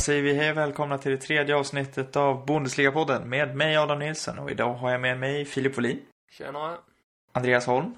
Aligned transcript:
säger 0.00 0.22
vi 0.22 0.34
hej 0.34 0.50
och 0.50 0.56
välkomna 0.56 0.98
till 0.98 1.10
det 1.10 1.16
tredje 1.16 1.56
avsnittet 1.56 2.16
av 2.16 2.46
Bundesliga-podden 2.46 3.24
med 3.24 3.56
mig 3.56 3.76
Adam 3.76 3.98
Nilsson 3.98 4.38
och 4.38 4.50
idag 4.50 4.74
har 4.74 4.90
jag 4.90 5.00
med 5.00 5.18
mig 5.18 5.44
Filip 5.44 5.74
Folin, 5.74 6.02
Tjenare. 6.30 6.76
Andreas 7.32 7.66
Holm 7.66 7.94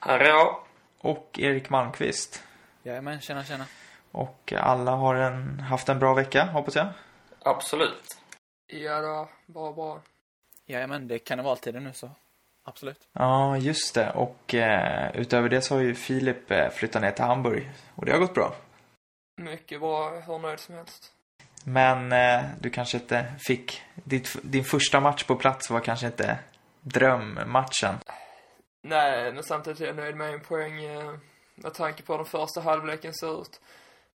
Här 0.00 0.18
är 0.20 0.28
jag. 0.28 0.56
och 0.98 1.38
Erik 1.38 1.70
Malmqvist. 1.70 2.42
Jajamän, 2.82 3.20
tjena 3.20 3.44
tjena. 3.44 3.66
Och 4.12 4.52
alla 4.56 4.90
har 4.90 5.14
en, 5.14 5.60
haft 5.60 5.88
en 5.88 5.98
bra 5.98 6.14
vecka, 6.14 6.44
hoppas 6.44 6.76
jag. 6.76 6.86
Absolut. 7.42 8.18
Ja 8.66 9.00
då, 9.00 9.28
bra 9.46 9.72
bra. 9.72 10.00
Jajamän, 10.66 11.08
det 11.08 11.14
är 11.14 11.18
karnevaltider 11.18 11.80
nu 11.80 11.92
så 11.92 12.10
absolut. 12.64 13.08
Ja, 13.12 13.56
just 13.56 13.94
det. 13.94 14.10
Och 14.10 14.54
eh, 14.54 15.16
utöver 15.16 15.48
det 15.48 15.60
så 15.60 15.74
har 15.74 15.82
ju 15.82 15.94
Filip 15.94 16.50
eh, 16.50 16.68
flyttat 16.68 17.02
ner 17.02 17.10
till 17.10 17.24
Hamburg 17.24 17.70
och 17.94 18.04
det 18.06 18.12
har 18.12 18.18
gått 18.18 18.34
bra. 18.34 18.54
Mycket 19.36 19.80
bra, 19.80 20.20
hur 20.20 20.38
nöjd 20.38 20.60
som 20.60 20.74
helst. 20.74 21.12
Men 21.68 22.12
eh, 22.12 22.44
du 22.60 22.70
kanske 22.70 22.96
inte 22.96 23.24
fick... 23.38 23.82
Ditt, 23.94 24.36
din 24.42 24.64
första 24.64 25.00
match 25.00 25.24
på 25.24 25.36
plats 25.36 25.70
var 25.70 25.80
kanske 25.80 26.06
inte 26.06 26.38
drömmatchen. 26.80 27.94
Nej, 28.82 29.32
men 29.32 29.42
samtidigt 29.42 29.80
är 29.80 29.86
jag 29.86 29.96
nöjd 29.96 30.16
med 30.16 30.34
en 30.34 30.40
poäng 30.40 30.84
eh, 30.84 31.14
med 31.54 31.74
tanke 31.74 32.02
på 32.02 32.12
hur 32.12 32.18
den 32.18 32.26
första 32.26 32.60
halvleken 32.60 33.14
ser 33.14 33.40
ut. 33.40 33.60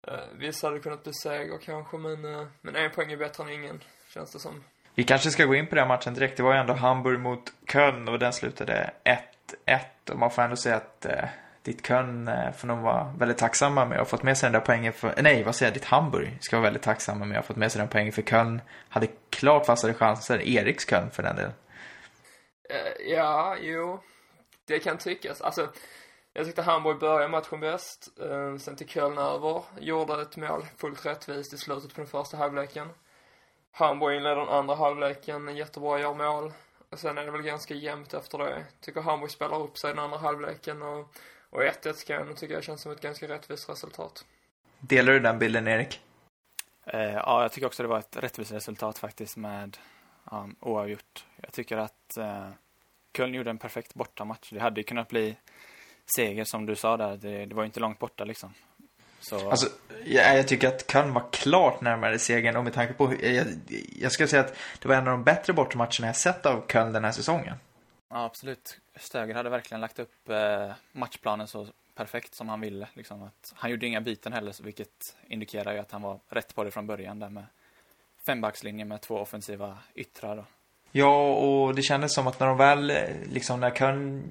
Eh, 0.07 0.13
vissa 0.37 0.67
hade 0.67 0.79
kunnat 0.79 1.03
bli 1.03 1.13
seger 1.13 1.57
kanske, 1.57 1.97
men, 1.97 2.25
eh, 2.25 2.47
men 2.61 2.75
en 2.75 2.91
poäng 2.91 3.11
är 3.11 3.17
bättre 3.17 3.43
än 3.43 3.49
ingen, 3.49 3.83
känns 4.13 4.33
det 4.33 4.39
som. 4.39 4.63
Vi 4.95 5.03
kanske 5.03 5.31
ska 5.31 5.45
gå 5.45 5.55
in 5.55 5.67
på 5.67 5.75
den 5.75 5.87
matchen 5.87 6.13
direkt. 6.13 6.37
Det 6.37 6.43
var 6.43 6.53
ju 6.53 6.59
ändå 6.59 6.73
Hamburg 6.73 7.19
mot 7.19 7.53
Köln 7.71 8.07
och 8.07 8.19
den 8.19 8.33
slutade 8.33 8.93
1-1. 9.03 10.11
Och 10.11 10.19
man 10.19 10.31
får 10.31 10.41
ändå 10.41 10.55
säga 10.55 10.75
att 10.75 11.05
eh, 11.05 11.25
ditt 11.63 11.87
Köln 11.87 12.27
eh, 12.27 12.51
får 12.51 12.67
nog 12.67 12.79
vara 12.79 13.13
väldigt 13.17 13.37
tacksamma 13.37 13.85
med 13.85 13.95
att 13.95 13.99
ha 13.99 14.17
fått 14.17 14.23
med 14.23 14.37
sig 14.37 14.47
den 14.47 14.53
där 14.53 14.65
poängen 14.65 14.93
för... 14.93 15.07
Eh, 15.07 15.23
nej, 15.23 15.43
vad 15.43 15.55
säger 15.55 15.71
jag? 15.71 15.75
Ditt 15.75 15.85
Hamburg 15.85 16.37
ska 16.41 16.55
vara 16.55 16.63
väldigt 16.63 16.83
tacksamma 16.83 17.25
med 17.25 17.37
att 17.37 17.43
ha 17.43 17.47
fått 17.47 17.57
med 17.57 17.71
sig 17.71 17.79
den 17.79 17.87
poängen 17.87 18.13
för 18.13 18.21
Köln 18.21 18.61
hade 18.89 19.07
klart 19.29 19.65
fastare 19.65 19.93
chanser. 19.93 20.47
Eriks 20.47 20.89
Köln 20.89 21.11
för 21.11 21.23
den 21.23 21.35
delen. 21.35 21.53
Eh, 22.69 23.11
ja, 23.13 23.57
jo. 23.61 23.99
Det 24.67 24.79
kan 24.79 24.97
tyckas. 24.97 25.41
Alltså, 25.41 25.69
jag 26.33 26.45
tyckte 26.45 26.61
Hamburg 26.61 26.99
började 26.99 27.27
matchen 27.27 27.59
bäst. 27.59 28.09
Sen 28.59 28.75
till 28.75 28.87
Köln 28.87 29.17
över. 29.17 29.63
Gjorde 29.79 30.21
ett 30.21 30.37
mål 30.37 30.65
fullt 30.77 31.05
rättvist 31.05 31.53
i 31.53 31.57
slutet 31.57 31.95
på 31.95 32.01
den 32.01 32.09
första 32.09 32.37
halvleken. 32.37 32.89
Hamburg 33.71 34.17
inleder 34.17 34.35
den 34.35 34.49
andra 34.49 34.75
halvleken 34.75 35.55
jättebra, 35.55 35.99
gör 35.99 36.13
mål. 36.13 36.53
Och 36.91 36.99
sen 36.99 37.17
är 37.17 37.25
det 37.25 37.31
väl 37.31 37.41
ganska 37.41 37.73
jämnt 37.73 38.13
efter 38.13 38.37
det. 38.37 38.65
Tycker 38.81 39.01
Hamburg 39.01 39.31
spelar 39.31 39.61
upp 39.61 39.77
sig 39.77 39.89
i 39.89 39.93
den 39.93 40.03
andra 40.03 40.17
halvleken 40.17 40.81
och, 40.81 41.15
och 41.51 41.61
1-1 41.61 41.93
ska 41.93 42.13
jag 42.13 42.37
tycka 42.37 42.53
jag 42.53 42.63
känns 42.63 42.81
som 42.81 42.91
ett 42.91 43.01
ganska 43.01 43.27
rättvist 43.27 43.69
resultat. 43.69 44.25
Delar 44.79 45.13
du 45.13 45.19
den 45.19 45.39
bilden, 45.39 45.67
Erik? 45.67 46.01
Eh, 46.85 47.01
ja, 47.01 47.41
jag 47.41 47.51
tycker 47.51 47.67
också 47.67 47.83
det 47.83 47.89
var 47.89 47.99
ett 47.99 48.17
rättvist 48.17 48.51
resultat 48.51 48.97
faktiskt 48.97 49.37
med 49.37 49.77
um, 50.31 50.55
oavgjort. 50.59 51.25
Jag 51.41 51.53
tycker 51.53 51.77
att 51.77 52.17
eh, 52.17 52.49
Köln 53.17 53.33
gjorde 53.33 53.49
en 53.49 53.57
perfekt 53.57 53.93
bortamatch. 53.93 54.49
Det 54.49 54.59
hade 54.59 54.79
ju 54.79 54.83
kunnat 54.83 55.07
bli 55.07 55.35
seger 56.15 56.43
som 56.43 56.65
du 56.65 56.75
sa 56.75 56.97
där. 56.97 57.17
Det, 57.17 57.45
det 57.45 57.55
var 57.55 57.63
ju 57.63 57.65
inte 57.65 57.79
långt 57.79 57.99
borta 57.99 58.23
liksom. 58.23 58.53
Så, 59.19 59.49
Alltså, 59.49 59.69
jag, 60.05 60.37
jag 60.37 60.47
tycker 60.47 60.67
att 60.67 60.91
Köln 60.91 61.13
var 61.13 61.23
klart 61.31 61.81
närmare 61.81 62.19
segern 62.19 62.55
och 62.55 62.63
med 62.63 62.73
tanke 62.73 62.93
på... 62.93 63.13
Jag, 63.21 63.47
jag 63.99 64.11
skulle 64.11 64.27
säga 64.27 64.41
att 64.41 64.55
det 64.79 64.87
var 64.87 64.95
en 64.95 65.07
av 65.07 65.11
de 65.11 65.23
bättre 65.23 65.53
bortamatcherna 65.53 66.07
jag 66.07 66.15
sett 66.15 66.45
av 66.45 66.63
Köln 66.67 66.93
den 66.93 67.03
här 67.03 67.11
säsongen 67.11 67.55
ja, 68.11 68.25
absolut. 68.25 68.79
Stöger 68.95 69.35
hade 69.35 69.49
verkligen 69.49 69.81
lagt 69.81 69.99
upp 69.99 70.29
eh, 70.29 70.71
matchplanen 70.91 71.47
så 71.47 71.67
perfekt 71.95 72.35
som 72.35 72.49
han 72.49 72.61
ville. 72.61 72.87
Liksom, 72.93 73.23
att 73.23 73.53
han 73.55 73.71
gjorde 73.71 73.87
inga 73.87 74.01
byten 74.01 74.33
heller, 74.33 74.63
vilket 74.63 75.17
indikerar 75.27 75.73
ju 75.73 75.79
att 75.79 75.91
han 75.91 76.01
var 76.01 76.19
rätt 76.29 76.55
på 76.55 76.63
det 76.63 76.71
från 76.71 76.87
början 76.87 77.19
där 77.19 77.29
med 77.29 77.45
fembackslinjen 78.17 78.87
med 78.87 79.01
två 79.01 79.15
offensiva 79.15 79.77
yttrar. 79.95 80.35
Då. 80.35 80.45
Ja, 80.91 81.33
och 81.33 81.75
det 81.75 81.81
kändes 81.81 82.13
som 82.13 82.27
att 82.27 82.39
när 82.39 82.47
de 82.47 82.57
väl, 82.57 82.89
eh, 82.89 82.97
liksom 83.29 83.59
när 83.59 83.71
Köln 83.71 84.23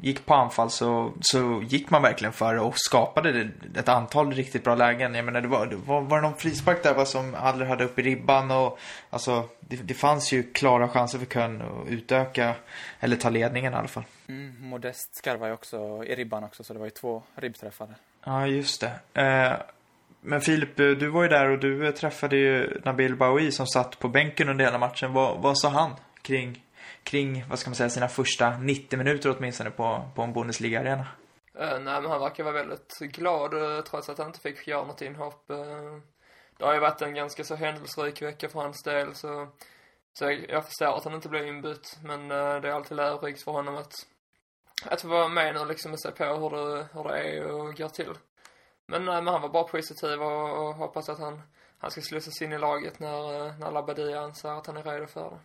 gick 0.00 0.26
på 0.26 0.34
anfall 0.34 0.70
så, 0.70 1.12
så 1.20 1.62
gick 1.66 1.90
man 1.90 2.02
verkligen 2.02 2.32
för 2.32 2.54
det 2.54 2.60
och 2.60 2.78
skapade 2.78 3.48
ett 3.76 3.88
antal 3.88 4.32
riktigt 4.32 4.64
bra 4.64 4.74
lägen. 4.74 5.14
Jag 5.14 5.24
menar, 5.24 5.40
det 5.40 5.48
var, 5.48 5.66
det 5.66 5.76
var, 5.76 6.00
var 6.00 6.16
det 6.16 6.22
någon 6.22 6.36
frispark 6.36 6.82
där 6.82 6.94
va, 6.94 7.04
som 7.04 7.36
Adler 7.38 7.66
hade 7.66 7.84
upp 7.84 7.98
i 7.98 8.02
ribban 8.02 8.50
och 8.50 8.78
alltså, 9.10 9.48
det, 9.60 9.76
det 9.76 9.94
fanns 9.94 10.32
ju 10.32 10.42
klara 10.52 10.88
chanser 10.88 11.18
för 11.18 11.26
Köln 11.26 11.62
att 11.62 11.88
utöka, 11.88 12.54
eller 13.00 13.16
ta 13.16 13.30
ledningen 13.30 13.72
i 13.72 13.76
alla 13.76 13.88
fall. 13.88 14.04
Mm, 14.28 14.56
Modest 14.60 15.16
skarvar 15.16 15.46
ju 15.46 15.52
också 15.52 16.04
i 16.04 16.14
ribban 16.14 16.44
också, 16.44 16.64
så 16.64 16.72
det 16.72 16.78
var 16.78 16.86
ju 16.86 16.90
två 16.90 17.22
ribbträffar. 17.34 17.88
Ja, 18.24 18.46
just 18.46 18.80
det. 18.80 19.22
Eh, 19.22 19.52
men 20.20 20.40
Filip, 20.40 20.80
eh, 20.80 20.90
du 20.90 21.08
var 21.08 21.22
ju 21.22 21.28
där 21.28 21.50
och 21.50 21.58
du 21.58 21.86
eh, 21.86 21.94
träffade 21.94 22.36
ju 22.36 22.80
Nabil 22.84 23.16
Bahoui 23.16 23.52
som 23.52 23.66
satt 23.66 23.98
på 23.98 24.08
bänken 24.08 24.48
under 24.48 24.64
hela 24.64 24.78
matchen. 24.78 25.12
Vad, 25.12 25.42
vad 25.42 25.58
sa 25.58 25.68
han 25.68 25.96
kring, 26.22 26.64
kring, 27.02 27.44
vad 27.48 27.58
ska 27.58 27.70
man 27.70 27.74
säga, 27.74 27.90
sina 27.90 28.08
första 28.08 28.58
90 28.58 28.96
minuter 28.98 29.36
åtminstone 29.38 29.70
på, 29.70 30.10
på 30.14 30.22
en 30.22 30.32
Bundesliga-arena? 30.32 31.06
Uh, 31.60 31.80
nej, 31.80 32.00
men 32.02 32.10
han 32.10 32.20
verkar 32.20 32.44
vara 32.44 32.54
väldigt 32.54 32.98
glad 32.98 33.54
uh, 33.54 33.80
trots 33.80 34.08
att 34.08 34.18
han 34.18 34.26
inte 34.26 34.40
fick 34.40 34.66
göra 34.66 34.86
något 34.86 35.02
inhopp. 35.02 35.44
Uh, 35.50 35.98
det 36.58 36.64
har 36.64 36.74
ju 36.74 36.80
varit 36.80 37.02
en 37.02 37.14
ganska 37.14 37.44
så 37.44 37.54
händelserik 37.54 38.22
vecka 38.22 38.48
för 38.48 38.60
hans 38.60 38.82
del 38.82 39.14
så, 39.14 39.48
så 40.12 40.24
jag, 40.24 40.46
jag 40.48 40.64
förstår 40.64 40.96
att 40.96 41.04
han 41.04 41.14
inte 41.14 41.28
blev 41.28 41.46
inbytt. 41.46 41.98
Men 42.02 42.20
uh, 42.20 42.60
det 42.60 42.68
är 42.68 42.72
alltid 42.72 42.96
lärorikt 42.96 43.42
för 43.42 43.52
honom 43.52 43.76
att, 43.76 43.92
att 44.84 45.00
få 45.00 45.08
vara 45.08 45.28
med 45.28 45.54
nu 45.54 45.64
liksom 45.64 45.92
och 45.92 46.00
se 46.00 46.10
på 46.10 46.24
hur 46.24 46.50
det, 46.50 46.86
hur 46.92 47.04
det 47.04 47.18
är 47.18 47.44
och 47.44 47.76
går 47.76 47.88
till. 47.88 48.14
Men, 48.90 49.04
nej, 49.04 49.22
men 49.22 49.32
han 49.32 49.42
var 49.42 49.48
bara 49.48 49.64
positiv 49.64 50.22
och, 50.22 50.68
och 50.68 50.74
hoppas 50.74 51.08
att 51.08 51.18
han, 51.18 51.42
han 51.78 51.90
ska 51.90 52.00
slussas 52.00 52.42
in 52.42 52.52
i 52.52 52.58
laget 52.58 53.00
när, 53.00 53.46
uh, 53.46 53.58
när 53.58 53.70
Labadia 53.70 54.20
anser 54.20 54.48
att 54.48 54.66
han 54.66 54.76
är 54.76 54.82
redo 54.82 55.06
för 55.06 55.30
det. 55.30 55.38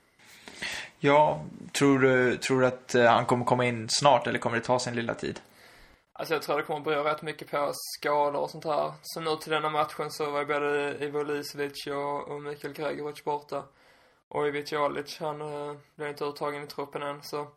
Ja, 1.00 1.46
tror 1.72 2.00
du, 2.00 2.38
tror 2.38 2.62
du 2.62 2.68
att 2.68 2.96
eh, 2.96 3.06
han 3.06 3.26
kommer 3.26 3.46
komma 3.46 3.66
in 3.66 3.90
snart 3.90 4.28
eller 4.28 4.40
kommer 4.40 4.58
det 4.58 4.64
ta 4.64 4.80
sin 4.80 4.96
lilla 4.96 5.14
tid? 5.14 5.40
Alltså 6.14 6.34
jag 6.34 6.44
tror 6.44 6.58
det 6.58 6.64
kommer 6.64 6.80
bero 6.80 7.04
rätt 7.04 7.22
mycket 7.22 7.52
på 7.52 7.72
skador 7.74 8.42
och 8.42 8.50
sånt 8.50 8.66
här. 8.66 8.94
Så 9.02 9.20
nu 9.20 9.36
till 9.36 9.52
denna 9.52 9.70
matchen 9.70 10.12
så 10.12 10.32
var 10.32 10.40
ju 10.40 10.46
både 10.46 10.98
Ivo 11.06 11.24
Lisevic 11.24 11.88
och, 11.88 12.28
och 12.28 12.42
Mikael 12.42 12.74
Gregoric 12.74 13.24
borta. 13.24 13.64
Och 14.28 14.48
Ivic 14.48 14.72
Jolic, 14.72 15.20
han 15.20 15.42
uh, 15.42 15.76
blev 15.96 16.10
inte 16.10 16.26
uttagen 16.26 16.64
i 16.64 16.68
truppen 16.68 17.02
än 17.02 17.24
så. 17.24 17.48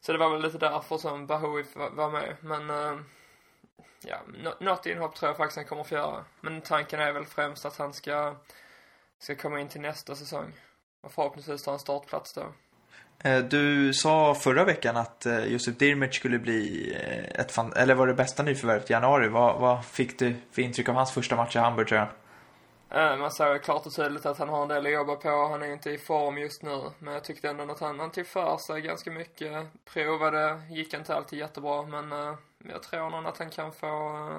Så 0.00 0.12
det 0.12 0.18
var 0.18 0.30
väl 0.30 0.42
lite 0.42 0.58
därför 0.58 0.98
som 0.98 1.26
Bahoui 1.26 1.64
var, 1.74 2.10
med. 2.10 2.36
Men, 2.40 2.70
uh, 2.70 3.00
ja, 4.00 4.16
nå- 4.42 4.54
något 4.60 4.86
inhopp 4.86 5.14
tror 5.14 5.28
jag 5.30 5.36
faktiskt 5.36 5.56
han 5.56 5.64
kommer 5.64 5.82
att 5.82 5.88
få 5.88 5.94
göra. 5.94 6.24
Men 6.40 6.60
tanken 6.60 7.00
är 7.00 7.12
väl 7.12 7.24
främst 7.26 7.64
att 7.66 7.76
han 7.76 7.92
ska, 7.92 8.34
ska 9.18 9.34
komma 9.34 9.60
in 9.60 9.68
till 9.68 9.80
nästa 9.80 10.14
säsong. 10.14 10.52
Och 11.00 11.12
förhoppningsvis 11.12 11.62
ta 11.64 11.72
en 11.72 11.78
startplats 11.78 12.32
då. 12.34 12.46
Eh, 13.18 13.38
Du 13.38 13.92
sa 13.94 14.34
förra 14.34 14.64
veckan 14.64 14.96
att 14.96 15.26
eh, 15.26 15.44
Josef 15.44 15.76
Dirmic 15.76 16.14
skulle 16.14 16.38
bli 16.38 16.92
eh, 16.94 17.40
ett 17.40 17.52
fan, 17.52 17.72
eller 17.72 17.94
var 17.94 18.06
det 18.06 18.14
bästa 18.14 18.42
nyförvärvet 18.42 18.90
i 18.90 18.92
januari. 18.92 19.28
Vad, 19.28 19.60
vad 19.60 19.84
fick 19.84 20.18
du 20.18 20.34
för 20.52 20.62
intryck 20.62 20.88
av 20.88 20.94
hans 20.94 21.12
första 21.12 21.36
match 21.36 21.56
i 21.56 21.58
Hamburg 21.58 21.88
tror 21.88 22.00
jag? 22.00 22.08
Man 22.90 23.30
ju 23.52 23.58
klart 23.58 23.86
och 23.86 23.94
tydligt 23.94 24.26
att 24.26 24.38
han 24.38 24.48
har 24.48 24.62
en 24.62 24.68
del 24.68 24.86
att 24.86 24.92
jobba 24.92 25.16
på. 25.16 25.48
Han 25.50 25.62
är 25.62 25.72
inte 25.72 25.90
i 25.90 25.98
form 25.98 26.38
just 26.38 26.62
nu. 26.62 26.82
Men 26.98 27.14
jag 27.14 27.24
tyckte 27.24 27.48
ändå 27.48 27.72
att 27.72 27.80
han, 27.80 28.00
han 28.00 28.10
tog 28.10 28.26
för 28.26 28.56
sig 28.56 28.80
ganska 28.80 29.10
mycket. 29.10 29.66
Provade, 29.84 30.62
gick 30.70 30.94
inte 30.94 31.14
alltid 31.14 31.38
jättebra. 31.38 31.82
Men 31.82 32.12
men 32.66 32.72
jag 32.72 32.82
tror 32.82 33.10
nog 33.10 33.26
att 33.26 33.38
han 33.38 33.50
kan 33.50 33.72
få, 33.72 33.86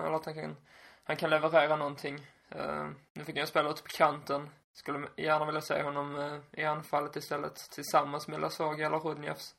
eller 0.06 0.16
att 0.16 0.26
han 0.26 0.34
kan, 0.34 0.56
han 1.04 1.16
kan 1.16 1.30
leverera 1.30 1.76
någonting. 1.76 2.28
Uh, 2.56 2.90
nu 3.14 3.24
fick 3.24 3.38
han 3.38 3.48
spela 3.48 3.70
ute 3.70 3.82
på 3.82 3.90
kanten. 3.90 4.50
Skulle 4.74 5.08
gärna 5.16 5.46
vilja 5.46 5.62
se 5.62 5.84
honom 5.84 6.16
uh, 6.16 6.40
i 6.52 6.64
anfallet 6.64 7.16
istället. 7.16 7.56
Tillsammans 7.56 8.28
med 8.28 8.42
Lasog 8.42 8.82
eller 8.82 9.00
Rudnjevs. 9.00 9.56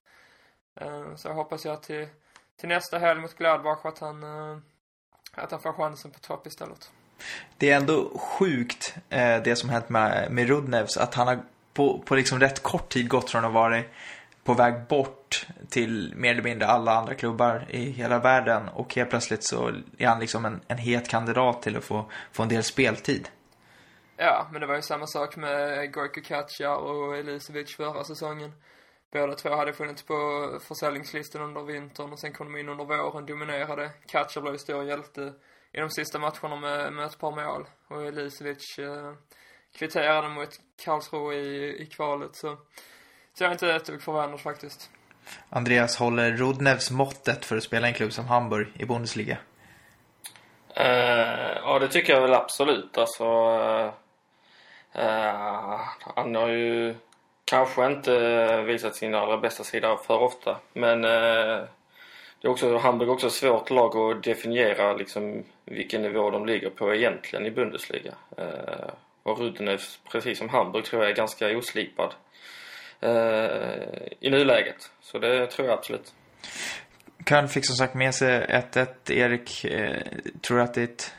Uh, 0.81 0.87
eh, 0.87 1.15
så 1.17 1.29
jag 1.29 1.35
hoppas 1.35 1.65
jag 1.65 1.83
till, 1.83 2.09
till 2.57 2.69
nästa 2.69 2.99
helg 2.99 3.21
mot 3.21 3.35
Gladbach 3.35 3.85
att 3.85 3.99
han, 3.99 4.25
att 5.33 5.51
han 5.51 5.61
får 5.61 5.73
chansen 5.73 6.11
på 6.11 6.19
topp 6.19 6.47
istället. 6.47 6.93
Det 7.57 7.71
är 7.71 7.77
ändå 7.77 8.19
sjukt 8.19 8.95
det 9.45 9.59
som 9.59 9.69
hänt 9.69 9.89
med, 9.89 10.33
med 10.33 10.49
Rudnevs. 10.49 10.97
Att 10.97 11.15
han 11.15 11.29
har 11.29 11.39
på, 11.75 11.99
på 11.99 12.15
liksom 12.15 12.41
rätt 12.41 12.63
kort 12.63 12.89
tid 12.89 13.09
gått 13.09 13.31
från 13.31 13.45
att 13.45 13.53
vara 13.53 13.83
på 14.49 14.55
väg 14.55 14.75
bort 14.89 15.47
till 15.69 16.13
mer 16.17 16.31
eller 16.31 16.43
mindre 16.43 16.67
alla 16.67 16.93
andra 16.93 17.15
klubbar 17.15 17.67
i 17.69 17.91
hela 17.91 18.19
världen. 18.19 18.69
Och 18.69 18.95
helt 18.95 19.11
plötsligt 19.11 19.45
så 19.45 19.73
är 19.99 20.07
han 20.07 20.21
liksom 20.21 20.45
en, 20.45 20.61
en 20.69 20.79
het 20.79 21.09
kandidat 21.09 21.63
till 21.63 21.77
att 21.77 21.85
få, 21.85 22.11
få 22.33 22.43
en 22.43 22.49
del 22.49 22.63
speltid. 22.63 23.29
Ja, 24.17 24.49
men 24.53 24.61
det 24.61 24.67
var 24.67 24.77
ju 24.77 24.83
samma 24.83 25.07
sak 25.07 25.37
med 25.37 25.93
Gorko 25.93 26.21
Katja 26.21 26.77
och 26.77 27.17
Elisevic 27.17 27.77
förra 27.77 28.05
säsongen. 28.05 28.53
Båda 29.13 29.35
två 29.35 29.57
hade 29.57 29.73
funnits 29.73 30.03
på 30.03 30.15
försäljningslistan 30.69 31.43
under 31.43 31.63
vintern 31.63 32.13
och 32.13 32.19
sen 32.19 32.33
kom 32.33 32.53
de 32.53 32.61
in 32.61 32.69
under 32.69 32.85
våren, 32.85 33.27
dominerade. 33.27 33.91
Katja 34.07 34.43
blev 34.43 34.55
ju 34.55 34.59
stor 34.59 34.85
hjälte 34.85 35.33
i 35.73 35.81
de 35.81 35.91
sista 35.91 36.19
matcherna 36.19 36.57
med, 36.57 36.93
med 36.93 37.07
ett 37.07 37.19
par 37.19 37.31
mål. 37.31 37.67
Och 37.89 38.07
Elisevic 38.07 38.79
eh, 38.79 39.13
kvitterade 39.79 40.29
mot 40.29 40.61
Karlsruhe 40.85 41.35
i, 41.35 41.83
i 41.83 41.87
kvalet 41.87 42.37
så, 42.37 42.59
så 43.39 43.45
jag 43.45 43.49
är 43.49 43.53
inte 43.53 43.73
ett 43.73 43.85
dugg 43.85 44.03
förvånad 44.03 44.41
faktiskt. 44.41 44.91
Andreas, 45.51 45.97
håller 45.97 46.33
Rudnevs 46.33 46.91
måttet 46.91 47.45
för 47.45 47.57
att 47.57 47.63
spela 47.63 47.87
i 47.87 47.91
en 47.91 47.95
klubb 47.95 48.13
som 48.13 48.27
Hamburg 48.27 48.67
i 48.79 48.85
Bundesliga? 48.85 49.39
Uh, 50.81 51.57
ja, 51.63 51.79
det 51.79 51.89
tycker 51.89 52.13
jag 52.13 52.21
väl 52.21 52.35
absolut. 52.35 52.99
Alltså, 52.99 53.25
uh, 53.25 53.91
uh, 54.97 55.81
han 56.17 56.35
har 56.35 56.49
ju 56.49 56.95
kanske 57.45 57.87
inte 57.87 58.63
visat 58.63 58.97
sin 58.97 59.15
allra 59.15 59.39
bästa 59.39 59.65
sida 59.65 59.97
för 59.97 60.19
ofta. 60.19 60.57
Men 60.73 61.03
det 61.03 61.69
är 62.43 62.49
också, 62.49 62.77
Hamburg 62.77 63.09
är 63.09 63.13
också 63.13 63.27
ett 63.27 63.33
svårt 63.33 63.71
lag 63.71 63.97
att 63.97 64.23
definiera 64.23 64.93
liksom, 64.93 65.45
vilken 65.65 66.03
nivå 66.03 66.31
de 66.31 66.47
ligger 66.47 66.71
på 66.71 66.95
egentligen 66.95 67.47
i 67.47 67.51
Bundesliga. 67.51 68.15
och 69.23 69.39
Rudnev, 69.39 69.81
precis 70.13 70.39
som 70.39 70.49
Hamburg, 70.49 70.85
tror 70.85 71.03
jag 71.03 71.11
är 71.11 71.17
ganska 71.17 71.59
oslipad 71.59 72.15
i 74.21 74.31
nuläget. 74.31 74.91
Så 75.01 75.19
det 75.19 75.47
tror 75.47 75.69
jag 75.69 75.79
absolut. 75.79 76.15
Köln 77.27 77.49
fick 77.49 77.67
som 77.67 77.77
sagt 77.77 77.95
med 77.95 78.15
sig 78.15 78.47
1-1. 78.47 79.13
Erik, 79.13 79.65
eh, 79.65 80.03
tror 80.41 80.57
du 80.57 80.63
att 80.63 80.75
det 80.75 80.81
är, 80.81 80.85
ett, 80.85 81.15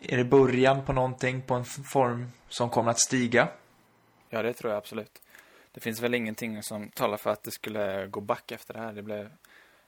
är 0.00 0.16
det 0.16 0.24
början 0.24 0.84
på 0.84 0.92
någonting, 0.92 1.42
på 1.42 1.54
en 1.54 1.64
form 1.64 2.30
som 2.48 2.70
kommer 2.70 2.90
att 2.90 3.00
stiga? 3.00 3.48
Ja, 4.30 4.42
det 4.42 4.52
tror 4.52 4.72
jag 4.72 4.78
absolut. 4.78 5.22
Det 5.72 5.80
finns 5.80 6.00
väl 6.00 6.14
ingenting 6.14 6.62
som 6.62 6.90
talar 6.90 7.16
för 7.16 7.30
att 7.30 7.42
det 7.42 7.50
skulle 7.50 8.06
gå 8.06 8.20
back 8.20 8.52
efter 8.52 8.74
det 8.74 8.80
här. 8.80 8.92
Det 8.92 9.02
blev, 9.02 9.30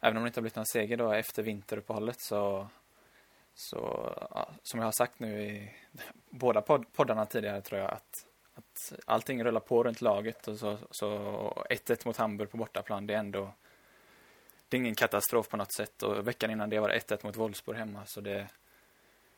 även 0.00 0.16
om 0.16 0.22
det 0.22 0.26
inte 0.26 0.38
har 0.38 0.42
blivit 0.42 0.56
någon 0.56 0.66
seger 0.66 0.96
då 0.96 1.12
efter 1.12 1.42
vinteruppehållet 1.42 2.20
så, 2.20 2.68
så 3.54 4.12
ja, 4.30 4.50
som 4.62 4.80
jag 4.80 4.86
har 4.86 4.92
sagt 4.92 5.18
nu 5.18 5.42
i 5.42 5.72
båda 6.30 6.62
podd, 6.62 6.92
poddarna 6.92 7.26
tidigare 7.26 7.60
tror 7.60 7.80
jag 7.80 7.90
att, 7.90 8.25
att 8.56 8.92
allting 9.04 9.44
rullar 9.44 9.60
på 9.60 9.84
runt 9.84 10.00
laget 10.00 10.48
och 10.48 10.58
så, 10.58 10.78
så 10.90 11.08
1-1 11.70 12.06
mot 12.06 12.16
Hamburg 12.16 12.50
på 12.50 12.56
bortaplan, 12.56 13.06
det 13.06 13.14
är 13.14 13.18
ändå 13.18 13.52
det 14.68 14.76
är 14.76 14.78
ingen 14.78 14.94
katastrof 14.94 15.48
på 15.48 15.56
något 15.56 15.72
sätt 15.72 16.02
och 16.02 16.28
veckan 16.28 16.50
innan 16.50 16.70
det 16.70 16.80
var 16.80 16.88
det 16.88 16.98
1-1 16.98 17.26
mot 17.26 17.36
Wolfsburg 17.36 17.76
hemma 17.76 18.06
så 18.06 18.20
det, 18.20 18.46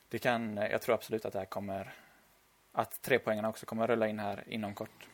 det 0.09 0.19
kan, 0.19 0.57
jag 0.57 0.81
tror 0.81 0.95
absolut 0.95 1.25
att 1.25 1.33
det 1.33 1.39
här 1.39 1.45
kommer, 1.45 1.93
att 2.71 3.01
trepoängarna 3.01 3.49
också 3.49 3.65
kommer 3.65 3.83
att 3.83 3.89
rulla 3.89 4.07
in 4.07 4.19
här 4.19 4.43
inom 4.47 4.75
kort. 4.75 5.07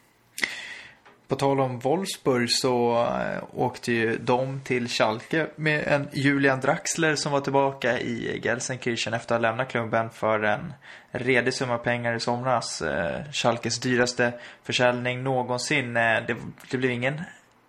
På 1.28 1.36
tal 1.36 1.60
om 1.60 1.80
Wolfsburg 1.80 2.52
så 2.52 3.06
äh, 3.06 3.44
åkte 3.54 3.92
ju 3.92 4.18
de 4.18 4.62
till 4.64 4.90
Schalke 4.90 5.48
med 5.56 5.88
en 5.88 6.10
Julian 6.14 6.60
Draxler 6.60 7.16
som 7.16 7.32
var 7.32 7.42
tillbaka 7.42 8.00
i 8.00 8.42
Gelsenkirchen 8.44 9.14
efter 9.14 9.36
att 9.36 9.42
ha 9.42 9.50
lämnat 9.50 9.70
klubben 9.70 10.10
för 10.10 10.44
en 10.44 10.74
redig 11.12 11.54
summa 11.54 11.78
pengar 11.78 12.16
i 12.16 12.20
somras. 12.20 12.82
Äh, 12.82 13.32
Schalkes 13.32 13.80
dyraste 13.80 14.34
försäljning 14.64 15.24
någonsin. 15.24 15.98
Äh, 15.98 16.26
det, 16.28 16.36
det 16.72 16.78
blev 16.78 16.92
ingen 16.92 17.22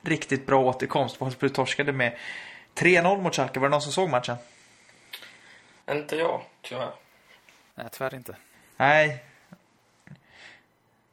riktigt 0.03 0.47
bra 0.47 0.61
återkomst. 0.61 1.21
Wolfsburg 1.21 1.55
torskade 1.55 1.93
med 1.93 2.17
3-0 2.75 3.23
mot 3.23 3.35
Schalke. 3.35 3.61
Var 3.61 3.69
det 3.69 3.71
någon 3.71 3.83
som 3.83 3.93
såg 3.93 4.11
matchen? 4.11 4.37
Inte 5.91 6.17
jag, 6.17 6.43
tyvärr. 6.63 6.93
Nej, 7.75 7.87
tyvärr 7.93 8.15
inte. 8.15 8.37
Nej. 8.77 9.25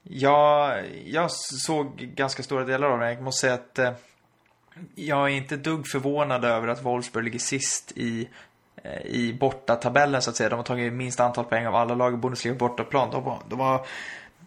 Ja, 0.03 0.75
jag 1.05 1.31
såg 1.31 1.97
ganska 1.97 2.43
stora 2.43 2.65
delar 2.65 2.87
av 2.87 2.99
den, 2.99 3.09
Jag 3.09 3.21
måste 3.21 3.41
säga 3.41 3.53
att 3.53 3.79
eh, 3.79 3.91
jag 4.95 5.23
är 5.23 5.35
inte 5.35 5.57
dugg 5.57 5.87
förvånad 5.87 6.45
över 6.45 6.67
att 6.67 6.83
Wolfsburg 6.83 7.23
ligger 7.25 7.39
sist 7.39 7.91
i, 7.95 8.29
eh, 8.83 9.01
i 9.01 9.37
bortatabellen 9.39 10.21
så 10.21 10.29
att 10.29 10.35
säga. 10.35 10.49
De 10.49 10.55
har 10.55 10.63
tagit 10.63 10.93
minst 10.93 11.19
antal 11.19 11.45
poäng 11.45 11.67
av 11.67 11.75
alla 11.75 11.95
lag 11.95 12.13
i 12.13 12.17
Bundesliga 12.17 12.55
bortaplan. 12.55 13.11
De 13.11 13.23
var, 13.23 13.39
de 13.49 13.59
var 13.59 13.85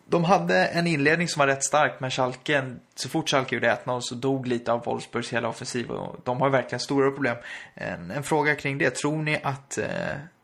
de 0.08 0.24
hade 0.24 0.66
en 0.66 0.86
inledning 0.86 1.28
som 1.28 1.40
var 1.40 1.46
rätt 1.46 1.64
stark, 1.64 2.00
men 2.00 2.10
Schalke, 2.10 2.74
så 2.94 3.08
fort 3.08 3.28
Schalke 3.28 3.54
gjorde 3.54 3.78
1-0 3.84 4.00
så 4.00 4.14
dog 4.14 4.46
lite 4.46 4.72
av 4.72 4.84
Wolfsburgs 4.84 5.32
hela 5.32 5.48
offensiv 5.48 5.90
och 5.90 6.16
de 6.24 6.40
har 6.40 6.50
verkligen 6.50 6.80
stora 6.80 7.10
problem. 7.10 7.36
En, 7.74 8.10
en 8.10 8.22
fråga 8.22 8.54
kring 8.54 8.78
det, 8.78 8.90
tror 8.90 9.22
ni 9.22 9.40
att 9.42 9.78
eh, 9.78 9.86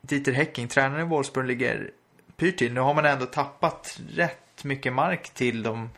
Dieter 0.01 0.31
Hecking, 0.31 0.67
tränaren 0.67 1.05
i 1.05 1.09
Wolfsburg, 1.09 1.47
ligger 1.47 1.91
pyrt 2.37 2.57
till? 2.57 2.73
Nu 2.73 2.79
har 2.79 2.93
man 2.93 3.05
ändå 3.05 3.25
tappat 3.25 3.99
rätt 4.09 4.42
mycket 4.63 4.93
mark 4.93 5.29
till 5.29 5.63
de 5.63 5.89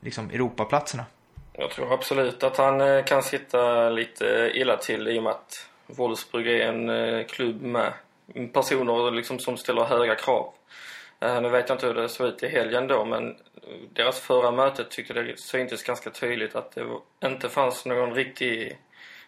liksom, 0.00 0.30
Europaplatserna. 0.30 1.04
Jag 1.52 1.70
tror 1.70 1.92
absolut 1.92 2.42
att 2.42 2.56
han 2.56 2.80
eh, 2.80 3.04
kan 3.04 3.22
sitta 3.22 3.90
lite 3.90 4.52
illa 4.54 4.76
till 4.76 5.08
i 5.08 5.18
och 5.18 5.22
med 5.22 5.32
att 5.32 5.68
Wolfsburg 5.86 6.46
är 6.46 6.68
en 6.68 6.90
eh, 6.90 7.26
klubb 7.26 7.62
med 7.62 7.92
personer 8.52 9.10
liksom 9.10 9.38
som 9.38 9.56
ställer 9.56 9.84
höga 9.84 10.14
krav. 10.14 10.54
Eh, 11.20 11.40
nu 11.40 11.48
vet 11.48 11.68
jag 11.68 11.76
inte 11.76 11.86
hur 11.86 11.94
det 11.94 12.08
såg 12.08 12.26
ut 12.26 12.42
i 12.42 12.48
helgen 12.48 12.86
då 12.86 13.04
men 13.04 13.36
deras 13.92 14.20
förra 14.20 14.50
möte 14.50 14.84
tyckte 14.84 15.14
det 15.14 15.40
syntes 15.40 15.82
ganska 15.82 16.10
tydligt 16.10 16.56
att 16.56 16.74
det 16.74 17.28
inte 17.28 17.48
fanns 17.48 17.86
någon 17.86 18.14
riktig 18.14 18.78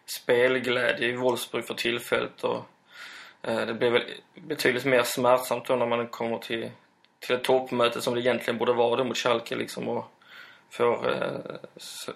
spelglädje 0.06 1.08
i 1.08 1.16
Wolfsburg 1.16 1.64
för 1.64 1.74
tillfället 1.74 2.44
och 2.44 2.62
det 3.42 3.74
blev 3.74 3.92
väl 3.92 4.02
betydligt 4.34 4.84
mer 4.84 5.02
smärtsamt 5.02 5.66
då 5.66 5.76
när 5.76 5.86
man 5.86 6.06
kommer 6.06 6.38
till, 6.38 6.70
till 7.26 7.36
ett 7.36 7.44
toppmöte 7.44 8.00
som 8.00 8.14
det 8.14 8.20
egentligen 8.20 8.58
borde 8.58 8.72
vara 8.72 8.96
då 8.96 9.04
mot 9.04 9.16
Schalke 9.16 9.56
liksom 9.56 9.88
och 9.88 10.04
får 10.70 11.08
uh, 11.08 11.56
så, 11.76 12.12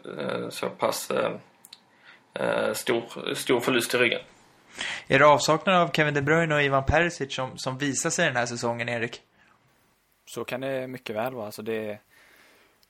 så, 0.51 0.69
pass 0.69 1.13
stor, 2.73 3.35
stor 3.35 3.61
förlust 3.61 3.95
i 3.95 3.99
ryggen. 3.99 4.21
Är 5.07 5.19
det 5.19 5.27
avsaknaden 5.27 5.81
av 5.81 5.93
Kevin 5.93 6.15
De 6.15 6.23
Bruyne 6.23 6.55
och 6.55 6.63
Ivan 6.63 6.85
Perisic 6.85 7.35
som, 7.35 7.59
som 7.59 7.79
visar 7.79 8.11
sig 8.11 8.27
den 8.27 8.37
här 8.37 8.47
säsongen, 8.47 8.89
Erik? 8.89 9.23
Så 10.27 10.45
kan 10.45 10.61
det 10.61 10.89
mycket 10.89 11.17
väl 11.17 11.35
vara. 11.35 11.47
Alltså 11.47 11.63
det, 11.63 11.99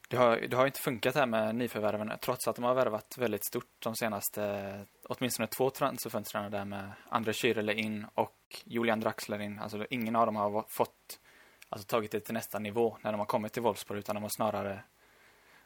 det, 0.09 0.17
har, 0.17 0.37
det 0.37 0.56
har 0.56 0.67
inte 0.67 0.81
funkat 0.81 1.14
här 1.14 1.26
med 1.26 1.55
nyförvärven 1.55 2.12
trots 2.21 2.49
att 2.49 2.56
de 2.56 2.64
har 2.64 2.75
värvat 2.75 3.19
väldigt 3.19 3.44
stort 3.47 3.67
de 3.79 3.97
senaste, 3.97 4.73
åtminstone 5.09 5.47
två 5.47 5.71
transferfönstren 5.71 6.50
där 6.50 6.64
med 6.64 6.92
André 7.09 7.33
Schürrle 7.33 7.73
in 7.73 8.07
och 8.14 8.37
Julian 8.64 9.00
Draxler 9.00 9.40
in. 9.40 9.59
Alltså 9.59 9.87
ingen 9.90 10.16
av 10.16 10.26
dem 10.26 10.37
har 10.37 10.64
fått, 10.69 11.19
alltså 11.68 11.87
tagit 11.87 12.10
det 12.10 12.20
till 12.20 12.34
nästa 12.34 12.58
nivå 12.58 12.98
när 13.02 13.12
de 13.12 13.18
har 13.18 13.26
kommit 13.26 13.52
till 13.52 13.62
Wolfsburg 13.62 13.98
utan 13.98 14.14
de 14.14 14.22
har 14.22 14.30
snarare 14.30 14.82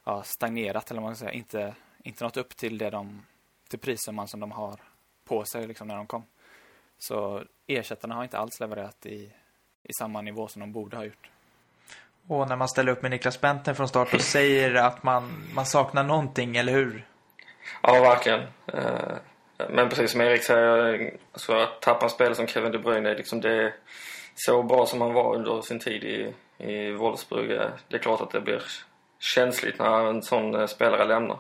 ja, 0.05 0.23
stagnerat 0.23 0.91
eller 0.91 1.01
man 1.01 1.17
ska 1.17 1.25
säga. 1.25 1.33
Inte, 1.33 1.75
inte 2.03 2.25
nått 2.25 2.37
upp 2.37 2.57
till 2.57 2.79
det 2.79 2.91
de, 2.91 3.27
till 3.69 3.79
prissumman 3.79 4.29
som 4.29 4.41
de 4.41 4.53
har 4.53 4.81
på 5.25 5.45
sig 5.45 5.67
liksom 5.67 5.89
när 5.89 5.97
de 5.97 6.07
kom. 6.07 6.25
Så 6.99 7.45
ersättarna 7.67 8.15
har 8.15 8.23
inte 8.23 8.39
alls 8.39 8.61
levererat 8.61 9.07
i, 9.07 9.33
i 9.83 9.93
samma 9.99 10.21
nivå 10.21 10.49
som 10.49 10.61
de 10.61 10.73
borde 10.73 10.97
ha 10.97 11.05
gjort. 11.05 11.31
Och 12.29 12.49
när 12.49 12.57
man 12.57 12.69
ställer 12.69 12.93
upp 12.93 13.03
med 13.03 13.11
Niklas 13.11 13.41
Bentner 13.41 13.75
från 13.75 13.89
start 13.89 14.15
och 14.15 14.21
säger 14.21 14.75
att 14.75 15.03
man, 15.03 15.33
man 15.55 15.67
saknar 15.67 16.05
någonting, 16.05 16.57
eller 16.57 16.73
hur? 16.73 17.07
Ja, 17.83 18.01
verkligen. 18.01 18.41
Eh, 18.67 19.17
men 19.71 19.89
precis 19.89 20.11
som 20.11 20.21
Erik 20.21 20.43
säger, 20.43 21.17
så 21.35 21.59
att 21.59 21.81
tappa 21.81 22.05
en 22.05 22.11
spelare 22.11 22.35
som 22.35 22.47
Kevin 22.47 22.73
De 22.73 22.79
Bruyne, 22.79 23.15
liksom 23.15 23.41
det 23.41 23.53
är 23.53 23.75
så 24.35 24.63
bra 24.63 24.87
som 24.87 25.01
han 25.01 25.13
var 25.13 25.35
under 25.35 25.61
sin 25.61 25.81
tid 25.81 26.05
i, 26.05 26.35
i 26.59 26.93
Wolfsburg. 26.93 27.51
Eh, 27.51 27.71
det 27.89 27.97
är 27.97 28.01
klart 28.01 28.21
att 28.21 28.31
det 28.31 28.41
blir 28.41 28.63
känsligt 29.19 29.79
när 29.79 30.07
en 30.07 30.23
sån 30.23 30.55
eh, 30.55 30.67
spelare 30.67 31.05
lämnar. 31.05 31.39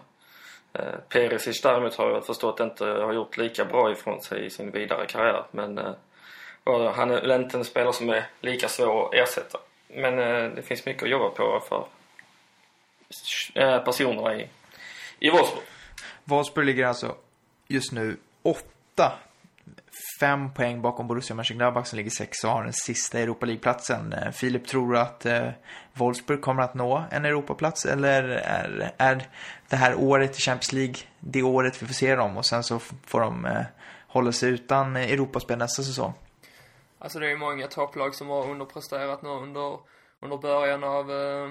Eh, 0.72 0.94
Perisic 1.08 1.62
däremot 1.62 1.94
har 1.94 2.10
jag 2.10 2.26
förstått 2.26 2.60
inte 2.60 2.84
har 2.84 3.12
gjort 3.12 3.36
lika 3.36 3.64
bra 3.64 3.92
ifrån 3.92 4.22
sig 4.22 4.46
i 4.46 4.50
sin 4.50 4.70
vidare 4.70 5.06
karriär. 5.06 5.44
Men 5.50 5.80
han 6.94 7.10
är 7.10 7.20
väl 7.20 7.42
inte 7.42 7.58
en 7.58 7.64
spelare 7.64 7.92
som 7.92 8.08
är 8.08 8.26
lika 8.40 8.68
svår 8.68 9.06
att 9.06 9.14
ersätta. 9.14 9.58
Men 9.88 10.18
eh, 10.18 10.54
det 10.54 10.62
finns 10.62 10.86
mycket 10.86 11.02
att 11.02 11.10
jobba 11.10 11.30
på 11.30 11.62
för 11.68 11.86
personerna 13.84 14.34
i, 14.34 14.48
i 15.18 15.30
Wolfsburg. 15.30 15.64
Wolfsburg 16.24 16.66
ligger 16.66 16.86
alltså 16.86 17.16
just 17.68 17.92
nu 17.92 18.16
åtta 18.42 19.12
fem 20.20 20.52
poäng 20.52 20.82
bakom 20.82 21.08
Borussia 21.08 21.36
Mönchengladbach 21.36 21.86
som 21.86 21.96
ligger 21.96 22.10
sex 22.10 22.44
och 22.44 22.50
har 22.50 22.64
den 22.64 22.72
sista 22.72 23.18
Europa 23.18 23.46
League-platsen. 23.46 24.12
Eh, 24.12 24.30
Filip, 24.30 24.66
tror 24.66 24.92
du 24.92 24.98
att 24.98 25.26
eh, 25.26 25.48
Wolfsburg 25.92 26.40
kommer 26.40 26.62
att 26.62 26.74
nå 26.74 27.04
en 27.10 27.24
Europaplats 27.24 27.84
eller 27.84 28.22
är, 28.28 28.92
är 28.98 29.28
det 29.68 29.76
här 29.76 29.94
året 29.94 30.38
i 30.38 30.40
Champions 30.40 30.72
League 30.72 30.94
det 31.20 31.42
året 31.42 31.82
vi 31.82 31.86
får 31.86 31.94
se 31.94 32.16
dem 32.16 32.36
och 32.36 32.46
sen 32.46 32.62
så 32.62 32.78
får 32.78 33.20
de 33.20 33.44
eh, 33.44 33.62
hålla 34.06 34.32
sig 34.32 34.50
utan 34.50 34.96
Europaspel 34.96 35.58
nästa 35.58 35.82
säsong? 35.82 36.14
Alltså 36.98 37.18
det 37.18 37.26
är 37.26 37.30
ju 37.30 37.36
många 37.36 37.66
topplag 37.66 38.14
som 38.14 38.28
har 38.28 38.50
underpresterat 38.50 39.22
nu 39.22 39.28
under, 39.28 39.78
under 40.20 40.36
början 40.36 40.84
av, 40.84 41.10
eh, 41.10 41.50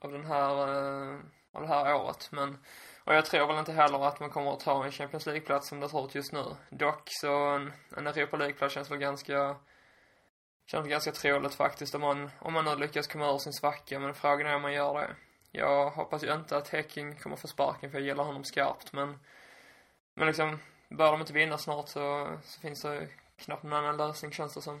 av 0.00 0.12
den 0.12 0.24
här, 0.24 0.52
eh, 0.52 1.18
av 1.52 1.62
det 1.62 1.68
här 1.68 1.94
året. 1.94 2.28
Men, 2.32 2.58
och 3.04 3.14
jag 3.14 3.24
tror 3.24 3.46
väl 3.46 3.58
inte 3.58 3.72
heller 3.72 4.08
att 4.08 4.20
man 4.20 4.30
kommer 4.30 4.52
att 4.52 4.60
ta 4.60 4.84
en 4.84 4.92
Champions 4.92 5.26
League-plats 5.26 5.68
som 5.68 5.80
det 5.80 5.88
ser 5.88 6.04
ut 6.04 6.14
just 6.14 6.32
nu. 6.32 6.44
Dock 6.70 7.02
så 7.06 7.32
en, 7.32 7.72
en 7.96 8.06
Europa 8.06 8.36
League-plats 8.36 8.74
känns 8.74 8.90
väl 8.90 8.98
ganska, 8.98 9.56
känns 10.66 10.88
ganska 10.88 11.12
troligt 11.12 11.54
faktiskt 11.54 11.94
om 11.94 12.00
man, 12.00 12.30
om 12.38 12.52
man 12.52 12.64
nu 12.64 12.76
lyckas 12.76 13.06
komma 13.06 13.32
ur 13.34 13.38
sin 13.38 13.52
svacka. 13.52 13.98
Men 13.98 14.14
frågan 14.14 14.46
är 14.46 14.56
om 14.56 14.62
man 14.62 14.72
gör 14.72 14.94
det. 14.94 15.16
Jag 15.52 15.90
hoppas 15.90 16.24
ju 16.24 16.34
inte 16.34 16.56
att 16.56 16.68
Häcking 16.68 17.16
kommer 17.16 17.36
få 17.36 17.48
sparken 17.48 17.90
för 17.90 17.98
jag 17.98 18.06
gillar 18.06 18.24
honom 18.24 18.44
skarpt 18.44 18.92
men, 18.92 19.18
men 20.14 20.26
liksom, 20.26 20.58
bör 20.88 21.12
de 21.12 21.20
inte 21.20 21.32
vinna 21.32 21.58
snart 21.58 21.88
så, 21.88 22.28
så 22.44 22.60
finns 22.60 22.82
det 22.82 23.08
knappt 23.38 23.62
någon 23.62 23.72
annan 23.72 23.96
lösning 23.96 24.32
känns 24.32 24.54
det 24.54 24.62
som. 24.62 24.80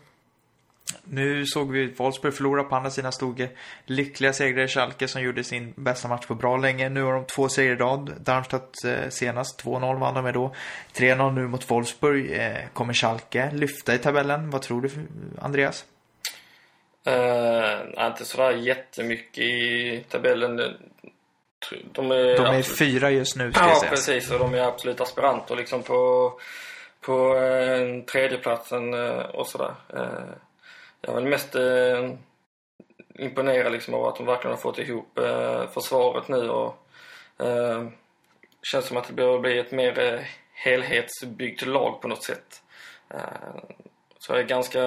Nu 1.04 1.46
såg 1.46 1.72
vi 1.72 1.86
Wolfsburg 1.86 2.34
förlora. 2.34 2.64
På 2.64 2.76
andra 2.76 2.90
sidan 2.90 3.12
stod 3.12 3.48
lyckliga 3.84 4.32
segrare 4.32 4.68
Schalke 4.68 5.08
som 5.08 5.22
gjorde 5.22 5.44
sin 5.44 5.72
bästa 5.76 6.08
match 6.08 6.26
på 6.26 6.34
bra 6.34 6.56
länge. 6.56 6.88
Nu 6.88 7.02
har 7.02 7.12
de 7.12 7.24
två 7.24 7.48
segrar 7.48 7.74
i 7.74 7.76
rad. 7.76 8.14
Darmstadt 8.20 8.84
eh, 8.84 9.08
senast. 9.08 9.64
2-0 9.64 10.00
vann 10.00 10.14
de 10.14 10.24
med 10.24 10.34
då. 10.34 10.54
3-0 10.94 11.32
nu 11.32 11.46
mot 11.48 11.70
Wolfsburg. 11.70 12.32
Eh, 12.32 12.56
kommer 12.72 12.94
Schalke 12.94 13.50
lyfta 13.52 13.94
i 13.94 13.98
tabellen? 13.98 14.50
Vad 14.50 14.62
tror 14.62 14.80
du, 14.82 14.90
Andreas? 15.38 15.84
Uh, 17.08 18.06
inte 18.06 18.24
sådär 18.24 18.50
jättemycket 18.50 19.38
i 19.44 20.04
tabellen. 20.08 20.56
De 21.92 22.10
är, 22.10 22.36
de 22.36 22.46
är 22.46 22.62
fyra 22.62 23.10
just 23.10 23.36
nu, 23.36 23.52
ska 23.52 23.68
Ja, 23.68 23.74
säga. 23.80 23.90
precis. 23.90 24.30
Och 24.30 24.38
de 24.38 24.54
är 24.54 24.62
absolut 24.62 25.00
aspiranter 25.00 25.56
liksom 25.56 25.82
på, 25.82 26.32
på 27.00 27.36
eh, 27.36 28.04
tredjeplatsen 28.12 28.94
eh, 28.94 29.18
och 29.18 29.46
sådär. 29.46 29.74
Eh, 29.94 30.34
jag 31.00 31.10
är 31.10 31.14
väl 31.14 31.30
mest 31.30 31.54
eh, 31.54 32.14
imponerad 33.14 33.72
liksom 33.72 33.94
av 33.94 34.06
att 34.06 34.16
de 34.16 34.26
verkligen 34.26 34.56
har 34.56 34.62
fått 34.62 34.78
ihop 34.78 35.18
eh, 35.18 35.68
försvaret 35.70 36.28
nu 36.28 36.50
och 36.50 36.86
eh, 37.38 37.88
känns 38.62 38.86
som 38.86 38.96
att 38.96 39.06
det 39.06 39.12
börjar 39.12 39.38
bli 39.38 39.58
ett 39.58 39.72
mer 39.72 39.98
eh, 39.98 40.20
helhetsbyggt 40.52 41.66
lag 41.66 42.02
på 42.02 42.08
något 42.08 42.24
sätt. 42.24 42.62
Eh, 43.08 43.20
så 44.18 44.32
jag 44.32 44.40
är 44.40 44.44
ganska 44.44 44.80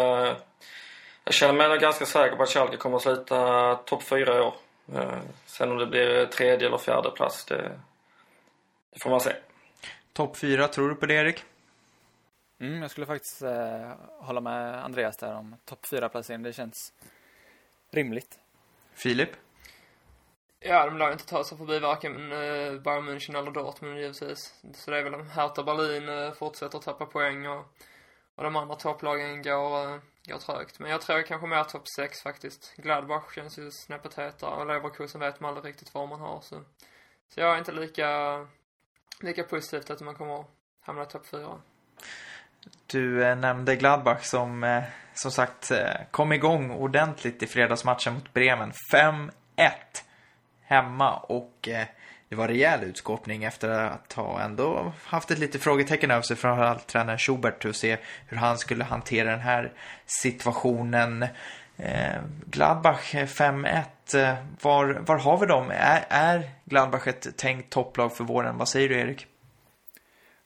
jag 1.26 1.34
känner 1.34 1.54
mig 1.54 1.80
ganska 1.80 2.06
säker 2.06 2.36
på 2.36 2.44
att 2.44 2.50
Schalke 2.50 2.78
kommer 2.78 2.98
att 2.98 3.04
sluta 3.04 3.76
topp 3.76 4.04
fyra 4.04 4.38
i 4.38 4.42
år. 4.42 4.54
Eh, 4.96 5.20
sen 5.46 5.72
om 5.72 5.78
det 5.78 5.86
blir 5.86 6.26
tredje 6.26 6.68
eller 6.68 6.78
fjärde 6.78 7.12
plats, 7.12 7.46
det, 7.46 7.72
det 8.94 9.04
får 9.04 9.10
man 9.10 9.20
se. 9.20 9.32
Topp 10.14 10.38
fyra, 10.38 10.68
tror 10.68 10.90
du 10.90 10.96
på 10.96 11.06
det 11.06 11.14
Erik? 11.14 11.44
Mm, 12.64 12.82
jag 12.82 12.92
skulle 12.92 13.08
faktiskt 13.08 13.42
eh, 13.42 13.92
hålla 14.20 14.42
med 14.42 14.84
Andreas 14.84 15.18
där 15.18 15.36
om 15.36 15.56
topp 15.66 15.86
fyra 15.86 16.10
placering. 16.10 16.44
Det 16.44 16.54
känns 16.54 16.94
rimligt. 17.92 18.40
Filip? 18.94 19.30
Ja, 20.60 20.86
de 20.86 20.98
lär 20.98 21.12
inte 21.12 21.26
ta 21.26 21.44
sig 21.44 21.58
förbi 21.58 21.80
varken 21.80 22.32
eh, 22.32 22.82
Bayern 22.82 23.10
München 23.10 23.38
eller 23.38 23.52
Dortmund 23.52 24.00
givetvis. 24.00 24.54
Så 24.74 24.92
det 24.92 24.98
är 24.98 25.04
väl 25.04 25.14
om 25.16 25.30
Hertha 25.30 25.64
Berlin 25.64 26.10
eh, 26.10 26.34
fortsätter 26.34 26.80
tappa 26.80 27.06
poäng 27.06 27.48
och, 27.48 27.66
och 28.36 28.44
de 28.44 28.56
andra 28.56 28.76
topplagen 28.76 29.42
går, 29.42 29.84
eh, 29.84 30.00
går 30.26 30.38
trögt. 30.38 30.80
Men 30.80 30.92
jag 30.92 31.02
tror 31.02 31.22
kanske 31.22 31.48
mer 31.48 31.64
topp 31.64 31.88
6 31.96 32.22
faktiskt. 32.22 32.74
Gladbach 32.76 33.36
känns 33.36 33.58
ju 33.58 33.72
snäppet 33.72 34.14
hetare 34.14 34.56
och 34.56 34.68
Leverkusen 34.68 35.22
vet 35.22 35.40
man 35.40 35.50
aldrig 35.50 35.74
riktigt 35.74 35.94
vad 35.94 36.10
man 36.10 36.20
har. 36.20 36.42
Så, 36.42 36.64
så 37.30 37.40
jag 37.40 37.54
är 37.54 37.58
inte 37.58 37.72
lika, 37.72 38.48
lika 39.22 39.44
positivt 39.44 39.90
att 39.90 40.02
man 40.02 40.16
kommer 40.16 40.46
hamna 40.82 41.04
i 41.04 41.06
topp 41.06 41.26
4. 41.26 41.62
Du 42.88 43.26
eh, 43.26 43.36
nämnde 43.36 43.76
Gladbach 43.76 44.24
som 44.24 44.64
eh, 44.64 44.84
som 45.14 45.32
sagt 45.32 45.72
eh, 45.72 45.78
kom 46.12 46.32
igång 46.34 46.72
ordentligt 46.72 47.44
i 47.44 47.48
fredagsmatchen 47.48 48.14
mot 48.14 48.34
Bremen. 48.34 48.72
5-1 48.94 49.30
hemma 50.62 51.18
och 51.18 51.68
eh, 51.68 51.86
det 52.30 52.36
var 52.36 52.48
rejäl 52.48 52.84
utskåpning 52.84 53.44
efter 53.44 53.70
att 53.70 54.14
ha 54.14 54.42
ändå 54.42 54.94
haft 55.04 55.32
ett 55.32 55.40
litet 55.40 55.62
frågetecken 55.64 56.12
över 56.12 56.22
sig 56.22 56.36
framförallt 56.36 56.88
tränaren 56.88 57.20
Schubert 57.20 57.66
och 57.66 57.76
se 57.76 57.98
hur 58.28 58.38
han 58.38 58.58
skulle 58.58 58.84
hantera 58.84 59.32
den 59.32 59.40
här 59.40 59.72
situationen. 60.06 61.26
Eh, 61.78 62.22
Gladbach 62.46 63.16
eh, 63.16 63.26
5-1, 63.28 63.84
eh, 64.16 64.36
var, 64.62 64.86
var 65.06 65.18
har 65.18 65.38
vi 65.38 65.46
dem? 65.46 65.72
Är, 65.72 66.06
är 66.10 66.50
Gladbach 66.66 67.08
ett 67.08 67.38
tänkt 67.38 67.70
topplag 67.70 68.18
för 68.18 68.24
våren? 68.24 68.58
Vad 68.58 68.70
säger 68.70 68.90
du 68.90 69.00
Erik? 69.00 69.28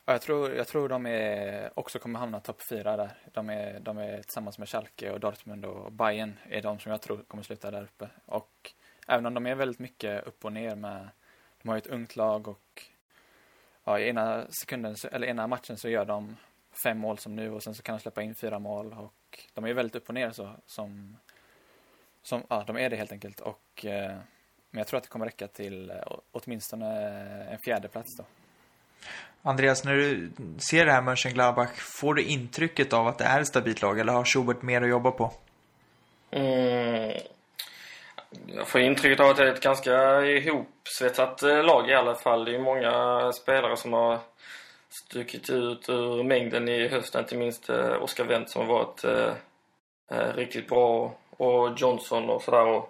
Ja, 0.10 0.14
jag, 0.14 0.22
tror, 0.22 0.54
jag 0.54 0.68
tror 0.68 0.90
de 0.90 1.06
är, 1.06 1.70
också 1.80 2.00
kommer 2.00 2.20
hamna 2.20 2.40
topp 2.40 2.62
fyra 2.70 2.98
där. 2.98 3.12
De 3.34 3.50
är, 3.50 3.80
de 3.80 3.98
är 3.98 4.22
tillsammans 4.22 4.58
med 4.58 4.70
Schalke 4.70 5.12
och 5.12 5.20
Dortmund 5.20 5.66
och 5.66 5.92
Bayern 5.92 6.38
är 6.50 6.62
de 6.62 6.80
som 6.80 6.92
jag 6.92 7.02
tror 7.02 7.24
kommer 7.24 7.44
sluta 7.44 7.72
där 7.72 7.84
uppe. 7.84 8.10
Och 8.26 8.72
även 9.08 9.26
om 9.26 9.34
de 9.34 9.46
är 9.46 9.56
väldigt 9.56 9.80
mycket 9.80 10.28
upp 10.28 10.46
och 10.46 10.54
ner 10.54 10.76
med 10.76 11.10
de 11.62 11.70
har 11.70 11.76
ju 11.76 11.78
ett 11.78 11.88
ungt 11.88 12.16
lag 12.16 12.48
och 12.48 12.84
ja, 13.84 14.00
i 14.00 14.10
ena 14.10 14.46
sekunden, 14.50 14.96
eller 15.12 15.28
ena 15.28 15.48
matchen 15.48 15.78
så 15.78 15.90
gör 15.90 16.06
de 16.06 16.38
fem 16.84 16.98
mål 16.98 17.18
som 17.18 17.36
nu 17.36 17.52
och 17.52 17.64
sen 17.64 17.76
så 17.76 17.84
kan 17.84 17.96
de 17.96 18.02
släppa 18.02 18.22
in 18.22 18.36
fyra 18.36 18.60
mål 18.60 18.94
och 18.94 19.44
de 19.54 19.66
är 19.66 19.74
väldigt 19.74 19.96
upp 19.96 20.08
och 20.08 20.16
ner 20.16 20.32
så 20.32 20.56
som, 20.66 21.18
som 22.22 22.44
ja, 22.50 22.64
de 22.68 22.78
är 22.78 22.90
det 22.90 22.96
helt 22.96 23.12
enkelt 23.12 23.40
och 23.40 23.86
eh, 23.86 24.18
men 24.70 24.80
jag 24.80 24.88
tror 24.88 24.98
att 24.98 25.04
det 25.04 25.10
kommer 25.10 25.26
räcka 25.26 25.48
till 25.48 25.90
eh, 25.90 26.04
åtminstone 26.32 26.88
en 27.44 27.60
fjärde 27.60 27.88
plats 27.88 28.18
då. 28.18 28.26
Andreas, 29.42 29.84
när 29.84 29.96
du 29.96 30.32
ser 30.58 30.86
det 30.86 30.92
här 30.92 31.02
Mönchengladbach, 31.02 31.76
får 31.76 32.14
du 32.14 32.24
intrycket 32.24 32.94
av 32.94 33.08
att 33.08 33.18
det 33.18 33.24
är 33.24 33.42
ett 33.42 33.48
stabilt 33.48 33.82
lag 33.82 34.00
eller 34.00 34.14
har 34.14 34.26
Schubert 34.26 34.62
mer 34.62 34.82
att 34.82 34.90
jobba 34.90 35.12
på? 35.12 35.34
Mm, 36.32 37.12
jag 38.48 38.68
får 38.68 38.82
intrycket 38.82 39.20
av 39.20 39.30
att 39.30 39.38
det 39.38 39.44
är 39.44 39.54
ett 39.54 39.62
ganska 39.62 40.22
ihopsvetsat 40.26 41.44
eh, 41.44 41.64
lag 41.64 41.90
i 41.90 41.94
alla 41.94 42.16
fall. 42.16 42.46
Det 42.46 42.56
är 42.56 42.60
många 42.60 43.32
spelare 43.32 43.78
som 43.78 43.94
har 43.94 44.20
stuckit 44.90 45.50
ut 45.50 45.90
ur 45.90 46.24
mängden 46.24 46.68
i 46.68 46.88
höst. 46.88 47.16
Inte 47.16 47.36
minst 47.36 47.70
Oscar 47.70 47.98
Oskar 47.98 48.26
Wendt 48.26 48.50
som 48.50 48.68
har 48.68 48.74
varit 48.74 49.04
eh, 49.04 49.34
eh, 50.12 50.34
riktigt 50.36 50.68
bra 50.68 51.14
och 51.30 51.74
Johnson 51.78 52.30
och 52.30 52.42
sådär. 52.42 52.84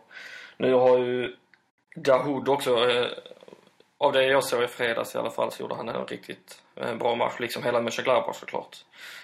Nu 0.57 0.73
har 0.73 0.97
ju 0.97 1.35
Dahoud 1.95 2.49
också, 2.49 2.89
eh, 2.89 3.07
av 3.97 4.13
det 4.13 4.23
jag 4.23 4.43
såg 4.43 4.63
i 4.63 4.67
fredags 4.67 5.15
i 5.15 5.17
alla 5.17 5.31
fall, 5.31 5.51
så 5.51 5.61
gjorde 5.61 5.75
han 5.75 5.89
en 5.89 6.05
riktigt 6.05 6.61
eh, 6.75 6.95
bra 6.95 7.15
match. 7.15 7.33
Liksom 7.39 7.63
hela 7.63 7.81
Mönchengladbach 7.81 8.35
såklart. 8.35 8.77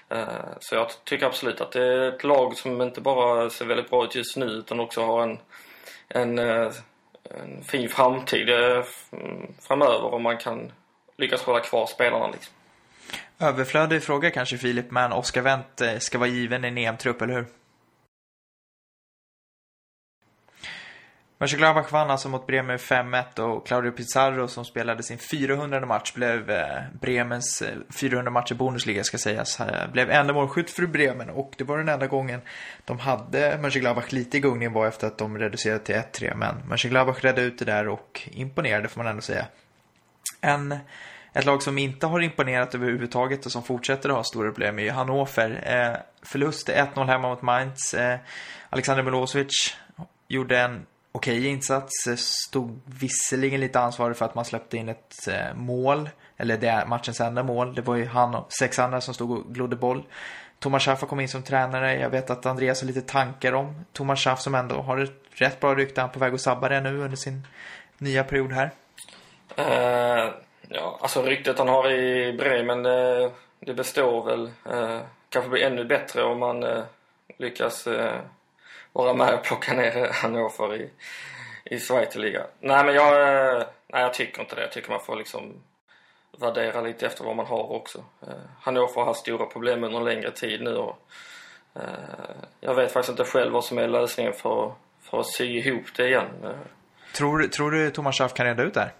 Eh, 0.10 0.26
så 0.60 0.76
jag 0.76 0.88
tycker 1.04 1.26
absolut 1.26 1.62
att 1.62 1.72
det 1.72 1.84
är 1.84 2.10
ett 2.10 2.24
lag 2.24 2.58
som 2.58 2.82
inte 2.82 3.02
bara 3.02 3.50
ser 3.50 3.66
väldigt 3.66 3.90
bra 3.90 4.06
ut 4.06 4.16
just 4.16 4.38
nu 4.38 4.46
utan 4.46 4.80
också 4.80 5.06
har 5.06 5.24
en 5.24 5.40
en, 6.08 6.40
eh, 6.40 6.72
en 7.24 7.64
fin 7.64 7.90
framtid 7.90 8.50
framöver 9.62 10.14
om 10.14 10.24
man 10.24 10.38
kan 10.38 10.72
lyckas 11.18 11.44
hålla 11.44 11.60
kvar 11.60 11.86
spelarna. 11.86 12.28
Liksom. 12.28 12.54
Överflödig 13.40 14.04
fråga 14.04 14.32
kanske 14.32 14.58
Filip, 14.58 14.92
men 14.92 15.14
Oscar 15.14 15.42
Wendt 15.42 16.04
ska 16.04 16.18
vara 16.18 16.30
given 16.30 16.66
i 16.66 16.68
en 16.68 16.78
EM-trupp, 16.78 17.22
eller 17.22 17.34
hur? 17.34 17.46
Mönchengladbach 21.44 21.92
vann 21.92 22.12
alltså 22.12 22.30
mot 22.30 22.48
Bremen 22.48 22.78
5-1 22.78 23.40
och 23.40 23.68
Claudio 23.68 23.92
Pizarro 23.92 24.48
som 24.48 24.66
spelade 24.66 25.04
sin 25.04 25.18
400 25.18 25.86
match 25.86 26.14
blev 26.14 26.50
eh, 26.50 26.82
Bremens 27.02 27.64
400 28.00 28.32
match 28.32 28.52
i 28.52 28.56
Bundesliga 28.56 29.04
ska 29.04 29.18
sägas. 29.18 29.60
Eh, 29.60 29.92
blev 29.92 30.12
enda 30.12 30.34
målskytt 30.34 30.72
för 30.72 30.88
Bremen 30.88 31.30
och 31.30 31.54
det 31.58 31.64
var 31.64 31.78
den 31.78 31.90
enda 31.90 32.08
gången 32.08 32.42
de 32.86 33.00
hade 33.00 33.58
Mönchengladbach 33.62 34.12
lite 34.12 34.38
i 34.38 34.40
gungning 34.40 34.74
var 34.74 34.88
efter 34.88 35.08
att 35.08 35.18
de 35.18 35.38
reducerade 35.38 35.80
till 35.80 35.96
1-3 35.96 36.36
men 36.36 36.56
Mönchengladbach 36.68 37.24
redde 37.24 37.42
ut 37.42 37.60
det 37.60 37.66
där 37.66 37.88
och 37.88 38.30
imponerade 38.32 38.88
får 38.88 39.04
man 39.04 39.10
ändå 39.12 39.22
säga. 39.22 39.46
En 40.42 40.78
ett 41.34 41.46
lag 41.46 41.64
som 41.64 41.78
inte 41.78 42.08
har 42.08 42.22
imponerat 42.22 42.76
överhuvudtaget 42.76 43.46
och 43.46 43.52
som 43.52 43.64
fortsätter 43.64 44.10
att 44.10 44.16
ha 44.16 44.24
stora 44.24 44.52
problem 44.52 44.80
är 44.80 44.92
Hannover. 44.92 45.64
Eh, 45.66 45.98
förlust 46.22 46.70
1-0 46.70 47.06
hemma 47.06 47.30
mot 47.30 47.42
Mainz. 47.42 47.94
Eh, 47.94 48.20
Alexander 48.70 49.04
Milosevic 49.04 49.78
gjorde 50.28 50.60
en 50.60 50.86
okej 51.14 51.40
okay 51.40 51.50
insats. 51.50 52.08
Eh, 52.08 52.16
stod 52.16 52.80
visserligen 52.86 53.60
lite 53.60 53.80
ansvarig 53.80 54.18
för 54.18 54.26
att 54.26 54.36
man 54.36 54.46
släppte 54.46 54.78
in 54.78 54.90
ett 54.90 55.28
eh, 55.28 55.56
mål. 55.56 56.10
Eller 56.38 56.58
det 56.58 56.68
är 56.68 56.86
matchens 56.86 57.22
enda 57.22 57.44
mål. 57.44 57.76
Det 57.76 57.82
var 57.82 57.96
ju 57.96 58.06
han 58.06 58.36
och 58.36 58.54
sex 58.54 58.80
andra 58.80 59.02
som 59.02 59.14
stod 59.14 59.32
och 59.32 59.54
glodde 59.54 59.76
boll. 59.76 60.04
Thomas 60.60 60.84
Schaff 60.84 61.02
har 61.02 61.08
kommit 61.08 61.24
in 61.24 61.30
som 61.30 61.44
tränare. 61.44 62.00
Jag 62.00 62.10
vet 62.10 62.30
att 62.30 62.46
Andreas 62.46 62.82
har 62.82 62.88
lite 62.88 63.02
tankar 63.02 63.54
om 63.54 63.86
Thomas 63.94 64.20
Schaff 64.20 64.42
som 64.42 64.56
ändå 64.56 64.76
har 64.76 64.98
ett 64.98 65.12
rätt 65.32 65.60
bra 65.60 65.76
rykte. 65.76 66.02
Han 66.02 66.10
är 66.10 66.14
på 66.14 66.20
väg 66.20 66.34
att 66.34 66.42
sabba 66.42 66.70
det 66.70 66.82
nu 66.82 67.00
under 67.00 67.18
sin 67.18 67.48
nya 67.98 68.24
period 68.24 68.52
här. 68.52 68.72
Uh, 69.60 70.34
ja, 70.68 71.00
alltså 71.02 71.22
ryktet 71.22 71.58
han 71.58 71.68
har 71.68 71.92
i 71.92 72.34
Bremen 72.34 72.84
det, 72.84 73.32
det 73.60 73.74
består 73.74 74.26
väl. 74.26 74.52
Uh, 74.74 75.02
kanske 75.30 75.50
blir 75.50 75.64
ännu 75.64 75.86
bättre 75.86 76.24
om 76.24 76.40
man 76.40 76.64
uh, 76.64 76.84
lyckas 77.38 77.88
vara 78.94 79.14
med 79.14 79.34
och 79.34 79.44
plocka 79.44 79.74
ner 79.74 80.10
Hannover 80.14 80.76
i, 80.76 80.90
i 81.64 81.80
Schweizerliga. 81.80 82.44
Nej 82.60 82.86
men 82.86 82.96
jag, 82.96 83.22
eh, 83.22 83.64
nej 83.88 84.02
jag 84.02 84.14
tycker 84.14 84.42
inte 84.42 84.56
det. 84.56 84.62
Jag 84.62 84.72
tycker 84.72 84.90
man 84.90 85.00
får 85.00 85.16
liksom 85.16 85.54
värdera 86.38 86.82
lite 86.82 87.06
efter 87.06 87.24
vad 87.24 87.36
man 87.36 87.46
har 87.46 87.72
också. 87.72 88.04
Eh, 88.22 88.34
Hannover 88.62 88.96
har 88.96 89.06
haft 89.06 89.20
stora 89.20 89.46
problem 89.46 89.84
under 89.84 90.00
en 90.00 90.06
längre 90.06 90.32
tid 90.32 90.62
nu 90.62 90.76
och 90.76 91.00
eh, 91.76 91.82
jag 92.60 92.76
vet 92.76 92.92
faktiskt 92.92 93.20
inte 93.20 93.32
själv 93.32 93.54
vad 93.54 93.66
som 93.66 93.78
är 93.78 93.88
lösningen 93.88 94.34
för, 94.34 94.74
för 95.02 95.20
att 95.20 95.28
sy 95.28 95.46
ihop 95.46 95.86
det 95.96 96.08
igen. 96.08 96.28
Tror, 97.16 97.44
tror 97.44 97.72
du 97.72 97.92
Thomas 97.92 98.18
Schaff 98.18 98.34
kan 98.34 98.46
reda 98.46 98.64
ut 98.64 98.74
det 98.74 98.80
här? 98.80 98.94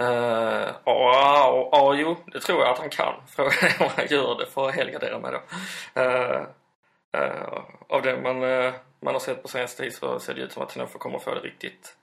Uh, 0.00 0.72
ja, 0.84 1.68
ja, 1.72 1.94
jo, 1.94 2.16
det 2.26 2.40
tror 2.40 2.60
jag 2.60 2.72
att 2.72 2.78
han 2.78 2.90
kan. 2.90 3.14
Frågan 3.28 3.52
är 3.62 3.82
om 3.82 3.90
han 3.96 4.06
gör 4.06 4.38
det 4.38 4.46
för 4.46 4.68
att 4.68 4.74
helgardera 4.74 5.18
mig 5.18 5.32
då. 5.32 5.40
Uh, 7.16 7.60
av 7.88 8.02
det 8.02 8.20
man, 8.22 8.42
uh, 8.42 8.74
man 9.00 9.14
har 9.14 9.20
sett 9.20 9.42
på 9.42 9.48
senaste 9.48 9.82
tid 9.82 9.94
så 9.94 10.20
ser 10.20 10.34
det 10.34 10.40
ut 10.40 10.52
som 10.52 10.62
att 10.62 10.72
Hannover 10.72 10.98
kommer 10.98 11.18
få 11.18 11.34
det 11.34 11.40
riktigt 11.40 11.96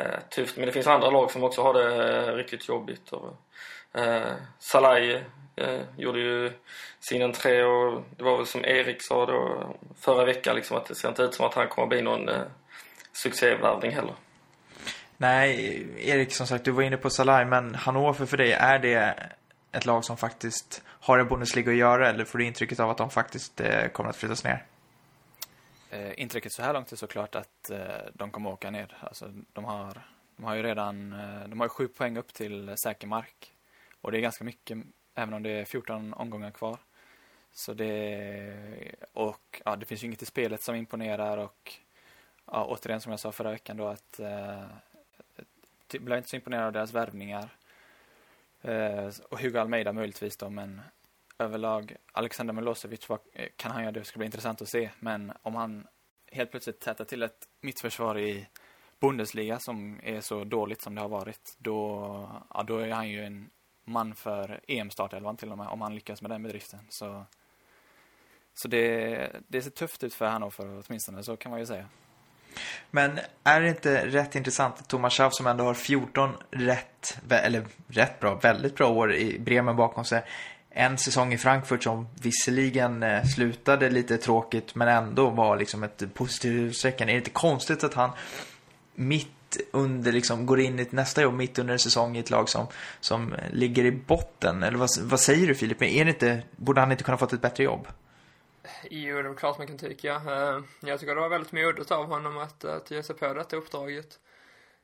uh, 0.00 0.18
tufft. 0.30 0.56
Men 0.56 0.66
det 0.66 0.72
finns 0.72 0.86
andra 0.86 1.10
lag 1.10 1.30
som 1.30 1.44
också 1.44 1.62
har 1.62 1.74
det 1.74 2.36
riktigt 2.36 2.68
jobbigt. 2.68 3.12
Och, 3.12 3.36
Salai 4.58 5.22
gjorde 5.96 6.20
ju 6.20 6.52
sin 7.00 7.22
entré 7.22 7.62
och 7.62 8.02
det 8.16 8.24
var 8.24 8.36
väl 8.36 8.46
som 8.46 8.64
Erik 8.64 8.96
sa 9.00 9.26
då 9.26 9.68
förra 10.00 10.24
veckan 10.24 10.56
liksom 10.56 10.76
att 10.76 10.86
det 10.86 10.94
ser 10.94 11.08
inte 11.08 11.22
ut 11.22 11.34
som 11.34 11.46
att 11.46 11.54
han 11.54 11.68
kommer 11.68 11.88
bli 11.88 12.02
någon 12.02 12.28
eh, 12.28 12.42
succévärvning 13.12 13.90
heller. 13.90 14.14
Nej, 15.16 15.86
Erik 15.98 16.32
som 16.32 16.46
sagt, 16.46 16.64
du 16.64 16.70
var 16.70 16.82
inne 16.82 16.96
på 16.96 17.10
Salai, 17.10 17.44
men 17.44 17.74
Hannover 17.74 18.26
för 18.26 18.36
dig, 18.36 18.52
är 18.52 18.78
det 18.78 19.14
ett 19.74 19.86
lag 19.86 20.04
som 20.04 20.16
faktiskt 20.16 20.82
har 20.86 21.18
en 21.18 21.28
Bundesliga 21.28 21.70
att 21.70 21.76
göra 21.76 22.08
eller 22.08 22.24
får 22.24 22.38
du 22.38 22.44
intrycket 22.44 22.80
av 22.80 22.90
att 22.90 22.98
de 22.98 23.10
faktiskt 23.10 23.60
eh, 23.60 23.88
kommer 23.88 24.10
att 24.10 24.16
flyttas 24.16 24.44
ner? 24.44 24.64
Eh, 25.90 26.20
intrycket 26.20 26.52
så 26.52 26.62
här 26.62 26.72
långt 26.72 26.92
är 26.92 26.96
såklart 26.96 27.34
att 27.34 27.70
eh, 27.70 27.78
de 28.12 28.30
kommer 28.30 28.50
åka 28.50 28.70
ner. 28.70 28.96
Alltså, 29.00 29.32
de, 29.52 29.64
har, 29.64 30.02
de 30.36 30.44
har 30.44 30.54
ju 30.54 30.62
redan 30.62 31.12
eh, 31.12 31.48
de 31.48 31.60
har 31.60 31.68
sju 31.68 31.88
poäng 31.88 32.16
upp 32.16 32.34
till 32.34 32.74
säker 32.76 33.06
mark. 33.06 33.52
Och 34.00 34.12
det 34.12 34.18
är 34.18 34.22
ganska 34.22 34.44
mycket, 34.44 34.78
även 35.14 35.34
om 35.34 35.42
det 35.42 35.50
är 35.50 35.64
14 35.64 36.14
omgångar 36.14 36.50
kvar. 36.50 36.78
Så 37.52 37.74
det, 37.74 38.94
och 39.12 39.62
ja, 39.64 39.76
det 39.76 39.86
finns 39.86 40.02
ju 40.02 40.06
inget 40.06 40.22
i 40.22 40.26
spelet 40.26 40.62
som 40.62 40.74
imponerar 40.74 41.38
och 41.38 41.72
ja, 42.46 42.64
återigen 42.64 43.00
som 43.00 43.10
jag 43.10 43.20
sa 43.20 43.32
förra 43.32 43.50
veckan 43.50 43.76
då 43.76 43.86
att 43.88 44.20
eh, 44.20 44.64
blev 45.88 46.18
inte 46.18 46.30
så 46.30 46.36
imponerad 46.36 46.66
av 46.66 46.72
deras 46.72 46.92
värvningar. 46.92 47.48
Eh, 48.64 49.10
och 49.30 49.40
Hugo 49.40 49.58
Almeida 49.58 49.92
möjligtvis 49.92 50.36
då, 50.36 50.50
men 50.50 50.80
överlag 51.38 51.96
Alexander 52.12 52.54
Milosevic 52.54 53.08
vad 53.08 53.18
eh, 53.32 53.48
kan 53.56 53.70
han 53.70 53.82
göra 53.82 53.92
det 53.92 54.04
ska 54.04 54.18
bli 54.18 54.26
intressant 54.26 54.62
att 54.62 54.68
se. 54.68 54.90
Men 54.98 55.32
om 55.42 55.54
han 55.54 55.86
helt 56.32 56.50
plötsligt 56.50 56.80
tätar 56.80 57.04
till 57.04 57.22
ett 57.22 57.48
mittförsvar 57.60 58.18
i 58.18 58.48
Bundesliga 59.00 59.58
som 59.58 60.00
är 60.02 60.20
så 60.20 60.44
dåligt 60.44 60.82
som 60.82 60.94
det 60.94 61.00
har 61.00 61.08
varit, 61.08 61.56
då, 61.58 62.42
ja, 62.54 62.62
då 62.62 62.78
är 62.78 62.90
han 62.90 63.08
ju 63.08 63.24
en 63.24 63.50
man 63.84 64.14
för 64.14 64.60
EM-startelvan 64.68 65.36
till 65.36 65.52
och 65.52 65.58
med, 65.58 65.68
om 65.68 65.80
han 65.80 65.94
lyckas 65.94 66.22
med 66.22 66.30
den 66.30 66.42
bedriften. 66.42 66.80
Så, 66.88 67.24
så 68.54 68.68
det, 68.68 69.30
det 69.48 69.62
ser 69.62 69.70
tufft 69.70 70.04
ut 70.04 70.14
för 70.14 70.26
Hannover 70.26 70.82
åtminstone, 70.86 71.22
så 71.22 71.36
kan 71.36 71.50
man 71.50 71.60
ju 71.60 71.66
säga. 71.66 71.88
Men 72.90 73.18
är 73.44 73.60
det 73.60 73.68
inte 73.68 74.06
rätt 74.06 74.34
intressant 74.34 74.74
att 74.78 74.88
Thomas 74.88 75.12
Schaff 75.12 75.34
som 75.34 75.46
ändå 75.46 75.64
har 75.64 75.74
14 75.74 76.30
rätt, 76.50 77.18
eller 77.30 77.64
rätt 77.88 78.20
bra, 78.20 78.34
väldigt 78.34 78.76
bra 78.76 78.88
år 78.88 79.14
i 79.14 79.38
Bremen 79.38 79.76
bakom 79.76 80.04
sig. 80.04 80.22
En 80.70 80.98
säsong 80.98 81.32
i 81.32 81.38
Frankfurt 81.38 81.82
som 81.82 82.08
visserligen 82.22 83.02
eh, 83.02 83.24
slutade 83.24 83.90
lite 83.90 84.16
tråkigt 84.16 84.74
men 84.74 84.88
ändå 84.88 85.30
var 85.30 85.56
liksom 85.56 85.82
ett 85.82 86.14
positivt 86.14 86.70
utsträckande, 86.70 87.12
Är 87.12 87.14
det 87.14 87.18
inte 87.18 87.30
konstigt 87.30 87.84
att 87.84 87.94
han 87.94 88.10
mitt 88.94 89.28
under, 89.72 90.12
liksom, 90.12 90.46
går 90.46 90.60
in 90.60 90.78
i 90.78 90.82
ett 90.82 90.92
nästa 90.92 91.22
jobb 91.22 91.34
mitt 91.34 91.58
under 91.58 91.72
en 91.72 91.78
säsong 91.78 92.16
i 92.16 92.20
ett 92.20 92.30
lag 92.30 92.48
som, 92.48 92.66
som 93.00 93.34
ligger 93.52 93.84
i 93.84 93.92
botten? 93.92 94.62
Eller 94.62 94.78
vad, 94.78 94.88
vad 95.02 95.20
säger 95.20 95.46
du 95.46 95.54
Filip? 95.54 95.82
Är 95.82 96.04
det 96.04 96.10
inte, 96.10 96.42
borde 96.56 96.80
han 96.80 96.92
inte 96.92 97.04
kunna 97.04 97.16
fått 97.16 97.32
ett 97.32 97.42
bättre 97.42 97.64
jobb? 97.64 97.88
Jo, 98.90 99.22
det 99.22 99.28
är 99.28 99.34
klart 99.34 99.58
man 99.58 99.66
kan 99.66 99.78
tycka. 99.78 100.14
Eh, 100.14 100.60
jag 100.80 101.00
tycker 101.00 101.14
det 101.14 101.20
var 101.20 101.28
väldigt 101.28 101.52
modigt 101.52 101.90
av 101.90 102.06
honom 102.06 102.38
att, 102.38 102.64
att 102.64 102.90
ge 102.90 103.02
sig 103.02 103.16
på 103.16 103.34
detta 103.34 103.56
uppdraget. 103.56 104.20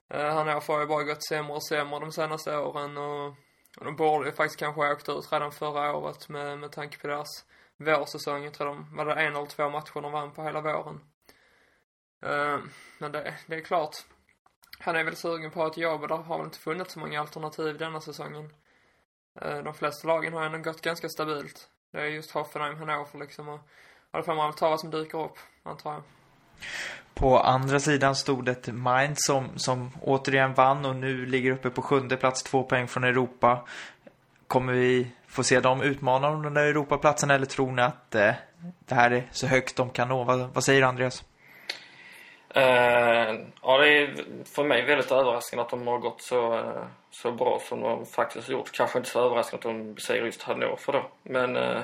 Eh, 0.08 0.34
han 0.34 0.48
har 0.48 0.80
ju 0.80 0.86
bara 0.86 1.04
gått 1.04 1.24
sämre 1.24 1.52
och 1.52 1.66
sämre 1.66 2.00
de 2.00 2.12
senaste 2.12 2.56
åren 2.56 2.98
och, 2.98 3.34
de 3.80 3.96
borde 3.96 4.26
ju 4.26 4.32
faktiskt 4.32 4.58
kanske 4.58 4.80
ha 4.80 4.92
åkt 4.92 5.08
ut 5.08 5.32
redan 5.32 5.52
förra 5.52 5.96
året 5.96 6.28
med, 6.28 6.58
med 6.58 6.72
tanke 6.72 6.98
på 6.98 7.06
deras 7.06 7.44
vårsäsong. 7.76 8.44
Jag 8.44 8.54
tror 8.54 8.66
de 8.66 8.96
var 8.96 9.04
det 9.04 9.14
en 9.14 9.36
eller 9.36 9.46
två 9.46 9.70
matcher 9.70 10.00
de 10.00 10.12
vann 10.12 10.32
på 10.32 10.42
hela 10.42 10.60
våren. 10.60 11.00
Eh, 12.22 12.58
men 12.98 13.12
det, 13.12 13.34
det 13.46 13.54
är 13.56 13.60
klart. 13.60 13.96
Han 14.78 14.96
är 14.96 15.04
väl 15.04 15.16
sugen 15.16 15.50
på 15.50 15.66
ett 15.66 15.76
jobb 15.76 16.02
och 16.02 16.08
det 16.08 16.14
har 16.14 16.38
väl 16.38 16.46
inte 16.46 16.58
funnits 16.58 16.92
så 16.92 16.98
många 16.98 17.20
alternativ 17.20 17.78
denna 17.78 18.00
säsongen. 18.00 18.52
Eh, 19.40 19.58
de 19.58 19.74
flesta 19.74 20.08
lagen 20.08 20.32
har 20.32 20.44
ändå 20.44 20.58
gått 20.58 20.80
ganska 20.80 21.08
stabilt. 21.08 21.68
Det 21.90 22.00
är 22.00 22.04
just 22.04 22.30
Hoffenheim, 22.30 22.78
Hannover 22.78 23.18
liksom 23.18 23.48
och 23.48 23.60
ja, 24.12 24.18
då 24.18 24.22
får 24.22 24.34
man 24.34 24.46
väl 24.46 24.58
ta 24.58 24.70
vad 24.70 24.80
som 24.80 24.90
dyker 24.90 25.24
upp, 25.24 25.38
antar 25.62 25.92
jag. 25.92 26.02
På 27.14 27.38
andra 27.38 27.80
sidan 27.80 28.16
stod 28.16 28.48
ett 28.48 28.68
Mainz 28.72 29.18
som, 29.26 29.48
som 29.58 29.90
återigen 30.00 30.54
vann 30.54 30.84
och 30.84 30.96
nu 30.96 31.26
ligger 31.26 31.50
uppe 31.50 31.70
på 31.70 31.82
sjunde 31.82 32.16
plats, 32.16 32.42
två 32.42 32.62
poäng 32.62 32.88
från 32.88 33.04
Europa. 33.04 33.66
Kommer 34.46 34.72
vi 34.72 35.10
få 35.26 35.44
se 35.44 35.60
dem 35.60 35.82
utmana 35.82 36.28
om 36.28 36.42
den 36.42 36.54
där 36.54 36.64
Europaplatsen 36.64 37.30
eller 37.30 37.46
tror 37.46 37.72
ni 37.72 37.82
att 37.82 38.14
eh, 38.14 38.34
det 38.78 38.94
här 38.94 39.10
är 39.10 39.28
så 39.32 39.46
högt 39.46 39.76
de 39.76 39.90
kan 39.90 40.08
nå? 40.08 40.24
Vad, 40.24 40.54
vad 40.54 40.64
säger 40.64 40.82
Andreas? 40.82 41.24
Uh, 42.56 43.40
ja, 43.62 43.78
det 43.78 43.88
är 43.88 44.14
för 44.44 44.64
mig 44.64 44.84
väldigt 44.84 45.12
överraskande 45.12 45.62
att 45.62 45.70
de 45.70 45.86
har 45.86 45.98
gått 45.98 46.22
så, 46.22 46.54
uh, 46.54 46.84
så 47.10 47.32
bra 47.32 47.60
som 47.62 47.80
de 47.80 48.06
faktiskt 48.06 48.46
har 48.46 48.52
gjort. 48.52 48.72
Kanske 48.72 48.98
inte 48.98 49.10
så 49.10 49.24
överraskande 49.24 49.68
att 49.68 49.74
de 49.74 49.94
besegrar 49.94 50.26
just 50.26 50.42
Hannover 50.42 50.92
då. 50.92 51.10
Men 51.22 51.56
uh, 51.56 51.80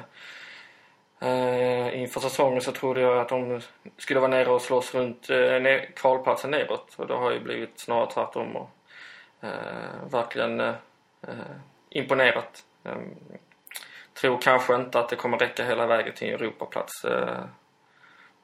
uh, 1.22 2.00
inför 2.00 2.20
säsongen 2.20 2.61
så 2.61 2.72
trodde 2.72 3.00
jag 3.00 3.18
att 3.18 3.29
de 3.29 3.61
skulle 3.98 4.20
vara 4.20 4.31
nere 4.31 4.50
och 4.50 4.62
slåss 4.62 4.94
runt 4.94 5.31
uh, 5.31 5.81
kvalplatsen 5.96 6.50
neråt. 6.50 6.94
Och 6.96 7.07
det 7.07 7.14
har 7.14 7.33
ju 7.33 7.40
blivit 7.40 7.79
snarare 7.79 8.11
tvärtom 8.11 8.57
och 8.57 8.70
verkligen 10.11 10.72
imponerat. 11.90 12.64
Um, 12.83 13.14
tror 14.20 14.38
kanske 14.40 14.74
inte 14.74 15.00
att 15.00 15.09
det 15.09 15.16
kommer 15.16 15.38
räcka 15.38 15.64
hela 15.64 15.87
vägen 15.87 16.14
till 16.14 16.29
en 16.29 16.35
Europaplats. 16.35 17.05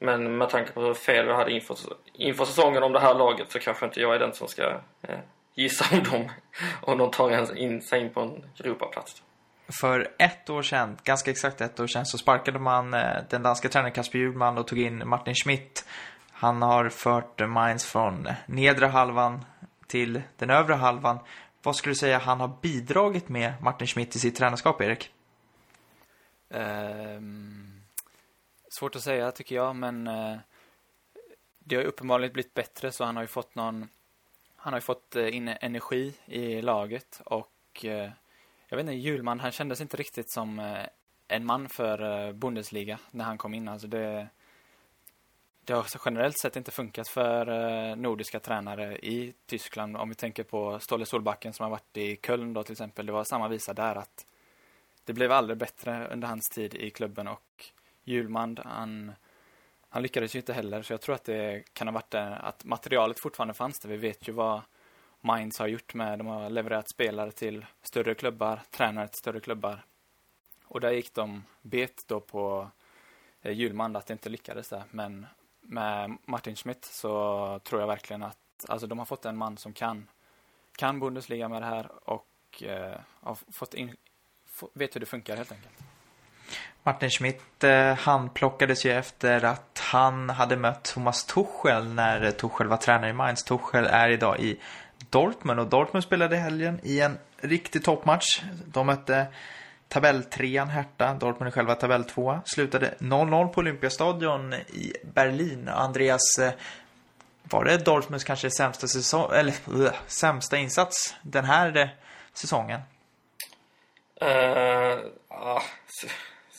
Men 0.03 0.37
med 0.37 0.49
tanke 0.49 0.71
på 0.71 0.81
hur 0.81 0.93
fel 0.93 1.25
vi 1.25 1.33
hade 1.33 1.51
inför, 1.51 1.77
inför 2.13 2.45
säsongen 2.45 2.83
om 2.83 2.91
det 2.93 2.99
här 2.99 3.13
laget 3.13 3.51
så 3.51 3.59
kanske 3.59 3.85
inte 3.85 3.99
jag 3.99 4.15
är 4.15 4.19
den 4.19 4.33
som 4.33 4.47
ska 4.47 4.63
eh, 5.01 5.19
gissa 5.55 5.85
om 5.95 6.03
de, 6.03 6.29
om 6.81 6.97
de 6.97 7.11
tar 7.11 7.31
en, 7.31 7.57
in, 7.57 7.81
sig 7.81 8.01
in 8.01 8.09
på 8.09 8.21
en 8.21 8.45
Europaplats. 8.59 9.23
För 9.81 10.11
ett 10.19 10.49
år 10.49 10.61
sedan, 10.61 10.97
ganska 11.03 11.31
exakt 11.31 11.61
ett 11.61 11.79
år 11.79 11.87
sedan, 11.87 12.05
så 12.05 12.17
sparkade 12.17 12.59
man 12.59 12.93
eh, 12.93 13.17
den 13.29 13.43
danska 13.43 13.69
tränaren 13.69 13.93
Kasper 13.93 14.19
Hjulman 14.19 14.57
och 14.57 14.67
tog 14.67 14.79
in 14.79 15.07
Martin 15.07 15.35
Schmidt. 15.35 15.85
Han 16.31 16.61
har 16.61 16.89
fört 16.89 17.39
Mainz 17.39 17.85
från 17.85 18.27
nedre 18.45 18.85
halvan 18.85 19.45
till 19.87 20.21
den 20.37 20.49
övre 20.49 20.73
halvan. 20.73 21.19
Vad 21.61 21.75
skulle 21.75 21.91
du 21.91 21.97
säga 21.97 22.17
han 22.17 22.39
har 22.39 22.51
bidragit 22.61 23.29
med 23.29 23.53
Martin 23.61 23.87
Schmidt 23.87 24.15
i 24.15 24.19
sitt 24.19 24.35
tränarskap, 24.35 24.81
Erik? 24.81 25.09
Um 26.49 27.62
Svårt 28.73 28.95
att 28.95 29.03
säga 29.03 29.31
tycker 29.31 29.55
jag, 29.55 29.75
men 29.75 30.07
eh, 30.07 30.37
det 31.59 31.75
har 31.75 31.83
uppenbarligen 31.83 32.33
blivit 32.33 32.53
bättre 32.53 32.91
så 32.91 33.03
han 33.03 33.15
har 33.15 33.23
ju 33.23 33.27
fått 33.27 33.55
någon 33.55 33.87
han 34.55 34.73
har 34.73 34.77
ju 34.77 34.81
fått 34.81 35.15
eh, 35.15 35.35
in 35.35 35.47
energi 35.47 36.13
i 36.25 36.61
laget 36.61 37.21
och 37.25 37.85
eh, 37.85 38.11
jag 38.67 38.77
vet 38.77 38.83
inte, 38.83 38.93
Julman 38.93 39.39
han 39.39 39.51
kändes 39.51 39.81
inte 39.81 39.97
riktigt 39.97 40.29
som 40.29 40.59
eh, 40.59 40.85
en 41.27 41.45
man 41.45 41.69
för 41.69 42.27
eh, 42.27 42.33
Bundesliga 42.33 42.99
när 43.11 43.25
han 43.25 43.37
kom 43.37 43.53
in. 43.53 43.67
Alltså 43.67 43.87
det, 43.87 44.27
det 45.63 45.73
har 45.73 45.85
generellt 46.05 46.37
sett 46.37 46.55
inte 46.55 46.71
funkat 46.71 47.07
för 47.07 47.47
eh, 47.49 47.95
nordiska 47.95 48.39
tränare 48.39 48.97
i 48.97 49.33
Tyskland. 49.45 49.97
Om 49.97 50.09
vi 50.09 50.15
tänker 50.15 50.43
på 50.43 50.79
Ståle 50.79 51.05
Solbacken 51.05 51.53
som 51.53 51.63
har 51.63 51.69
varit 51.69 51.97
i 51.97 52.15
Köln 52.15 52.53
då 52.53 52.63
till 52.63 52.71
exempel. 52.71 53.05
Det 53.05 53.11
var 53.11 53.23
samma 53.23 53.47
visa 53.47 53.73
där 53.73 53.95
att 53.95 54.25
det 55.03 55.13
blev 55.13 55.31
aldrig 55.31 55.57
bättre 55.57 56.07
under 56.11 56.27
hans 56.27 56.49
tid 56.49 56.75
i 56.75 56.89
klubben 56.89 57.27
och 57.27 57.71
Julmand, 58.03 58.59
han, 58.65 59.11
han 59.89 60.03
lyckades 60.03 60.35
ju 60.35 60.39
inte 60.39 60.53
heller. 60.53 60.81
Så 60.81 60.93
jag 60.93 61.01
tror 61.01 61.15
att 61.15 61.23
det 61.23 61.63
kan 61.73 61.87
ha 61.87 61.93
varit 61.93 62.11
det, 62.11 62.35
att 62.37 62.65
materialet 62.65 63.19
fortfarande 63.19 63.53
fanns 63.53 63.79
där. 63.79 63.89
Vi 63.89 63.97
vet 63.97 64.27
ju 64.27 64.31
vad 64.31 64.61
Minds 65.21 65.59
har 65.59 65.67
gjort 65.67 65.93
med, 65.93 66.19
de 66.19 66.27
har 66.27 66.49
levererat 66.49 66.89
spelare 66.89 67.31
till 67.31 67.65
större 67.81 68.15
klubbar, 68.15 68.61
tränare 68.71 69.07
till 69.07 69.17
större 69.17 69.39
klubbar. 69.39 69.85
Och 70.65 70.79
där 70.79 70.91
gick 70.91 71.13
de 71.13 71.43
bet 71.61 72.03
då 72.07 72.19
på 72.19 72.69
eh, 73.41 73.51
Julmand 73.51 73.97
att 73.97 74.05
det 74.07 74.13
inte 74.13 74.29
lyckades 74.29 74.69
där. 74.69 74.83
Men 74.89 75.25
med 75.61 76.17
Martin 76.25 76.55
Schmidt 76.55 76.85
så 76.85 77.59
tror 77.63 77.81
jag 77.81 77.87
verkligen 77.87 78.23
att 78.23 78.37
alltså 78.67 78.87
de 78.87 78.99
har 78.99 79.05
fått 79.05 79.25
en 79.25 79.37
man 79.37 79.57
som 79.57 79.73
kan, 79.73 80.07
kan 80.75 80.99
Bundesliga 80.99 81.49
med 81.49 81.61
det 81.61 81.65
här 81.65 82.09
och 82.09 82.63
eh, 82.63 82.99
har 83.19 83.37
fått 83.51 83.73
in, 83.73 83.95
vet 84.73 84.95
hur 84.95 84.99
det 84.99 85.05
funkar 85.05 85.37
helt 85.37 85.51
enkelt. 85.51 85.92
Martin 86.85 87.09
Schmidt, 87.09 87.63
eh, 87.63 87.95
handplockades 87.95 88.85
ju 88.85 88.91
efter 88.91 89.45
att 89.45 89.81
han 89.91 90.29
hade 90.29 90.57
mött 90.57 90.83
Thomas 90.83 91.25
Tuchel 91.25 91.93
när 91.93 92.31
Tuchel 92.31 92.67
var 92.67 92.77
tränare 92.77 93.09
i 93.09 93.13
Mainz. 93.13 93.43
Tuchel 93.43 93.85
är 93.85 94.09
idag 94.09 94.39
i 94.39 94.59
Dortmund 95.09 95.59
och 95.59 95.67
Dortmund 95.67 96.03
spelade 96.03 96.37
helgen 96.37 96.79
i 96.83 96.99
en 96.99 97.17
riktig 97.37 97.83
toppmatch. 97.83 98.41
De 98.65 98.87
mötte 98.87 99.27
tabelltrean 99.87 100.69
Hertha, 100.69 101.13
Dortmund 101.13 101.47
är 101.47 101.51
själva 101.51 101.75
tabelltvåa. 101.75 102.41
Slutade 102.45 102.93
0-0 102.99 103.47
på 103.47 103.59
Olympiastadion 103.59 104.53
i 104.53 104.93
Berlin. 105.03 105.69
Andreas, 105.69 106.39
eh, 106.39 106.51
var 107.43 107.65
det 107.65 107.77
Dortmunds 107.77 108.23
kanske 108.23 108.49
sämsta, 108.49 108.87
säsong, 108.87 109.31
eller, 109.33 109.53
eh, 109.85 109.93
sämsta 110.07 110.57
insats 110.57 111.15
den 111.21 111.45
här 111.45 111.95
säsongen? 112.33 112.81
Uh, 114.21 114.29
uh, 115.31 115.61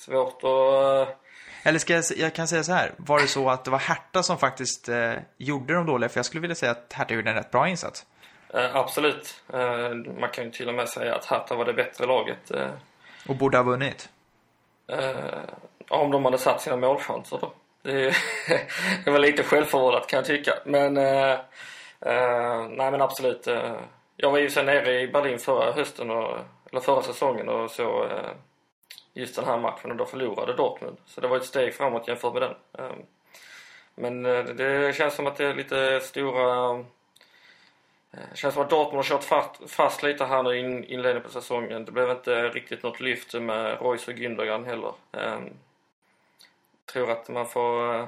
Svårt 0.04 0.36
att... 0.44 1.08
Eh, 1.08 1.14
Eller 1.62 1.78
ska 1.78 1.92
jag, 1.94 2.04
jag 2.16 2.34
kan 2.34 2.48
säga 2.48 2.64
så 2.64 2.72
här. 2.72 2.92
Var 2.96 3.20
det 3.20 3.26
så 3.28 3.50
att 3.50 3.64
det 3.64 3.70
var 3.70 3.78
Hertha 3.78 4.22
som 4.22 4.38
faktiskt 4.38 4.88
eh, 4.88 5.12
gjorde 5.36 5.74
de 5.74 5.86
dåliga? 5.86 6.08
För 6.08 6.18
jag 6.18 6.26
skulle 6.26 6.40
vilja 6.40 6.54
säga 6.54 6.72
att 6.72 6.92
Hertha 6.92 7.14
gjorde 7.14 7.30
en 7.30 7.36
rätt 7.36 7.50
bra 7.50 7.68
insats. 7.68 8.06
Eh, 8.54 8.76
absolut. 8.76 9.42
Eh, 9.52 9.88
man 10.20 10.28
kan 10.30 10.44
ju 10.44 10.50
till 10.50 10.68
och 10.68 10.74
med 10.74 10.88
säga 10.88 11.14
att 11.14 11.24
Hertha 11.24 11.54
var 11.54 11.64
det 11.64 11.72
bättre 11.72 12.06
laget. 12.06 12.50
Eh, 12.50 12.70
Och 13.28 13.36
borde 13.36 13.56
ha 13.56 13.64
vunnit. 13.64 14.08
Eh, 14.88 15.14
om 15.88 16.10
de 16.10 16.24
hade 16.24 16.38
satt 16.38 16.60
sina 16.60 16.76
målchanser 16.76 17.38
då. 17.40 17.52
Det, 17.82 18.14
det 19.04 19.10
var 19.10 19.18
lite 19.18 19.42
självförvållat 19.42 20.06
kan 20.06 20.16
jag 20.16 20.26
tycka. 20.26 20.54
Men, 20.64 20.94
nej 20.94 22.90
men 22.90 23.02
absolut. 23.02 23.48
Jag 24.16 24.30
var 24.30 24.38
ju 24.38 24.50
sen 24.50 24.66
nere 24.66 25.00
i 25.00 25.08
Berlin 25.08 25.38
förra 25.38 25.72
hösten, 25.72 26.10
och, 26.10 26.38
eller 26.70 26.80
förra 26.80 27.02
säsongen 27.02 27.48
och 27.48 27.70
så 27.70 28.08
just 29.14 29.36
den 29.36 29.44
här 29.44 29.58
matchen 29.58 29.90
och 29.90 29.96
då 29.96 30.04
förlorade 30.04 30.52
Dortmund. 30.52 30.96
Så 31.06 31.20
det 31.20 31.28
var 31.28 31.36
ett 31.36 31.44
steg 31.44 31.74
framåt 31.74 32.08
jämfört 32.08 32.32
med 32.32 32.42
den. 32.42 32.54
Ehm, 32.78 33.02
men 33.94 34.26
eh, 34.26 34.44
det 34.44 34.96
känns 34.96 35.14
som 35.14 35.26
att 35.26 35.36
det 35.36 35.44
är 35.44 35.54
lite 35.54 36.00
stora 36.00 36.84
det 38.10 38.36
känns 38.36 38.54
som 38.54 38.62
att 38.62 38.70
Dortmund 38.70 38.96
har 38.96 39.02
kört 39.02 39.24
fast, 39.24 39.70
fast 39.70 40.02
lite 40.02 40.24
här 40.24 40.42
nu 40.42 40.56
i 40.56 40.60
inledningen 40.92 41.22
på 41.22 41.28
säsongen. 41.28 41.84
Det 41.84 41.92
blev 41.92 42.10
inte 42.10 42.48
riktigt 42.48 42.82
något 42.82 43.00
lyft 43.00 43.34
med 43.34 43.80
Royce 43.80 44.10
och 44.10 44.18
Gündogan 44.18 44.64
heller. 44.64 44.92
Jag 45.10 45.50
tror 46.86 47.10
att 47.10 47.28
man 47.28 47.46
får, 47.46 47.94
eh, 47.94 48.06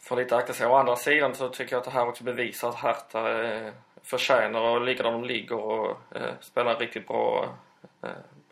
får 0.00 0.16
lite 0.16 0.36
akta 0.36 0.52
sig. 0.52 0.66
Å 0.66 0.74
andra 0.74 0.96
sidan 0.96 1.34
så 1.34 1.48
tycker 1.48 1.72
jag 1.72 1.78
att 1.78 1.84
det 1.84 1.90
här 1.90 2.08
också 2.08 2.24
bevisar 2.24 2.68
att 2.68 2.74
Hertha 2.74 3.72
förtjänar 4.02 4.76
att 4.76 4.84
ligga 4.84 5.02
där 5.02 5.12
de 5.12 5.24
ligger 5.24 5.56
och 5.56 5.96
spela 6.40 6.72
en 6.72 6.78
riktigt 6.78 7.08
bra, 7.08 7.48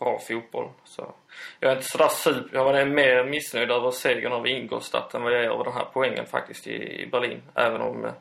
bra 0.05 0.19
fotboll. 0.19 0.71
Så 0.85 1.15
jag 1.61 1.73
är 1.73 1.77
inte 1.77 1.89
sådär 1.89 2.09
super... 2.09 2.57
Jag 2.57 2.65
var 2.65 2.85
mer 2.85 3.25
missnöjd 3.25 3.71
över 3.71 3.91
segern 3.91 4.33
av 4.33 4.47
Ingolstadt 4.47 5.15
än 5.15 5.23
vad 5.23 5.33
jag 5.33 5.45
är 5.45 5.51
över 5.51 5.65
den 5.65 5.73
här 5.73 5.87
poängen 5.93 6.27
faktiskt 6.27 6.67
i, 6.67 7.03
i 7.03 7.07
Berlin. 7.07 7.43
Även 7.55 7.81
om 7.81 8.05
eh, 8.05 8.13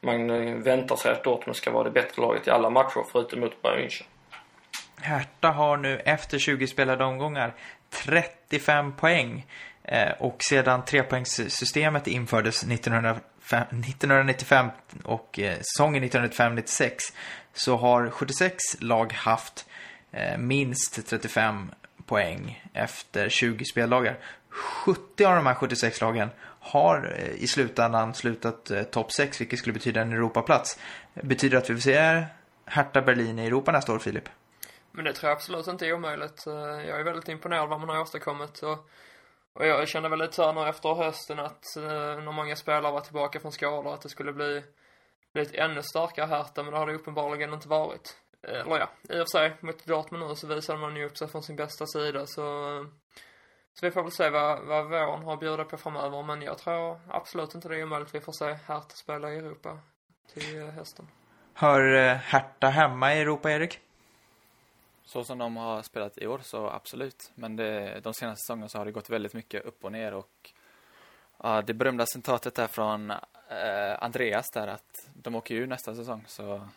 man 0.00 0.30
eh, 0.30 0.54
väntar 0.54 0.96
sig 0.96 1.12
att 1.12 1.24
Dortmund 1.24 1.56
ska 1.56 1.70
vara 1.70 1.84
det 1.84 1.90
bättre 1.90 2.22
laget 2.22 2.46
i 2.46 2.50
alla 2.50 2.70
matcher 2.70 3.04
förutom 3.12 3.40
mot 3.40 3.62
Bayern 3.62 3.88
München. 3.88 4.04
Hertha 5.00 5.48
har 5.48 5.76
nu 5.76 5.98
efter 5.98 6.38
20 6.38 6.66
spelade 6.66 7.04
omgångar 7.04 7.54
35 7.90 8.92
poäng. 8.92 9.46
Eh, 9.84 10.12
och 10.18 10.42
sedan 10.42 10.84
trepoängssystemet 10.84 12.06
infördes 12.06 12.62
1995 12.62 14.68
och 15.04 15.40
säsongen 15.42 16.04
1995-96 16.04 16.92
så 17.52 17.76
har 17.76 18.10
76 18.10 18.56
lag 18.80 19.12
haft 19.12 19.67
Eh, 20.10 20.38
minst 20.38 21.06
35 21.06 21.70
poäng 22.06 22.64
efter 22.72 23.28
20 23.28 23.64
speldagar. 23.64 24.18
70 24.48 25.24
av 25.24 25.36
de 25.36 25.46
här 25.46 25.54
76 25.54 26.00
lagen 26.00 26.28
har 26.60 27.16
eh, 27.18 27.42
i 27.42 27.46
slutändan 27.46 28.14
slutat 28.14 28.70
eh, 28.70 28.82
topp 28.82 29.12
6, 29.12 29.40
vilket 29.40 29.58
skulle 29.58 29.72
betyda 29.72 30.00
en 30.00 30.12
Europaplats. 30.12 30.78
Betyder 31.14 31.56
det 31.56 31.62
att 31.62 31.70
vi 31.70 31.74
får 31.74 31.80
se 31.80 32.24
Hertha 32.64 33.02
Berlin 33.02 33.38
i 33.38 33.46
Europa 33.46 33.72
nästa 33.72 33.92
år, 33.92 33.98
Filip? 33.98 34.28
Men 34.92 35.04
det 35.04 35.12
tror 35.12 35.28
jag 35.28 35.36
absolut 35.36 35.66
inte 35.66 35.86
är 35.86 35.92
omöjligt. 35.92 36.46
Eh, 36.46 36.54
jag 36.88 37.00
är 37.00 37.04
väldigt 37.04 37.28
imponerad 37.28 37.62
av 37.62 37.68
vad 37.68 37.80
man 37.80 37.88
har 37.88 38.00
åstadkommit. 38.00 38.62
Och, 38.62 38.88
och 39.52 39.66
jag 39.66 39.88
kände 39.88 40.08
väl 40.08 40.18
lite 40.18 40.32
så 40.32 40.52
nu 40.52 40.68
efter 40.68 40.94
hösten 40.94 41.38
att 41.38 41.64
när 41.76 42.32
många 42.32 42.56
spelare 42.56 42.92
var 42.92 43.00
tillbaka 43.00 43.40
från 43.40 43.52
skador 43.52 43.94
att 43.94 44.02
det 44.02 44.08
skulle 44.08 44.32
bli, 44.32 44.62
bli 45.32 45.42
ett 45.42 45.54
ännu 45.54 45.82
starkare 45.82 46.26
Hertha, 46.26 46.62
men 46.62 46.72
det 46.72 46.78
har 46.78 46.86
det 46.86 46.94
uppenbarligen 46.94 47.52
inte 47.52 47.68
varit. 47.68 48.16
Eller 48.42 48.78
ja, 48.78 48.90
i 49.02 49.20
och 49.20 49.26
för 49.30 49.38
sig, 49.38 49.56
mot 49.60 49.86
Dortmund 49.86 50.28
nu 50.28 50.34
så 50.34 50.46
visade 50.46 50.78
man 50.78 50.96
ju 50.96 51.06
upp 51.06 51.18
sig 51.18 51.28
från 51.28 51.42
sin 51.42 51.56
bästa 51.56 51.86
sida, 51.86 52.26
så 52.26 52.44
så 53.80 53.86
vi 53.86 53.92
får 53.92 54.02
väl 54.02 54.12
se 54.12 54.30
vad, 54.30 54.64
vad 54.64 54.84
våren 54.84 55.22
har 55.22 55.34
att 55.34 55.40
bjuda 55.40 55.64
på 55.64 55.76
framöver. 55.76 56.22
Men 56.22 56.42
jag 56.42 56.58
tror 56.58 57.00
absolut 57.08 57.54
inte 57.54 57.68
det 57.68 57.76
är 57.76 57.82
omöjligt. 57.82 58.14
Vi 58.14 58.20
får 58.20 58.32
se 58.32 58.44
Hertha 58.44 58.88
spela 58.88 59.32
i 59.32 59.38
Europa 59.38 59.78
till 60.32 60.60
hösten. 60.62 61.08
Hör 61.54 61.94
eh, 61.94 62.16
Hertha 62.16 62.68
hemma 62.68 63.14
i 63.14 63.20
Europa, 63.20 63.50
Erik? 63.50 63.80
Så 65.04 65.24
som 65.24 65.38
de 65.38 65.56
har 65.56 65.82
spelat 65.82 66.18
i 66.18 66.26
år 66.26 66.40
så 66.42 66.68
absolut. 66.68 67.32
Men 67.34 67.56
det, 67.56 68.00
de 68.00 68.14
senaste 68.14 68.42
säsongerna 68.42 68.68
så 68.68 68.78
har 68.78 68.84
det 68.84 68.92
gått 68.92 69.10
väldigt 69.10 69.34
mycket 69.34 69.64
upp 69.64 69.84
och 69.84 69.92
ner 69.92 70.14
och 70.14 70.52
ja, 71.42 71.62
det 71.62 71.74
berömda 71.74 72.06
citatet 72.06 72.54
där 72.54 72.66
från 72.66 73.10
eh, 73.10 73.16
Andreas 73.98 74.50
där 74.50 74.66
att 74.66 75.08
de 75.14 75.34
åker 75.34 75.54
ju 75.54 75.66
nästa 75.66 75.94
säsong 75.94 76.24
så 76.26 76.68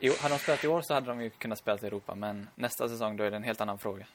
jo, 0.00 0.12
hade 0.20 0.34
de 0.34 0.38
spelat 0.38 0.64
i 0.64 0.68
år 0.68 0.80
så 0.80 0.94
hade 0.94 1.06
de 1.06 1.22
ju 1.22 1.30
kunnat 1.30 1.58
spela 1.58 1.78
i 1.82 1.86
Europa 1.86 2.14
men 2.14 2.48
nästa 2.54 2.88
säsong 2.88 3.16
då 3.16 3.24
är 3.24 3.30
det 3.30 3.36
en 3.36 3.42
helt 3.42 3.60
annan 3.60 3.78
fråga. 3.78 4.06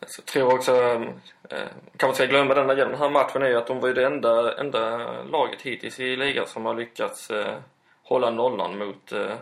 Alltså, 0.00 0.20
jag 0.20 0.26
tror 0.26 0.54
också, 0.54 1.04
eh, 1.50 1.66
kan 1.96 2.14
ska 2.14 2.24
glömma 2.24 2.54
den 2.54 2.70
igen, 2.70 2.88
den 2.88 2.98
här 2.98 3.10
matchen 3.10 3.42
är 3.42 3.48
ju 3.48 3.56
att 3.56 3.66
de 3.66 3.80
var 3.80 3.88
ju 3.88 3.94
det 3.94 4.06
enda, 4.06 4.60
enda 4.60 4.98
laget 5.22 5.62
hittills 5.62 6.00
i 6.00 6.16
ligan 6.16 6.46
som 6.46 6.64
har 6.66 6.74
lyckats 6.74 7.30
eh, 7.30 7.54
hålla 8.02 8.30
nollan 8.30 8.78
mot, 8.78 9.12
eh, 9.12 9.34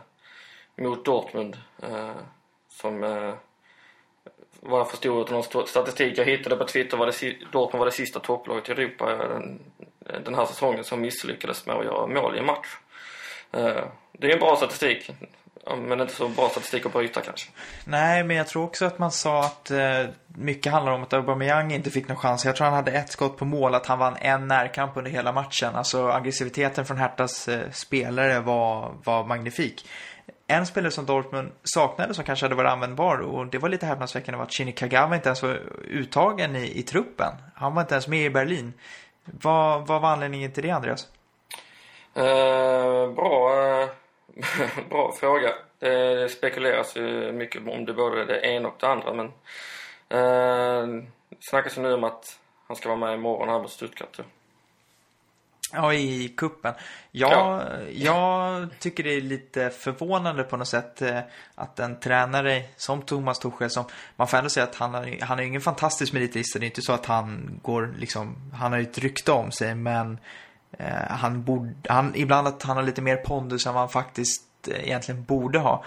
mot 0.76 1.04
Dortmund. 1.04 1.56
Eh, 1.82 2.10
som 2.68 3.04
eh, 3.04 3.34
vad 4.60 4.80
jag 4.80 4.90
förstod 4.90 5.18
av 5.18 5.32
någon 5.32 5.66
statistik 5.66 6.18
jag 6.18 6.24
hittade 6.24 6.56
på 6.56 6.64
Twitter 6.64 6.96
var 6.96 7.06
det, 7.06 7.36
Dortmund 7.52 7.78
var 7.78 7.86
det 7.86 7.92
sista 7.92 8.20
topplaget 8.20 8.68
i 8.68 8.72
Europa 8.72 9.12
eh, 9.12 9.18
den, 9.18 9.60
den 10.24 10.34
här 10.34 10.44
säsongen 10.44 10.84
som 10.84 11.00
misslyckades 11.00 11.66
med 11.66 11.76
att 11.76 11.84
göra 11.84 12.06
mål 12.06 12.36
i 12.36 12.38
en 12.38 12.46
match. 12.46 12.76
Eh, 13.56 13.84
det 14.12 14.26
är 14.26 14.32
en 14.32 14.38
bra 14.38 14.56
statistik 14.56 15.10
men 15.76 16.00
inte 16.00 16.14
så 16.14 16.28
bra 16.28 16.48
statistik 16.48 16.86
att 16.86 16.92
bryta 16.92 17.20
kanske. 17.20 17.50
Nej, 17.84 18.24
men 18.24 18.36
jag 18.36 18.46
tror 18.46 18.64
också 18.64 18.84
att 18.84 18.98
man 18.98 19.10
sa 19.10 19.40
att 19.44 19.70
eh, 19.70 20.04
mycket 20.26 20.72
handlar 20.72 20.92
om 20.92 21.02
att 21.02 21.12
Aubameyang 21.12 21.72
inte 21.72 21.90
fick 21.90 22.08
någon 22.08 22.16
chans. 22.16 22.44
Jag 22.44 22.56
tror 22.56 22.64
han 22.64 22.74
hade 22.74 22.92
ett 22.92 23.10
skott 23.10 23.36
på 23.36 23.44
mål, 23.44 23.74
att 23.74 23.86
han 23.86 23.98
vann 23.98 24.16
en 24.20 24.48
närkamp 24.48 24.96
under 24.96 25.10
hela 25.10 25.32
matchen. 25.32 25.74
Alltså 25.74 26.08
aggressiviteten 26.08 26.86
från 26.86 26.96
Hertas 26.96 27.48
eh, 27.48 27.70
spelare 27.70 28.40
var, 28.40 28.94
var 29.04 29.24
magnifik. 29.24 29.88
En 30.46 30.66
spelare 30.66 30.90
som 30.90 31.06
Dortmund 31.06 31.52
saknade 31.62 32.14
som 32.14 32.24
kanske 32.24 32.44
hade 32.44 32.54
varit 32.54 32.70
användbar 32.70 33.18
och 33.18 33.46
det 33.46 33.58
var 33.58 33.68
lite 33.68 33.86
häpnadsväckande 33.86 34.36
var 34.38 34.44
att 34.44 34.52
Shinny 34.52 34.72
Kagawa 34.72 35.16
inte 35.16 35.28
ens 35.28 35.42
var 35.42 35.62
uttagen 35.90 36.56
i, 36.56 36.78
i 36.78 36.82
truppen. 36.82 37.32
Han 37.54 37.74
var 37.74 37.82
inte 37.82 37.94
ens 37.94 38.08
med 38.08 38.26
i 38.26 38.30
Berlin. 38.30 38.72
Vad, 39.24 39.86
vad 39.86 40.02
var 40.02 40.08
anledningen 40.08 40.52
till 40.52 40.62
det, 40.62 40.70
Andreas? 40.70 41.08
Uh, 42.16 43.14
bra. 43.14 43.82
Uh 43.82 43.90
Bra 44.90 45.12
fråga. 45.12 45.54
Det 45.78 46.28
spekuleras 46.32 46.96
ju 46.96 47.32
mycket 47.32 47.68
om 47.68 47.84
det 47.84 47.92
både 47.92 48.24
det 48.24 48.40
ena 48.40 48.68
och 48.68 48.76
det 48.80 48.86
andra 48.86 49.12
men 49.12 49.26
eh, 50.08 51.04
det 51.28 51.36
snackas 51.40 51.78
ju 51.78 51.82
nu 51.82 51.94
om 51.94 52.04
att 52.04 52.38
han 52.66 52.76
ska 52.76 52.88
vara 52.88 52.98
med 52.98 53.14
imorgon 53.14 53.48
här 53.48 53.58
mot 53.58 53.70
Stuttgart. 53.70 54.20
Ja, 55.72 55.94
i 55.94 56.28
kuppen. 56.36 56.74
Jag, 57.10 57.32
ja. 57.32 57.62
jag 57.92 58.68
tycker 58.78 59.02
det 59.02 59.14
är 59.14 59.20
lite 59.20 59.70
förvånande 59.70 60.42
på 60.42 60.56
något 60.56 60.68
sätt 60.68 61.02
eh, 61.02 61.20
att 61.54 61.78
en 61.78 62.00
tränare 62.00 62.62
som 62.76 63.02
Thomas 63.02 63.38
Tuchel, 63.38 63.70
som 63.70 63.84
man 64.16 64.28
får 64.28 64.36
ändå 64.36 64.50
säga 64.50 64.64
att 64.64 64.74
han, 64.74 64.94
har, 64.94 65.24
han 65.24 65.38
är 65.38 65.42
ingen 65.42 65.60
fantastisk 65.60 66.12
meritlista. 66.12 66.58
Det 66.58 66.64
är 66.64 66.68
inte 66.68 66.82
så 66.82 66.92
att 66.92 67.06
han 67.06 67.60
går 67.62 67.94
liksom, 67.98 68.52
han 68.54 68.72
har 68.72 68.78
ju 68.78 68.84
ett 68.84 68.98
rykte 68.98 69.32
om 69.32 69.52
sig, 69.52 69.74
men 69.74 70.18
Eh, 70.18 70.53
Eh, 70.78 71.08
han 71.08 71.42
borde, 71.42 71.72
han, 71.88 72.12
ibland 72.14 72.48
att 72.48 72.62
han 72.62 72.76
har 72.76 72.84
lite 72.84 73.02
mer 73.02 73.16
pondus 73.16 73.66
än 73.66 73.74
vad 73.74 73.80
han 73.80 73.88
faktiskt 73.88 74.42
eh, 74.68 74.84
egentligen 74.84 75.24
borde 75.24 75.58
ha. 75.58 75.84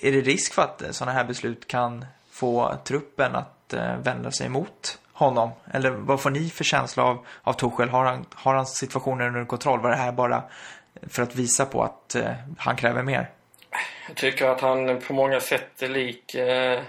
Är 0.00 0.12
det 0.12 0.20
risk 0.20 0.54
för 0.54 0.62
att 0.62 0.82
eh, 0.82 0.90
sådana 0.90 1.12
här 1.12 1.24
beslut 1.24 1.68
kan 1.68 2.04
få 2.30 2.74
truppen 2.84 3.34
att 3.34 3.72
eh, 3.72 3.96
vända 3.96 4.30
sig 4.30 4.46
emot 4.46 4.98
honom? 5.12 5.50
Eller 5.72 5.90
vad 5.90 6.20
får 6.20 6.30
ni 6.30 6.50
för 6.50 6.64
känsla 6.64 7.02
av, 7.02 7.26
av 7.42 7.52
Torshäll? 7.52 7.88
Har 7.88 8.04
han, 8.04 8.26
har 8.34 8.54
han 8.54 8.66
situationen 8.66 9.26
under 9.26 9.44
kontroll? 9.44 9.80
Var 9.80 9.90
det 9.90 9.96
här 9.96 10.12
bara 10.12 10.42
för 11.08 11.22
att 11.22 11.34
visa 11.34 11.66
på 11.66 11.82
att 11.82 12.14
eh, 12.14 12.32
han 12.58 12.76
kräver 12.76 13.02
mer? 13.02 13.30
Jag 14.08 14.16
tycker 14.16 14.48
att 14.48 14.60
han 14.60 15.00
på 15.00 15.12
många 15.12 15.40
sätt 15.40 15.82
är 15.82 15.88
lik 15.88 16.34
eh, 16.34 16.82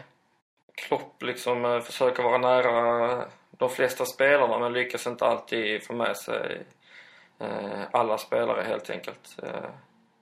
Klopp 0.75 1.23
liksom 1.23 1.65
eh, 1.65 1.79
försöker 1.79 2.23
vara 2.23 2.37
nära 2.37 3.25
de 3.51 3.69
flesta 3.69 4.05
spelarna 4.05 4.59
men 4.59 4.73
lyckas 4.73 5.07
inte 5.07 5.25
alltid 5.25 5.83
få 5.83 5.93
med 5.93 6.17
sig 6.17 6.65
Eh, 7.39 7.81
alla 7.91 8.17
spelare 8.17 8.63
helt 8.63 8.89
enkelt. 8.89 9.37
Eh, 9.43 9.69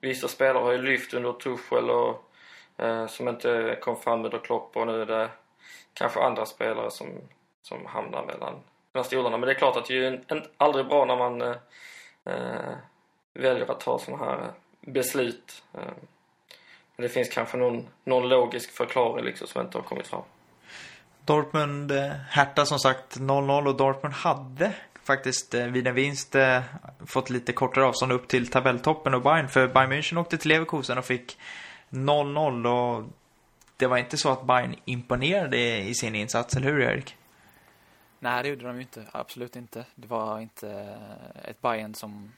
vissa 0.02 0.28
spelare 0.28 0.64
har 0.64 0.72
ju 0.72 0.78
lyft 0.78 1.14
under 1.14 1.34
Tuchel 1.34 1.90
och 1.90 2.24
eh, 2.78 3.08
som 3.08 3.28
inte 3.28 3.78
kom 3.82 4.02
fram 4.02 4.26
under 4.26 4.40
Klopp 4.40 4.78
och 4.78 4.88
nu 4.88 5.02
är 5.02 5.06
det 5.06 5.30
kanske 5.94 6.20
andra 6.20 6.46
spelare 6.46 6.92
som, 6.92 7.08
som 7.62 7.86
hamnar 7.86 8.26
mellan, 8.26 8.54
mellan 8.94 9.06
stolarna. 9.06 9.38
Men 9.38 9.48
det 9.48 9.54
är 9.54 9.58
klart 9.60 9.78
att 9.78 9.86
det 9.86 9.94
är 9.94 10.12
ju 10.12 10.24
en, 10.28 10.44
aldrig 10.58 10.88
bra 10.88 11.06
när 11.06 11.16
man 11.16 11.42
eh, 11.42 11.56
eh 12.26 12.76
väljer 13.34 13.72
att 13.72 13.80
ta 13.80 14.00
sådana 14.00 14.26
här 14.26 14.38
eh, 14.38 14.92
beslut. 14.92 15.64
Eh, 15.74 15.94
men 16.96 17.04
det 17.04 17.10
finns 17.10 17.30
kanske 17.30 17.58
någon, 17.58 17.88
någon 18.04 18.30
logisk 18.30 18.72
förklaring 18.72 19.26
liksom 19.26 19.48
som 19.48 19.62
inte 19.62 19.78
har 19.78 19.84
kommit 19.84 20.08
fram. 20.08 20.22
Dortmund, 21.26 21.92
Hertha 22.30 22.66
som 22.66 22.80
sagt 22.80 23.18
0-0 23.18 23.68
och 23.68 23.78
Dortmund 23.78 24.16
hade 24.16 24.74
faktiskt 25.08 25.54
vid 25.54 25.88
en 25.88 25.96
vinst 25.96 26.36
fått 27.06 27.30
lite 27.30 27.54
kortare 27.54 27.86
avstånd 27.86 28.12
upp 28.12 28.28
till 28.28 28.48
tabelltoppen 28.48 29.14
och 29.14 29.22
Bayern. 29.22 29.48
För 29.48 29.68
Bayern 29.68 29.92
München 29.92 30.18
åkte 30.18 30.38
till 30.38 30.50
Leverkusen 30.50 30.98
och 30.98 31.06
fick 31.06 31.38
0-0 31.90 32.68
och 32.68 33.04
det 33.78 33.88
var 33.88 33.98
inte 33.98 34.18
så 34.18 34.32
att 34.32 34.44
Bayern 34.44 34.76
imponerade 34.86 35.78
i 35.78 35.96
sin 35.96 36.16
insats, 36.16 36.56
eller 36.56 36.72
hur 36.72 36.82
Erik? 36.82 37.16
Nej, 38.20 38.44
det 38.44 38.50
gjorde 38.50 38.66
de 38.66 38.76
ju 38.76 38.82
inte. 38.82 39.06
Absolut 39.12 39.56
inte. 39.56 39.86
Det 39.96 40.08
var 40.08 40.40
inte 40.40 40.70
eh, 40.70 41.50
ett 41.50 41.62
Bayern 41.62 41.94
som 41.94 42.32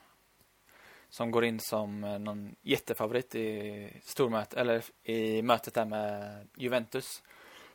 som 1.09 1.31
går 1.31 1.45
in 1.45 1.59
som 1.59 2.03
eh, 2.03 2.19
någon 2.19 2.55
jättefavorit 2.61 3.35
i 3.35 4.01
stormötet 4.03 4.53
eller 4.53 4.83
i 5.03 5.41
mötet 5.41 5.73
där 5.73 5.85
med 5.85 6.47
Juventus. 6.55 7.23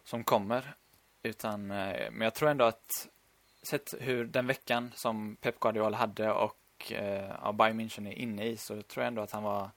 som 0.05 0.25
kommer. 0.25 0.75
Utan, 1.23 1.71
eh, 1.71 2.11
men 2.11 2.21
jag 2.21 2.35
tror 2.35 2.51
ändå 2.51 2.65
att 2.65 3.09
sett 3.67 3.95
hur 4.01 4.25
den 4.25 4.47
veckan 4.47 4.93
som 4.95 5.37
Pep 5.37 5.61
Guardiola 5.61 5.97
hade 5.97 6.33
och 6.33 6.93
eh, 6.93 7.35
ja, 7.43 7.53
Bayern 7.53 7.81
München 7.81 8.09
är 8.09 8.13
inne 8.13 8.45
i 8.45 8.57
så 8.57 8.83
tror 8.83 9.05
jag 9.05 9.09
ändå 9.09 9.23
att 9.23 9.31
han 9.31 9.43
var 9.43 9.71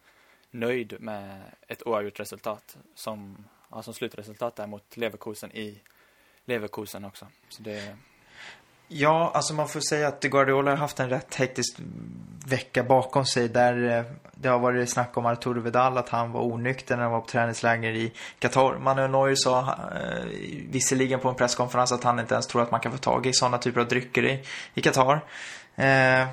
nöjd 0.51 1.01
med 1.01 1.41
ett 1.67 1.87
oavgjort 1.87 2.19
resultat 2.19 2.77
som, 2.95 3.45
ja, 3.69 3.83
som 3.83 3.93
slutresultat 3.93 4.55
där 4.55 4.67
mot 4.67 4.97
Leverkusen 4.97 5.51
i 5.51 5.81
Leverkusen 6.45 7.05
också. 7.05 7.27
Så 7.49 7.63
det, 7.63 7.97
Ja, 8.87 9.31
alltså 9.33 9.53
man 9.53 9.67
får 9.67 9.79
säga 9.79 10.07
att 10.07 10.23
Guardiola 10.23 10.71
har 10.71 10.77
haft 10.77 10.99
en 10.99 11.09
rätt 11.09 11.35
hektisk 11.35 11.79
vecka 12.45 12.83
bakom 12.83 13.25
sig 13.25 13.49
där 13.49 13.97
eh, 13.97 14.03
det 14.35 14.49
har 14.49 14.59
varit 14.59 14.89
snack 14.89 15.17
om 15.17 15.25
Arturo 15.25 15.61
Vidal 15.61 15.97
att 15.97 16.09
han 16.09 16.31
var 16.31 16.41
onykter 16.41 16.95
när 16.95 17.03
han 17.03 17.11
var 17.11 17.19
på 17.19 17.27
träningsläger 17.27 17.91
i 17.91 18.13
Qatar. 18.39 18.77
Manuel 18.79 19.11
Neuer 19.11 19.35
sa 19.35 19.59
eh, 19.59 20.25
visserligen 20.69 21.19
på 21.19 21.29
en 21.29 21.35
presskonferens 21.35 21.91
att 21.91 22.03
han 22.03 22.19
inte 22.19 22.33
ens 22.33 22.47
tror 22.47 22.61
att 22.61 22.71
man 22.71 22.79
kan 22.79 22.91
få 22.91 22.97
tag 22.97 23.25
i 23.25 23.33
sådana 23.33 23.57
typer 23.57 23.81
av 23.81 23.87
drycker 23.87 24.25
i, 24.25 24.43
i 24.73 24.81
Qatar. 24.81 25.25
Eh, 25.75 26.27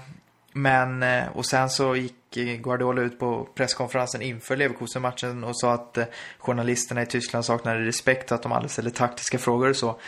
men, 0.52 1.02
eh, 1.02 1.24
och 1.34 1.46
sen 1.46 1.70
så 1.70 1.96
gick 1.96 2.34
Guardiola 2.34 3.02
ut 3.02 3.18
på 3.18 3.48
presskonferensen 3.54 4.22
inför 4.22 4.56
Leverkusen-matchen 4.56 5.44
och 5.44 5.60
sa 5.60 5.72
att 5.72 5.98
eh, 5.98 6.04
journalisterna 6.38 7.02
i 7.02 7.06
Tyskland 7.06 7.44
saknade 7.44 7.80
respekt 7.80 8.30
och 8.30 8.34
att 8.34 8.42
de 8.42 8.52
aldrig 8.52 8.70
ställde 8.70 8.90
taktiska 8.90 9.38
frågor 9.38 9.70
och 9.70 9.76
så. 9.76 10.00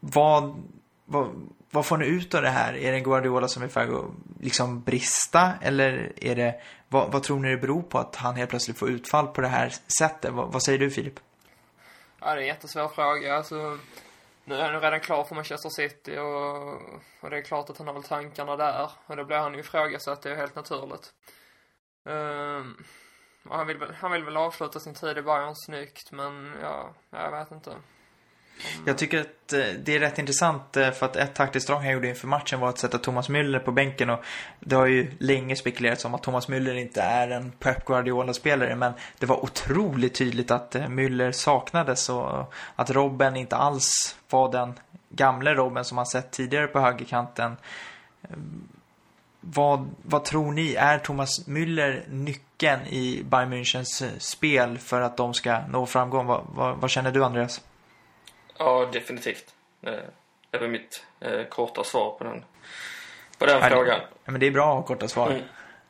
Vad 0.00 0.54
vad, 1.08 1.48
vad 1.70 1.86
får 1.86 1.96
ni 1.96 2.06
ut 2.06 2.34
av 2.34 2.42
det 2.42 2.48
här? 2.48 2.76
Är 2.76 2.92
det 2.92 2.98
en 2.98 3.04
Guardiola 3.04 3.48
som 3.48 3.62
är 3.62 3.68
färdig 3.68 3.94
att 3.94 4.04
liksom 4.40 4.80
brista? 4.80 5.52
Eller 5.62 6.12
är 6.16 6.36
det, 6.36 6.60
vad, 6.88 7.12
vad, 7.12 7.22
tror 7.22 7.38
ni 7.38 7.50
det 7.50 7.56
beror 7.56 7.82
på 7.82 7.98
att 7.98 8.16
han 8.16 8.36
helt 8.36 8.50
plötsligt 8.50 8.78
får 8.78 8.90
utfall 8.90 9.26
på 9.26 9.40
det 9.40 9.48
här 9.48 9.72
sättet? 9.98 10.32
Vad, 10.32 10.52
vad 10.52 10.62
säger 10.62 10.78
du 10.78 10.90
Filip? 10.90 11.20
Ja, 12.20 12.26
det 12.26 12.32
är 12.32 12.36
en 12.36 12.46
jättesvår 12.46 12.88
fråga. 12.88 13.36
Alltså, 13.36 13.78
nu 14.44 14.54
är 14.54 14.62
han 14.62 14.74
ju 14.74 14.80
redan 14.80 15.00
klar 15.00 15.24
för 15.24 15.34
Manchester 15.34 15.68
City 15.68 16.18
och, 16.18 16.72
och 17.20 17.30
det 17.30 17.38
är 17.38 17.42
klart 17.42 17.70
att 17.70 17.78
han 17.78 17.86
har 17.86 17.94
väl 17.94 18.02
tankarna 18.02 18.56
där. 18.56 18.90
Och 19.06 19.16
då 19.16 19.24
blir 19.24 19.36
han 19.36 19.54
ju 19.54 19.60
ifrågasatt, 19.60 20.22
det 20.22 20.30
är 20.30 20.36
helt 20.36 20.54
naturligt. 20.54 21.12
Um, 22.04 22.84
han, 23.48 23.66
vill, 23.66 23.82
han 24.00 24.12
vill 24.12 24.24
väl 24.24 24.36
avsluta 24.36 24.80
sin 24.80 24.94
tid 24.94 25.18
i 25.18 25.22
Bayern 25.22 25.56
snyggt, 25.56 26.12
men 26.12 26.56
ja, 26.62 26.94
jag 27.10 27.30
vet 27.30 27.50
inte. 27.50 27.76
Jag 28.86 28.98
tycker 28.98 29.20
att 29.20 29.52
eh, 29.52 29.60
det 29.84 29.94
är 29.96 30.00
rätt 30.00 30.18
intressant 30.18 30.76
eh, 30.76 30.90
för 30.90 31.06
att 31.06 31.16
ett 31.16 31.34
taktiskt 31.34 31.66
drag 31.66 31.80
han 31.80 31.92
gjorde 31.92 32.08
inför 32.08 32.26
matchen 32.26 32.60
var 32.60 32.68
att 32.68 32.78
sätta 32.78 32.98
Thomas 32.98 33.28
Müller 33.28 33.58
på 33.58 33.72
bänken 33.72 34.10
och 34.10 34.20
det 34.60 34.76
har 34.76 34.86
ju 34.86 35.10
länge 35.18 35.56
spekulerats 35.56 36.04
om 36.04 36.14
att 36.14 36.22
Thomas 36.22 36.48
Müller 36.48 36.74
inte 36.74 37.02
är 37.02 37.30
en 37.30 37.50
Pep 37.50 37.84
Guardiola-spelare 37.84 38.76
men 38.76 38.92
det 39.18 39.26
var 39.26 39.44
otroligt 39.44 40.14
tydligt 40.14 40.50
att 40.50 40.74
eh, 40.74 40.82
Müller 40.82 41.32
saknades 41.32 42.08
och 42.08 42.54
att 42.76 42.90
Robben 42.90 43.36
inte 43.36 43.56
alls 43.56 44.16
var 44.30 44.52
den 44.52 44.74
gamle 45.10 45.54
Robben 45.54 45.84
som 45.84 45.96
man 45.96 46.06
sett 46.06 46.30
tidigare 46.30 46.66
på 46.66 46.80
högerkanten. 46.80 47.56
Vad, 49.40 49.90
vad 50.02 50.24
tror 50.24 50.52
ni? 50.52 50.74
Är 50.74 50.98
Thomas 50.98 51.48
Müller 51.48 52.02
nyckeln 52.08 52.80
i 52.86 53.22
Bayern 53.24 53.52
Münchens 53.52 54.18
spel 54.18 54.78
för 54.78 55.00
att 55.00 55.16
de 55.16 55.34
ska 55.34 55.60
nå 55.68 55.86
framgång? 55.86 56.26
Vad, 56.26 56.44
vad, 56.54 56.76
vad 56.76 56.90
känner 56.90 57.12
du 57.12 57.24
Andreas? 57.24 57.60
Ja, 58.58 58.88
definitivt. 58.92 59.54
Det 60.50 60.58
var 60.58 60.68
mitt 60.68 61.04
eh, 61.20 61.44
korta 61.44 61.84
svar 61.84 62.18
på 62.18 62.24
den, 62.24 62.44
på 63.38 63.46
den 63.46 63.60
ja, 63.62 63.68
frågan. 63.68 64.00
Ja, 64.24 64.30
men 64.30 64.40
det 64.40 64.46
är 64.46 64.50
bra 64.50 64.70
att 64.70 64.74
ha 64.74 64.82
korta 64.82 65.08
svar. 65.08 65.30
Mm. 65.30 65.44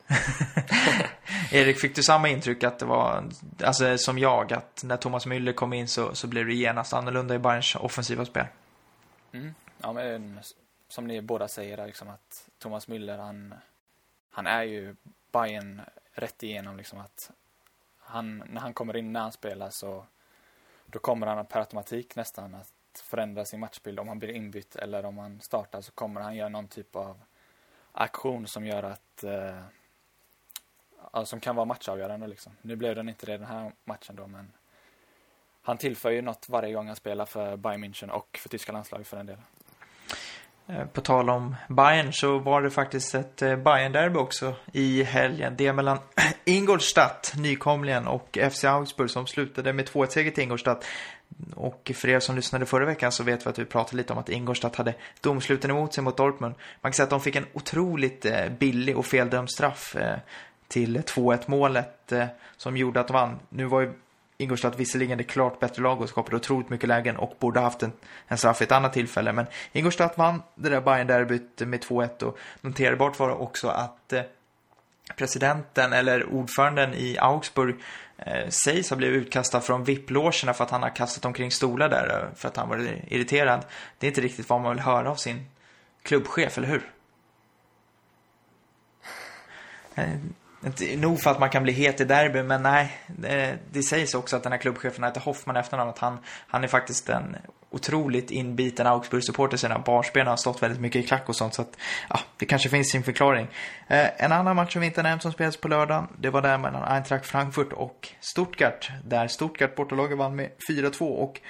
Erik, 1.51 1.79
fick 1.79 1.95
du 1.95 2.03
samma 2.03 2.29
intryck 2.29 2.63
att 2.63 2.79
det 2.79 2.85
var, 2.85 3.29
alltså 3.63 3.97
som 3.97 4.17
jag, 4.17 4.53
att 4.53 4.83
när 4.83 4.97
Thomas 4.97 5.27
Müller 5.27 5.53
kom 5.53 5.73
in 5.73 5.87
så, 5.87 6.15
så 6.15 6.27
blev 6.27 6.45
det 6.45 6.53
genast 6.53 6.93
annorlunda 6.93 7.35
i 7.35 7.39
Bayerns 7.39 7.75
offensiva 7.75 8.25
spel? 8.25 8.45
Mm. 9.31 9.53
Ja, 9.81 9.93
men 9.93 10.39
som 10.89 11.07
ni 11.07 11.21
båda 11.21 11.47
säger, 11.47 11.87
liksom 11.87 12.09
att 12.09 12.49
Thomas 12.59 12.87
Müller, 12.87 13.17
han, 13.17 13.53
han 14.31 14.47
är 14.47 14.63
ju 14.63 14.95
Bayern 15.31 15.81
rätt 16.13 16.43
igenom 16.43 16.77
liksom 16.77 16.99
att 16.99 17.31
han, 17.99 18.43
när 18.47 18.61
han 18.61 18.73
kommer 18.73 18.97
in 18.97 19.13
när 19.13 19.19
han 19.19 19.31
spelar 19.31 19.69
så 19.69 20.05
då 20.91 20.99
kommer 20.99 21.27
han 21.27 21.45
per 21.45 21.59
automatik 21.59 22.15
nästan 22.15 22.55
att 22.55 22.99
förändra 23.03 23.45
sin 23.45 23.59
matchbild. 23.59 23.99
Om 23.99 24.07
han 24.07 24.19
blir 24.19 24.29
inbytt 24.29 24.75
eller 24.75 25.05
om 25.05 25.17
han 25.17 25.41
startar 25.41 25.81
så 25.81 25.91
kommer 25.91 26.21
han 26.21 26.35
göra 26.35 26.49
någon 26.49 26.67
typ 26.67 26.95
av 26.95 27.21
aktion 27.91 28.47
som 28.47 28.65
gör 28.65 28.83
att 28.83 29.23
eh, 29.23 29.61
ja, 31.13 31.25
som 31.25 31.39
kan 31.39 31.55
vara 31.55 31.65
matchavgörande 31.65 32.27
liksom. 32.27 32.51
Nu 32.61 32.75
blev 32.75 32.95
den 32.95 33.09
inte 33.09 33.25
det 33.25 33.37
den 33.37 33.47
här 33.47 33.71
matchen 33.85 34.15
då 34.15 34.27
men 34.27 34.51
han 35.61 35.77
tillför 35.77 36.09
ju 36.09 36.21
något 36.21 36.49
varje 36.49 36.73
gång 36.73 36.87
han 36.87 36.95
spelar 36.95 37.25
för 37.25 37.57
Bayern 37.57 37.83
München 37.83 38.09
och 38.09 38.37
för 38.41 38.49
tyska 38.49 38.71
landslaget 38.71 39.07
för 39.07 39.17
den 39.17 39.25
delen. 39.25 39.43
Eh, 40.67 40.85
på 40.85 41.01
tal 41.01 41.29
om 41.29 41.55
Bayern 41.67 42.13
så 42.13 42.39
var 42.39 42.61
det 42.61 42.71
faktiskt 42.71 43.15
ett 43.15 43.41
eh, 43.41 43.55
Bayern-derby 43.55 44.17
också 44.17 44.55
i 44.73 45.03
helgen. 45.03 45.55
Det 45.57 45.73
mellan 45.73 45.99
Ingolstadt, 46.49 47.33
nykomlingen, 47.37 48.07
och 48.07 48.37
FC 48.51 48.63
Augsburg 48.63 49.09
som 49.09 49.27
slutade 49.27 49.73
med 49.73 49.89
2-1-seger 49.89 50.31
till 50.31 50.43
Ingolstadt. 50.43 50.85
Och 51.55 51.91
för 51.95 52.07
er 52.07 52.19
som 52.19 52.35
lyssnade 52.35 52.65
förra 52.65 52.85
veckan 52.85 53.11
så 53.11 53.23
vet 53.23 53.45
vi 53.45 53.49
att 53.49 53.59
vi 53.59 53.65
pratade 53.65 53.97
lite 53.97 54.13
om 54.13 54.19
att 54.19 54.29
Ingolstadt 54.29 54.75
hade 54.75 54.93
domsluten 55.21 55.71
emot 55.71 55.93
sig 55.93 56.03
mot 56.03 56.17
Dortmund. 56.17 56.55
Man 56.81 56.91
kan 56.91 56.95
säga 56.95 57.03
att 57.03 57.09
de 57.09 57.21
fick 57.21 57.35
en 57.35 57.45
otroligt 57.53 58.25
eh, 58.25 58.49
billig 58.59 58.97
och 58.97 59.05
feldömd 59.05 59.51
straff 59.51 59.95
eh, 59.95 60.17
till 60.67 60.97
2-1 60.97 61.39
målet 61.45 62.11
eh, 62.11 62.25
som 62.57 62.77
gjorde 62.77 62.99
att 62.99 63.07
de 63.07 63.13
vann. 63.13 63.39
Nu 63.49 63.65
var 63.65 63.81
ju 63.81 63.93
Ingolstadt 64.37 64.79
visserligen 64.79 65.17
det 65.17 65.23
klart 65.23 65.59
bättre 65.59 65.83
lag 65.83 66.01
och 66.01 66.09
skapade 66.09 66.35
otroligt 66.35 66.69
mycket 66.69 66.87
lägen 66.89 67.17
och 67.17 67.33
borde 67.39 67.59
haft 67.59 67.83
en, 67.83 67.91
en 68.27 68.37
straff 68.37 68.61
i 68.61 68.63
ett 68.63 68.71
annat 68.71 68.93
tillfälle. 68.93 69.33
Men 69.33 69.45
Ingolstadt 69.71 70.17
vann 70.17 70.41
det 70.55 70.69
där 70.69 70.81
Bayern-derbyt 70.81 71.61
med 71.67 71.83
2-1 71.83 72.23
och 72.23 72.37
noterbart 72.61 73.19
var 73.19 73.41
också 73.41 73.67
att 73.67 74.13
eh, 74.13 74.21
presidenten 75.15 75.93
eller 75.93 76.33
ordföranden 76.33 76.93
i 76.93 77.17
Augsburg 77.17 77.75
eh, 78.17 78.49
sägs 78.49 78.89
ha 78.89 78.97
blivit 78.97 79.21
utkastad 79.21 79.61
från 79.61 79.83
VIP-logerna 79.83 80.53
för 80.53 80.63
att 80.63 80.71
han 80.71 80.83
har 80.83 80.95
kastat 80.95 81.25
omkring 81.25 81.51
stolar 81.51 81.89
där 81.89 82.09
eh, 82.09 82.35
för 82.35 82.47
att 82.47 82.57
han 82.57 82.69
var 82.69 82.77
irriterad. 83.07 83.65
Det 83.97 84.07
är 84.07 84.09
inte 84.09 84.21
riktigt 84.21 84.49
vad 84.49 84.61
man 84.61 84.75
vill 84.75 84.83
höra 84.83 85.11
av 85.11 85.15
sin 85.15 85.45
klubbchef, 86.03 86.57
eller 86.57 86.67
hur? 86.67 86.91
Eh, 89.95 90.09
inte 90.65 90.95
nog 90.97 91.21
för 91.21 91.31
att 91.31 91.39
man 91.39 91.49
kan 91.49 91.63
bli 91.63 91.73
het 91.73 92.01
i 92.01 92.03
derby, 92.03 92.43
men 92.43 92.63
nej. 92.63 92.97
Det, 93.07 93.57
det 93.71 93.83
sägs 93.83 94.13
också 94.13 94.35
att 94.35 94.43
den 94.43 94.51
här 94.51 94.59
klubbchefen 94.59 95.03
heter 95.03 95.21
Hoffman 95.21 95.57
efternamn. 95.57 95.89
Att 95.89 95.99
han, 95.99 96.17
han 96.47 96.63
är 96.63 96.67
faktiskt 96.67 97.09
en 97.09 97.35
otroligt 97.69 98.31
inbiten 98.31 98.87
Augsburg-supporter 98.87 99.57
sedan 99.57 99.81
barnsben 99.85 100.27
har 100.27 100.37
stått 100.37 100.63
väldigt 100.63 100.81
mycket 100.81 101.03
i 101.03 101.07
klack 101.07 101.29
och 101.29 101.35
sånt. 101.35 101.53
Så 101.53 101.61
att, 101.61 101.77
ja, 102.09 102.19
det 102.37 102.45
kanske 102.45 102.69
finns 102.69 102.91
sin 102.91 103.03
förklaring. 103.03 103.47
Eh, 103.87 104.23
en 104.23 104.31
annan 104.31 104.55
match 104.55 104.73
som 104.73 104.81
vi 104.81 104.87
inte 104.87 105.03
nämnt 105.03 105.21
som 105.21 105.31
spelades 105.31 105.57
på 105.57 105.67
lördagen, 105.67 106.07
det 106.19 106.29
var 106.29 106.41
där 106.41 106.57
mellan 106.57 106.83
Eintracht 106.83 107.25
Frankfurt 107.25 107.73
och 107.73 108.07
Stuttgart. 108.19 108.91
Där 109.03 109.27
Stuttgart 109.27 109.75
bortalaget 109.75 110.17
vann 110.17 110.35
med 110.35 110.49
4-2 110.69 111.01
och 111.01 111.41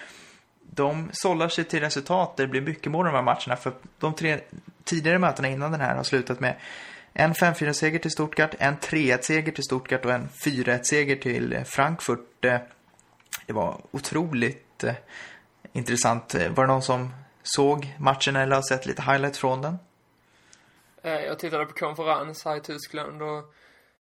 de 0.71 1.09
sållar 1.11 1.49
sig 1.49 1.63
till 1.63 1.79
resultat. 1.79 2.37
Det 2.37 2.47
blir 2.47 2.61
mycket 2.61 2.91
mål 2.91 3.05
i 3.05 3.09
de 3.09 3.15
här 3.15 3.23
matcherna 3.23 3.55
för 3.55 3.73
de 3.99 4.13
tre 4.13 4.39
tidigare 4.83 5.19
mötena 5.19 5.47
innan 5.47 5.71
den 5.71 5.81
här 5.81 5.95
har 5.95 6.03
slutat 6.03 6.39
med 6.39 6.55
en 7.13 7.33
5-4-seger 7.33 7.99
till 7.99 8.11
Stuttgart, 8.11 8.55
en 8.59 8.77
3-1-seger 8.77 9.51
till 9.51 9.63
Stuttgart 9.63 10.05
och 10.05 10.11
en 10.11 10.29
4-1-seger 10.45 11.15
till 11.15 11.53
eh, 11.53 11.63
Frankfurt. 11.63 12.45
Eh, 12.45 12.59
det 13.45 13.53
var 13.53 13.81
otroligt 13.91 14.83
eh, 14.83 14.93
intressant. 15.73 16.35
Var 16.35 16.63
det 16.63 16.73
någon 16.73 16.81
som 16.81 17.13
såg 17.43 17.95
matchen 17.99 18.35
eller 18.35 18.55
har 18.55 18.63
sett 18.63 18.85
lite 18.85 19.01
highlights 19.01 19.39
från 19.39 19.61
den? 19.61 19.77
Jag 21.01 21.39
tittade 21.39 21.65
på 21.65 21.73
konferens 21.73 22.45
här 22.45 22.57
i 22.57 22.61
Tyskland 22.61 23.21
och, 23.21 23.53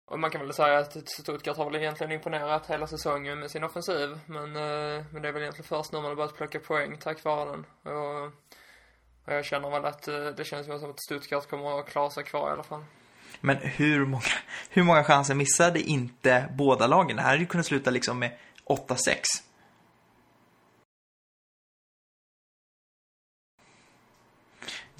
och 0.06 0.18
man 0.18 0.30
kan 0.30 0.40
väl 0.40 0.52
säga 0.52 0.78
att 0.78 1.08
Stuttgart 1.08 1.56
har 1.56 1.64
väl 1.64 1.80
egentligen 1.82 2.12
imponerat 2.12 2.66
hela 2.70 2.86
säsongen 2.86 3.38
med 3.38 3.50
sin 3.50 3.64
offensiv. 3.64 4.18
Men, 4.26 4.52
men 5.10 5.22
det 5.22 5.28
är 5.28 5.32
väl 5.32 5.42
egentligen 5.42 5.68
först 5.68 5.92
nu 5.92 5.98
man 5.98 6.08
har 6.08 6.14
börjat 6.14 6.36
plocka 6.36 6.60
poäng 6.60 6.96
tack 7.00 7.24
vare 7.24 7.50
den. 7.50 7.66
Och 7.94 8.32
och 9.24 9.32
jag 9.32 9.44
känner 9.44 9.70
väl 9.70 9.84
att 9.84 10.08
eh, 10.08 10.14
det 10.14 10.44
känns 10.44 10.66
som 10.66 10.90
att 10.90 11.02
Stuttgart 11.02 11.50
kommer 11.50 11.80
att 11.80 11.86
klara 11.86 12.10
sig 12.10 12.24
kvar 12.24 12.48
i 12.48 12.52
alla 12.52 12.62
fall. 12.62 12.84
Men 13.40 13.56
hur 13.56 14.04
många, 14.06 14.22
hur 14.70 14.82
många 14.82 15.04
chanser 15.04 15.34
missade 15.34 15.80
inte 15.80 16.44
båda 16.50 16.86
lagen? 16.86 17.16
Det 17.16 17.22
här 17.22 17.28
hade 17.28 17.40
ju 17.40 17.46
kunnat 17.46 17.66
sluta 17.66 17.90
liksom 17.90 18.18
med 18.18 18.36
8-6. 18.66 19.16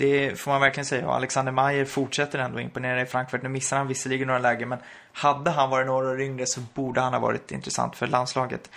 Det 0.01 0.41
får 0.41 0.51
man 0.51 0.61
verkligen 0.61 0.85
säga. 0.85 1.07
Och 1.07 1.15
Alexander 1.15 1.53
Mayer 1.53 1.85
fortsätter 1.85 2.39
ändå 2.39 2.61
imponera 2.61 3.03
i 3.03 3.07
Frankfurt. 3.07 3.43
Nu 3.43 3.49
missar 3.49 3.77
han 3.77 3.89
visserligen 3.89 4.27
några 4.27 4.41
lägen, 4.41 4.69
men 4.69 4.79
hade 5.13 5.51
han 5.51 5.71
varit 5.71 5.87
några 5.87 6.09
år 6.09 6.21
yngre 6.21 6.47
så 6.47 6.61
borde 6.75 7.01
han 7.01 7.13
ha 7.13 7.21
varit 7.21 7.53
intressant 7.53 7.97
för 7.97 8.07
landslaget. 8.07 8.71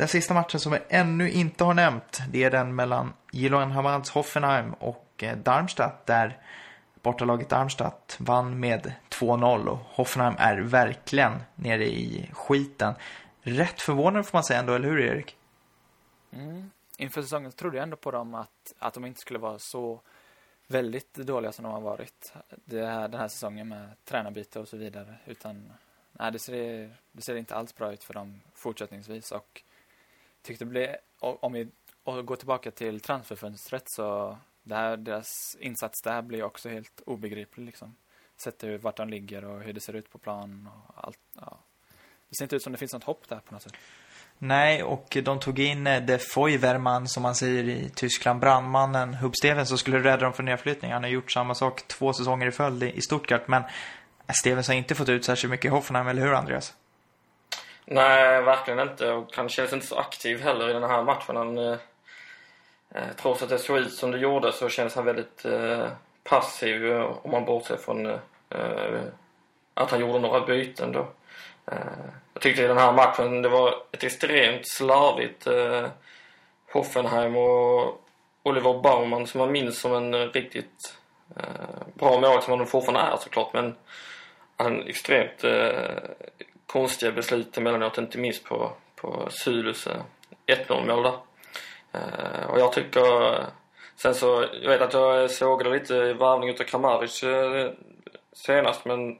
Den 0.00 0.08
sista 0.08 0.34
matchen 0.34 0.60
som 0.60 0.72
vi 0.72 0.78
ännu 0.88 1.30
inte 1.30 1.64
har 1.64 1.74
nämnt, 1.74 2.20
det 2.30 2.44
är 2.44 2.50
den 2.50 2.74
mellan 2.74 3.12
Jiloan 3.32 3.70
Hamads 3.70 4.10
Hoffenheim 4.10 4.72
och 4.72 5.22
eh, 5.22 5.36
Darmstadt 5.36 6.06
där 6.06 6.38
bortalaget 7.02 7.48
Darmstadt 7.48 8.16
vann 8.20 8.60
med 8.60 8.92
2-0 9.10 9.66
och 9.66 9.78
Hoffenheim 9.78 10.34
är 10.38 10.58
verkligen 10.58 11.32
nere 11.54 11.84
i 11.84 12.30
skiten. 12.32 12.94
Rätt 13.42 13.80
förvånande 13.80 14.22
får 14.22 14.36
man 14.36 14.44
säga 14.44 14.60
ändå, 14.60 14.74
eller 14.74 14.88
hur 14.88 15.00
Erik? 15.00 15.36
Mm. 16.32 16.70
inför 16.96 17.22
säsongen 17.22 17.52
trodde 17.52 17.76
jag 17.76 17.82
ändå 17.82 17.96
på 17.96 18.10
dem 18.10 18.34
att, 18.34 18.74
att 18.78 18.94
de 18.94 19.04
inte 19.04 19.20
skulle 19.20 19.38
vara 19.38 19.58
så 19.58 20.00
väldigt 20.66 21.14
dåliga 21.14 21.52
som 21.52 21.62
de 21.62 21.72
har 21.72 21.80
varit 21.80 22.32
det 22.64 22.86
här, 22.86 23.08
den 23.08 23.20
här 23.20 23.28
säsongen 23.28 23.68
med 23.68 23.90
tränarbyte 24.04 24.60
och 24.60 24.68
så 24.68 24.76
vidare. 24.76 25.14
Utan 25.26 25.72
nej, 26.12 26.32
det 26.32 26.38
ser, 26.38 26.90
det 27.12 27.22
ser 27.22 27.36
inte 27.36 27.54
alls 27.54 27.74
bra 27.74 27.92
ut 27.92 28.04
för 28.04 28.14
dem 28.14 28.40
fortsättningsvis 28.54 29.32
och 29.32 29.62
tyckte 30.42 30.64
det 30.64 30.68
blev, 30.68 30.96
om 31.20 31.52
vi 31.52 31.68
går 32.04 32.36
tillbaka 32.36 32.70
till 32.70 33.00
transferfönstret 33.00 33.84
så 33.86 34.38
det 34.62 34.74
här, 34.74 34.96
deras 34.96 35.56
insats 35.60 36.02
där 36.02 36.22
blir 36.22 36.42
också 36.42 36.68
helt 36.68 37.02
obegriplig 37.06 37.66
liksom. 37.66 37.96
Sett 38.36 38.64
hur, 38.64 38.78
vart 38.78 38.96
de 38.96 39.08
ligger 39.08 39.44
och 39.44 39.60
hur 39.60 39.72
det 39.72 39.80
ser 39.80 39.92
ut 39.92 40.12
på 40.12 40.18
plan 40.18 40.68
och 40.72 41.04
allt. 41.04 41.18
Ja. 41.34 41.58
Det 42.28 42.36
ser 42.36 42.44
inte 42.44 42.56
ut 42.56 42.62
som 42.62 42.72
det 42.72 42.78
finns 42.78 42.92
något 42.92 43.04
hopp 43.04 43.28
där 43.28 43.40
på 43.40 43.54
något 43.54 43.62
sätt. 43.62 43.74
Nej, 44.38 44.82
och 44.82 45.16
de 45.24 45.40
tog 45.40 45.58
in 45.58 45.86
eh, 45.86 46.02
De 46.02 46.18
Feuermann, 46.18 47.08
som 47.08 47.22
man 47.22 47.34
säger 47.34 47.64
i 47.64 47.90
Tyskland, 47.94 48.40
brandmannen 48.40 49.14
Hub 49.14 49.36
Stevens, 49.36 49.68
som 49.68 49.78
skulle 49.78 49.98
rädda 49.98 50.16
dem 50.16 50.32
från 50.32 50.46
nedflyttning. 50.46 50.92
Han 50.92 51.02
har 51.02 51.10
gjort 51.10 51.32
samma 51.32 51.54
sak 51.54 51.88
två 51.88 52.12
säsonger 52.12 52.46
i 52.46 52.50
följd 52.50 52.82
i 52.82 53.00
Stuttgart, 53.00 53.48
men 53.48 53.62
eh, 53.62 54.32
Stevens 54.40 54.68
har 54.68 54.74
inte 54.74 54.94
fått 54.94 55.08
ut 55.08 55.24
särskilt 55.24 55.50
mycket 55.50 55.64
i 55.64 55.68
Hoffenheim, 55.68 56.08
eller 56.08 56.22
hur 56.22 56.34
Andreas? 56.34 56.74
Nej, 57.92 58.42
verkligen 58.42 58.80
inte. 58.80 59.12
Och 59.12 59.36
han 59.36 59.48
känns 59.48 59.72
inte 59.72 59.86
så 59.86 59.96
aktiv 59.96 60.40
heller 60.40 60.70
i 60.70 60.72
den 60.72 60.82
här 60.82 61.02
matchen. 61.02 61.36
Han, 61.36 61.58
eh, 61.58 61.76
eh 62.94 63.08
trots 63.16 63.42
att 63.42 63.48
det 63.48 63.58
såg 63.58 63.78
ut 63.78 63.94
som 63.94 64.10
det 64.10 64.18
gjorde 64.18 64.52
så 64.52 64.68
kändes 64.68 64.94
han 64.94 65.04
väldigt 65.04 65.44
eh, 65.44 65.86
passiv 66.24 66.92
eh, 66.92 67.16
om 67.22 67.30
man 67.30 67.44
bortser 67.44 67.76
från 67.76 68.06
eh, 68.06 68.18
eh, 68.50 69.00
att 69.74 69.90
han 69.90 70.00
gjorde 70.00 70.18
några 70.18 70.40
byten 70.46 70.92
då. 70.92 71.08
Eh, 71.66 71.78
jag 72.32 72.42
tyckte 72.42 72.62
i 72.62 72.66
den 72.66 72.78
här 72.78 72.92
matchen 72.92 73.42
det 73.42 73.48
var 73.48 73.74
ett 73.92 74.04
extremt 74.04 74.68
slarvigt 74.68 75.46
eh, 75.46 75.86
Hoffenheim 76.72 77.36
och 77.36 78.04
Oliver 78.42 78.82
Baumann 78.82 79.26
som 79.26 79.38
man 79.38 79.52
minns 79.52 79.80
som 79.80 79.94
en 79.94 80.14
riktigt 80.14 80.94
eh, 81.36 81.94
bra 81.94 82.20
mål 82.20 82.42
som 82.42 82.58
han 82.58 82.66
fortfarande 82.66 83.12
är 83.12 83.16
såklart 83.16 83.52
men 83.52 83.74
han 84.56 84.82
extremt 84.86 85.44
eh, 85.44 85.96
konstiga 86.72 87.12
beslut 87.12 87.58
emellanåt, 87.58 87.98
inte 87.98 88.18
minst 88.18 88.44
på, 88.44 88.72
på 88.96 89.28
Sulus 89.30 89.88
1-0 89.88 89.98
eh, 90.68 90.84
mål 90.84 91.02
där. 91.02 91.18
Eh, 91.92 92.50
och 92.50 92.60
jag 92.60 92.72
tycker 92.72 93.00
Sen 93.96 94.14
så, 94.14 94.46
jag 94.62 94.70
vet 94.70 94.82
att 94.82 94.92
jag 94.92 95.30
sågade 95.30 95.70
lite 95.70 96.12
varvning 96.12 96.48
utav 96.48 96.64
Kramaric 96.64 97.22
eh, 97.22 97.70
senast 98.32 98.84
men 98.84 99.18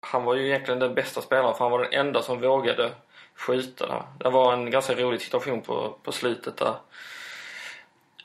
han 0.00 0.24
var 0.24 0.34
ju 0.34 0.46
egentligen 0.46 0.80
den 0.80 0.94
bästa 0.94 1.20
spelaren 1.20 1.54
för 1.54 1.64
han 1.64 1.72
var 1.72 1.82
den 1.82 1.92
enda 1.92 2.22
som 2.22 2.40
vågade 2.40 2.90
skjuta 3.34 3.86
där. 3.86 4.02
Det 4.18 4.30
var 4.30 4.52
en 4.52 4.70
ganska 4.70 4.94
rolig 4.94 5.20
situation 5.20 5.62
på, 5.62 5.96
på 6.02 6.12
slutet 6.12 6.56
där. 6.56 6.74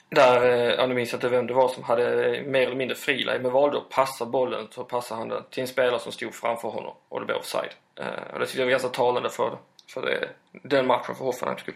Där, 0.09 0.51
eh, 0.51 0.73
ja 0.73 0.87
nu 0.87 0.93
minns 0.93 1.11
jag 1.11 1.17
inte 1.17 1.29
vem 1.29 1.47
det 1.47 1.53
var 1.53 1.67
som 1.67 1.83
hade 1.83 2.03
mer 2.47 2.61
eller 2.61 2.75
mindre 2.75 2.95
friläge 2.95 3.39
men 3.39 3.51
valde 3.51 3.77
att 3.77 3.89
passa 3.89 4.25
bollen 4.25 4.67
så 4.71 4.83
passade 4.83 5.21
han 5.21 5.29
den 5.29 5.43
till 5.49 5.61
en 5.61 5.67
spelare 5.67 5.99
som 5.99 6.11
stod 6.11 6.33
framför 6.33 6.69
honom 6.69 6.93
och 7.09 7.19
det 7.19 7.25
blev 7.25 7.37
offside. 7.37 7.73
Eh, 7.95 8.33
och 8.33 8.39
det 8.39 8.45
tyckte 8.45 8.59
jag 8.59 8.65
var 8.65 8.71
ganska 8.71 8.89
talande 8.89 9.29
för, 9.29 9.57
för 9.93 10.01
det, 10.01 10.29
den 10.51 10.87
matchen 10.87 11.15
för 11.15 11.25
Hoffenheims 11.25 11.61
skull. 11.61 11.75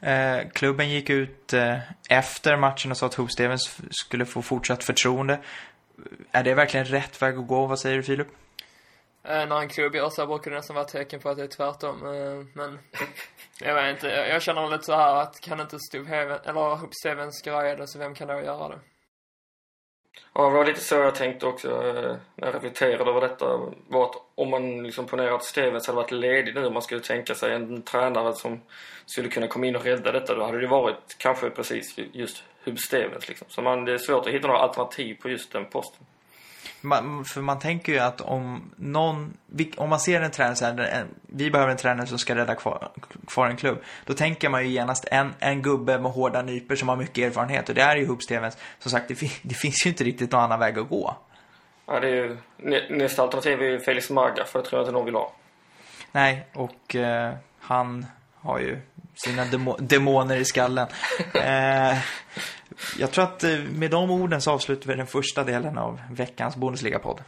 Eh, 0.00 0.48
klubben 0.52 0.88
gick 0.88 1.10
ut 1.10 1.52
eh, 1.52 1.78
efter 2.08 2.56
matchen 2.56 2.90
och 2.90 2.96
sa 2.96 3.06
att 3.06 3.14
Hoop 3.14 3.30
Stevens 3.30 3.78
skulle 3.90 4.26
få 4.26 4.42
fortsatt 4.42 4.84
förtroende. 4.84 5.38
Är 6.32 6.44
det 6.44 6.54
verkligen 6.54 6.86
rätt 6.86 7.22
väg 7.22 7.38
att 7.38 7.46
gå? 7.46 7.66
Vad 7.66 7.78
säger 7.78 7.96
du 7.96 8.02
Filip? 8.02 8.28
Eh, 9.28 9.46
när 9.46 9.60
en 9.60 9.68
klubb 9.68 9.94
gör 9.94 10.10
så 10.10 10.26
brukar 10.26 10.50
det 10.50 10.56
nästan 10.56 10.74
vara 10.74 10.84
ett 10.84 10.92
tecken 10.92 11.20
på 11.20 11.28
att 11.28 11.36
det 11.36 11.42
är 11.42 11.48
tvärtom. 11.48 12.06
Eh, 12.06 12.46
men 12.54 12.78
jag 13.60 13.74
vet 13.74 13.90
inte, 13.90 14.08
jag 14.08 14.42
känner 14.42 14.70
lite 14.70 14.84
så 14.84 14.96
här 14.96 15.14
att 15.22 15.40
kan 15.40 15.60
inte 15.60 15.78
Stubheven, 15.78 16.38
eller 16.44 16.88
Stevens 17.00 17.42
greja 17.42 17.76
det, 17.76 17.86
så 17.86 17.98
vem 17.98 18.14
kan 18.14 18.28
då 18.28 18.34
göra 18.34 18.68
det? 18.68 18.78
Ja, 20.32 20.48
det 20.48 20.54
var 20.54 20.64
lite 20.64 20.80
så 20.80 20.94
jag 20.94 21.14
tänkte 21.14 21.46
också 21.46 21.68
eh, 21.68 22.16
när 22.34 22.46
jag 22.46 22.54
reflekterade 22.54 23.10
över 23.10 23.20
detta. 23.20 23.56
Var 23.88 24.04
att 24.04 24.16
om 24.34 24.50
man 24.50 24.82
liksom 24.82 25.06
ponerar 25.06 25.34
att 25.34 25.44
Stevens 25.44 25.86
hade 25.86 25.96
varit 25.96 26.10
ledig 26.10 26.54
nu, 26.54 26.66
om 26.66 26.72
man 26.72 26.82
skulle 26.82 27.00
tänka 27.00 27.34
sig 27.34 27.54
en 27.54 27.82
tränare 27.82 28.32
som 28.32 28.60
skulle 29.06 29.28
kunna 29.28 29.46
komma 29.46 29.66
in 29.66 29.76
och 29.76 29.84
rädda 29.84 30.12
detta, 30.12 30.34
då 30.34 30.44
hade 30.44 30.60
det 30.60 30.66
varit 30.66 31.16
kanske 31.18 31.50
precis 31.50 31.98
just 32.12 32.44
Hub 32.64 32.78
Stevens 32.78 33.28
liksom. 33.28 33.46
Så 33.50 33.62
man, 33.62 33.84
det 33.84 33.92
är 33.92 33.98
svårt 33.98 34.26
att 34.26 34.32
hitta 34.32 34.46
några 34.46 34.60
alternativ 34.60 35.14
på 35.22 35.28
just 35.28 35.52
den 35.52 35.64
posten. 35.64 36.06
Man, 36.86 37.24
för 37.24 37.40
man 37.40 37.58
tänker 37.58 37.92
ju 37.92 37.98
att 37.98 38.20
om 38.20 38.72
någon, 38.76 39.36
om 39.76 39.88
man 39.88 40.00
ser 40.00 40.20
en 40.20 40.30
tränare 40.30 40.56
så 40.56 40.64
här, 40.64 41.06
vi 41.26 41.50
behöver 41.50 41.70
en 41.70 41.76
tränare 41.76 42.06
som 42.06 42.18
ska 42.18 42.34
rädda 42.34 42.54
kvar, 42.54 42.88
kvar 43.26 43.46
en 43.46 43.56
klubb. 43.56 43.78
Då 44.04 44.14
tänker 44.14 44.48
man 44.48 44.64
ju 44.64 44.70
genast 44.70 45.04
en, 45.10 45.34
en 45.38 45.62
gubbe 45.62 45.98
med 45.98 46.12
hårda 46.12 46.42
nyper 46.42 46.76
som 46.76 46.88
har 46.88 46.96
mycket 46.96 47.18
erfarenhet. 47.24 47.68
Och 47.68 47.74
det 47.74 47.82
är 47.82 47.96
ju 47.96 48.06
Hoops 48.06 48.24
Stevens. 48.24 48.56
Som 48.78 48.90
sagt, 48.90 49.08
det, 49.08 49.14
det, 49.42 49.54
finns 49.54 49.86
ju 49.86 49.90
inte 49.90 50.04
riktigt 50.04 50.32
någon 50.32 50.40
annan 50.40 50.60
väg 50.60 50.78
att 50.78 50.88
gå. 50.88 51.16
Ja, 51.86 52.00
det 52.00 52.08
är 52.08 52.14
ju, 52.14 52.36
nästa 52.90 53.22
alternativ 53.22 53.62
är 53.62 53.66
ju 53.66 53.80
Felix 53.80 54.10
Maga, 54.10 54.44
för 54.44 54.58
det 54.58 54.64
tror 54.64 54.80
jag 54.80 54.82
inte 54.82 54.92
någon 54.92 55.04
vill 55.04 55.14
ha. 55.14 55.32
Nej, 56.12 56.46
och 56.52 56.96
eh, 56.96 57.34
han 57.60 58.06
har 58.34 58.58
ju 58.58 58.78
sina 59.14 59.44
demo 59.44 59.76
demoner 59.78 60.36
i 60.36 60.44
skallen. 60.44 60.88
eh, 61.34 61.98
jag 62.98 63.10
tror 63.10 63.24
att 63.24 63.44
eh, 63.44 63.58
med 63.58 63.90
de 63.90 64.10
orden 64.10 64.40
så 64.40 64.50
avslutar 64.50 64.88
vi 64.88 64.96
den 64.96 65.06
första 65.06 65.44
delen 65.44 65.78
av 65.78 66.00
veckans 66.10 66.56
Bundesliga-podd. 66.56 67.20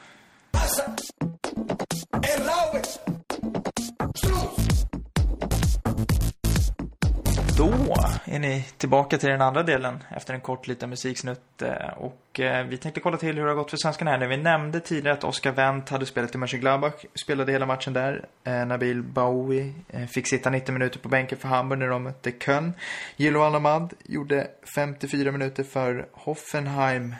Är 8.39 8.49
ni 8.49 8.65
tillbaka 8.77 9.19
till 9.19 9.29
den 9.29 9.41
andra 9.41 9.63
delen 9.63 10.05
efter 10.11 10.35
en 10.35 10.41
kort 10.41 10.67
liten 10.67 10.91
musiksnutt. 10.91 11.63
Eh, 11.63 11.89
och 11.97 12.41
eh, 12.41 12.67
vi 12.67 12.77
tänkte 12.77 13.01
kolla 13.01 13.17
till 13.17 13.37
hur 13.37 13.43
det 13.45 13.51
har 13.51 13.57
gått 13.57 13.71
för 13.71 13.77
svenskarna 13.77 14.11
här. 14.11 14.19
nu. 14.19 14.27
vi 14.27 14.37
nämnde 14.37 14.81
tidigare 14.81 15.17
att 15.17 15.25
Oskar 15.25 15.53
Wendt 15.53 15.91
hade 15.91 16.07
spelat 16.07 16.35
i 16.35 16.39
Mönchengladbach, 16.39 16.95
spelade 17.15 17.53
hela 17.53 17.67
matchen 17.67 17.93
där. 17.93 18.25
Eh, 18.45 18.67
Nabil 18.67 19.03
Baoui 19.03 19.75
fick 20.09 20.29
sitta 20.29 20.51
90 20.51 20.73
minuter 20.73 20.99
på 20.99 21.09
bänken 21.09 21.39
för 21.39 21.49
Hamburg 21.49 21.79
när 21.79 21.89
de 21.89 22.03
mötte 22.03 22.33
Köln. 22.33 22.73
Gilo 23.17 23.41
Alamad 23.41 23.95
gjorde 24.05 24.47
54 24.75 25.33
minuter 25.33 25.65
för 25.65 26.09
Hoffenheim 26.13 27.15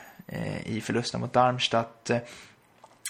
i 0.63 0.81
förlusten 0.81 1.21
mot 1.21 1.33
Darmstadt. 1.33 2.11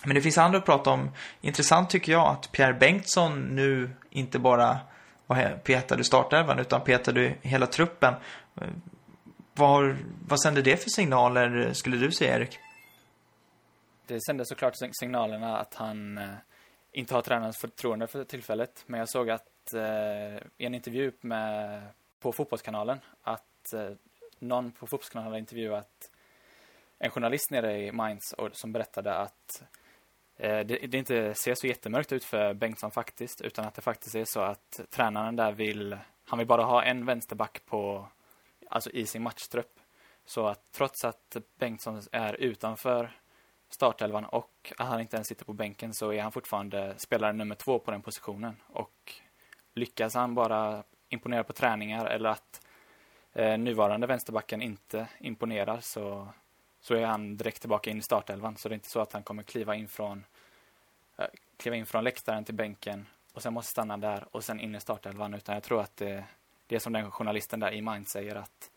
Men 0.06 0.16
det 0.16 0.22
finns 0.22 0.38
andra 0.38 0.58
att 0.58 0.66
prata 0.66 0.90
om. 0.90 1.10
Intressant 1.42 1.90
tycker 1.90 2.12
jag 2.12 2.28
att 2.28 2.52
Pierre 2.52 2.74
Bengtsson 2.74 3.42
nu 3.42 3.90
inte 4.10 4.40
bara 4.40 4.78
petade 5.64 6.04
startelvan 6.04 6.60
utan 6.60 6.82
petade 6.82 7.36
hela 7.42 7.68
truppen. 7.68 8.14
Var, 9.54 9.98
vad 10.28 10.42
sänder 10.42 10.62
det 10.62 10.78
för 10.78 10.90
signaler 10.90 11.74
skulle 11.74 11.98
du 11.98 12.12
säga 12.12 12.36
Erik? 12.36 12.60
Det 14.08 14.22
sände 14.22 14.46
såklart 14.46 14.74
signalerna 15.00 15.58
att 15.58 15.74
han 15.74 16.18
eh, 16.18 16.30
inte 16.92 17.14
har 17.14 17.22
tränarens 17.22 17.58
förtroende 17.58 18.08
för 18.08 18.24
tillfället. 18.24 18.84
Men 18.86 19.00
jag 19.00 19.10
såg 19.10 19.30
att 19.30 19.74
eh, 19.74 20.36
i 20.58 20.66
en 20.66 20.76
intervju 20.76 21.12
med, 21.22 21.82
på 22.20 22.32
Fotbollskanalen 22.32 23.00
att 23.22 23.74
eh, 23.74 23.92
någon 24.40 24.72
på 24.72 24.88
Fotbollskanalen 24.88 25.32
hade 25.32 25.40
intervjuat 25.40 26.12
en 27.00 27.12
journalist 27.12 27.52
nere 27.52 27.78
i 27.78 27.92
Mainz 27.92 28.34
och, 28.38 28.50
som 28.54 28.72
berättade 28.72 29.16
att 29.16 29.64
Eh, 29.64 29.79
Eh, 30.40 30.60
det, 30.60 30.88
det 30.88 30.98
inte 30.98 31.34
ser 31.34 31.56
så 31.56 31.68
jättemörkt 31.68 32.12
ut 32.12 32.24
för 32.24 32.54
Bengtsson 32.54 32.92
faktiskt, 32.92 33.42
utan 33.42 33.66
att 33.66 33.76
det 33.76 33.82
faktiskt 33.82 34.16
är 34.16 34.26
så 34.26 34.40
att 34.40 34.80
tränaren 34.90 35.36
där 35.36 35.52
vill, 35.52 35.98
han 36.26 36.40
vill 36.40 36.48
bara 36.48 36.64
ha 36.64 36.84
en 36.84 37.06
vänsterback 37.06 37.62
på, 37.66 38.08
alltså 38.70 38.90
i 38.90 39.06
sin 39.06 39.24
matchtrupp. 39.24 39.80
Så 40.26 40.48
att 40.48 40.72
trots 40.72 41.06
att 41.06 41.38
Bengtsson 41.60 42.02
är 42.12 42.34
utanför 42.34 43.12
startelvan 43.70 44.26
och 44.26 44.74
att 44.78 44.88
han 44.88 45.02
inte 45.02 45.16
ens 45.16 45.28
sitter 45.28 45.46
på 45.46 45.54
bänken 45.54 45.94
så 45.94 46.14
är 46.14 46.22
han 46.22 46.32
fortfarande 46.32 46.94
spelare 46.98 47.34
nummer 47.34 47.56
två 47.56 47.80
på 47.80 47.92
den 47.92 48.02
positionen. 48.02 48.56
Och 48.68 49.14
lyckas 49.74 50.16
han 50.16 50.36
bara 50.36 50.84
imponera 51.10 51.44
på 51.44 51.54
träningar 51.54 52.06
eller 52.06 52.30
att 52.30 52.62
eh, 53.34 53.58
nuvarande 53.58 54.08
vänsterbacken 54.08 54.62
inte 54.62 55.08
imponerar 55.20 55.80
så 55.80 56.28
så 56.82 56.96
är 56.96 57.06
han 57.06 57.38
direkt 57.38 57.62
tillbaka 57.62 57.90
in 57.90 57.98
i 57.98 58.02
startelvan. 58.02 58.58
Så 58.58 58.70
det 58.70 58.74
är 58.74 58.76
inte 58.76 58.90
så 58.90 59.00
att 59.00 59.14
han 59.14 59.24
kommer 59.24 59.44
kliva 59.44 59.76
in 59.76 59.88
från 59.88 60.26
äh, 61.18 61.26
kliva 61.58 61.76
in 61.76 61.86
från 61.86 62.04
läktaren 62.04 62.44
till 62.44 62.56
bänken 62.56 63.06
och 63.34 63.42
sen 63.42 63.54
måste 63.54 63.72
stanna 63.72 63.98
där 63.98 64.26
och 64.32 64.44
sen 64.44 64.60
in 64.60 64.76
i 64.76 64.80
startelvan. 64.80 65.34
Utan 65.34 65.56
jag 65.56 65.64
tror 65.64 65.82
att 65.82 65.98
det, 65.98 66.24
det 66.68 66.76
är 66.76 66.80
som 66.80 66.94
den 66.94 67.12
journalisten 67.12 67.60
där 67.60 67.72
i 67.72 67.82
Mind 67.82 68.08
säger 68.08 68.36
att 68.36 68.72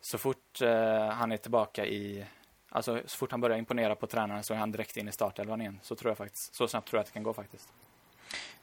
så 0.00 0.18
fort 0.18 0.60
eh, 0.62 1.08
han 1.08 1.32
är 1.32 1.36
tillbaka 1.36 1.86
i 1.86 2.26
Alltså 2.74 3.00
så 3.06 3.16
fort 3.16 3.30
han 3.30 3.40
börjar 3.40 3.58
imponera 3.58 3.94
på 3.94 4.06
tränaren 4.06 4.44
så 4.44 4.54
är 4.54 4.58
han 4.58 4.72
direkt 4.72 4.96
in 4.96 5.08
i 5.08 5.12
startelvan 5.12 5.60
igen. 5.60 5.80
Så 5.82 5.94
tror 5.94 6.10
jag 6.10 6.18
faktiskt. 6.18 6.54
Så 6.54 6.68
snabbt 6.68 6.88
tror 6.88 6.98
jag 6.98 7.00
att 7.00 7.06
det 7.06 7.12
kan 7.12 7.22
gå 7.22 7.34
faktiskt. 7.34 7.68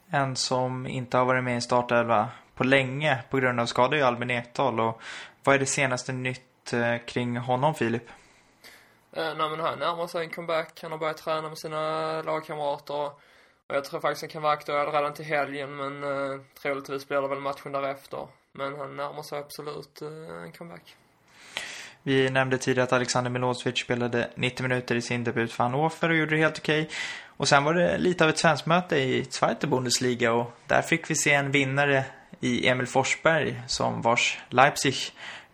En 0.08 0.36
som 0.36 0.86
inte 0.86 1.16
har 1.16 1.24
varit 1.24 1.44
med 1.44 1.56
i 1.56 1.60
startelva 1.60 2.28
på 2.54 2.64
länge 2.64 3.22
på 3.30 3.36
grund 3.36 3.60
av 3.60 3.66
skada 3.66 3.96
är 3.96 4.02
Albin 4.02 4.30
Ekdal. 4.30 4.80
Och 4.80 5.02
vad 5.44 5.54
är 5.54 5.58
det 5.58 5.66
senaste 5.66 6.12
nytt 6.12 6.49
Eh, 6.72 6.98
kring 7.06 7.36
honom, 7.36 7.74
Filip? 7.74 8.08
Eh, 9.12 9.34
nej, 9.36 9.50
men 9.50 9.60
han 9.60 9.78
närmar 9.78 10.06
sig 10.06 10.24
en 10.24 10.30
comeback. 10.30 10.82
Han 10.82 10.92
har 10.92 10.98
börjat 10.98 11.16
träna 11.16 11.48
med 11.48 11.58
sina 11.58 12.22
lagkamrater. 12.22 13.10
Och 13.66 13.76
jag 13.76 13.84
tror 13.84 14.00
faktiskt 14.00 14.22
han 14.22 14.30
kan 14.30 14.42
vara 14.42 14.52
aktuell 14.52 14.92
redan 14.92 15.14
till 15.14 15.24
helgen, 15.24 15.76
men 15.76 16.02
eh, 16.02 16.40
troligtvis 16.62 17.08
blir 17.08 17.22
det 17.22 17.28
väl 17.28 17.40
matchen 17.40 17.72
därefter. 17.72 18.26
Men 18.52 18.76
han 18.76 18.96
närmar 18.96 19.22
sig 19.22 19.38
absolut 19.38 20.02
eh, 20.02 20.42
en 20.44 20.52
comeback. 20.52 20.96
Vi 22.02 22.30
nämnde 22.30 22.58
tidigare 22.58 22.84
att 22.84 22.92
Alexander 22.92 23.30
Milosevic 23.30 23.78
spelade 23.78 24.30
90 24.34 24.62
minuter 24.62 24.94
i 24.94 25.02
sin 25.02 25.24
debut 25.24 25.52
för 25.52 25.64
Hannover 25.64 26.08
och 26.08 26.16
gjorde 26.16 26.36
det 26.36 26.42
helt 26.42 26.58
okej. 26.58 26.88
Och 27.26 27.48
sen 27.48 27.64
var 27.64 27.74
det 27.74 27.98
lite 27.98 28.24
av 28.24 28.30
ett 28.30 28.38
svenskmöte 28.38 28.96
i 28.96 29.24
Zweite 29.24 29.66
Bundesliga 29.66 30.32
och 30.32 30.52
där 30.66 30.82
fick 30.82 31.10
vi 31.10 31.14
se 31.14 31.32
en 31.32 31.50
vinnare 31.50 32.04
i 32.40 32.68
Emil 32.68 32.86
Forsberg 32.86 33.62
som 33.66 34.02
vars 34.02 34.38
Leipzig 34.48 34.94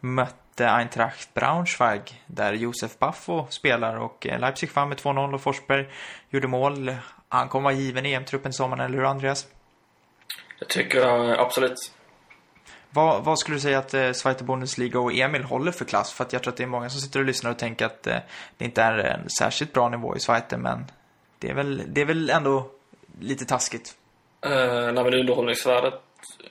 mötte 0.00 0.45
Eintracht 0.64 1.34
Braunschweig 1.34 2.22
där 2.26 2.52
Josef 2.52 2.98
Baffo 2.98 3.46
spelar 3.50 3.96
och 3.96 4.26
eh, 4.26 4.40
Leipzig 4.40 4.70
vann 4.74 4.88
med 4.88 4.98
2-0 4.98 5.34
och 5.34 5.40
Forsberg 5.40 5.88
gjorde 6.30 6.48
mål. 6.48 6.96
Han 7.28 7.48
kommer 7.48 7.64
vara 7.64 7.74
given 7.74 8.06
i 8.06 8.12
EM-truppen 8.12 8.50
i 8.50 8.52
sommaren, 8.52 8.84
eller 8.84 8.98
hur 8.98 9.04
Andreas? 9.04 9.46
Det 10.58 10.64
tycker 10.64 10.98
jag 10.98 11.38
absolut. 11.38 11.92
Vad, 12.90 13.24
vad 13.24 13.38
skulle 13.38 13.56
du 13.56 13.60
säga 13.60 13.78
att 13.78 13.94
eh, 13.94 14.12
Zweite 14.12 14.44
Bundesliga 14.44 15.00
och 15.00 15.12
Emil 15.12 15.44
håller 15.44 15.72
för 15.72 15.84
klass? 15.84 16.12
För 16.12 16.24
att 16.24 16.32
jag 16.32 16.42
tror 16.42 16.52
att 16.52 16.56
det 16.56 16.62
är 16.62 16.68
många 16.68 16.88
som 16.88 17.00
sitter 17.00 17.20
och 17.20 17.26
lyssnar 17.26 17.50
och 17.50 17.58
tänker 17.58 17.86
att 17.86 18.06
eh, 18.06 18.16
det 18.56 18.64
inte 18.64 18.82
är 18.82 18.98
en 18.98 19.30
särskilt 19.38 19.72
bra 19.72 19.88
nivå 19.88 20.16
i 20.16 20.20
Zweite, 20.20 20.56
men 20.56 20.84
det 21.38 21.50
är 21.50 21.54
väl, 21.54 21.82
det 21.86 22.00
är 22.00 22.04
väl 22.04 22.30
ändå 22.30 22.70
lite 23.20 23.44
taskigt. 23.44 23.94
Uh, 24.46 24.92
nej, 24.92 25.04
men 25.04 25.14
underhållningsvärdet 25.14 25.94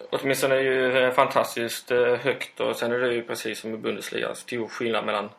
åtminstone 0.09 0.55
är 0.55 0.61
ju 0.61 0.97
eh, 0.97 1.11
fantastiskt 1.11 1.91
eh, 1.91 2.15
högt 2.15 2.59
och 2.59 2.75
sen 2.75 2.91
är 2.91 2.99
det 2.99 3.13
ju 3.13 3.23
precis 3.23 3.59
som 3.59 3.73
i 3.73 3.77
Bundesliga 3.77 4.35
stor 4.35 4.67
skillnad 4.67 5.05
mellan 5.05 5.29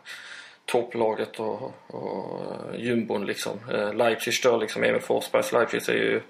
topplaget 0.64 1.40
och, 1.40 1.72
och 1.86 2.40
eh, 2.40 2.80
jumbon 2.80 3.26
liksom. 3.26 3.60
Leipzig 3.94 4.34
stör 4.34 4.58
liksom 4.58 4.84
Emil 4.84 5.00
Forsbergs 5.00 5.52
Leipzig 5.52 5.88
är 5.88 5.98
ju 5.98 6.20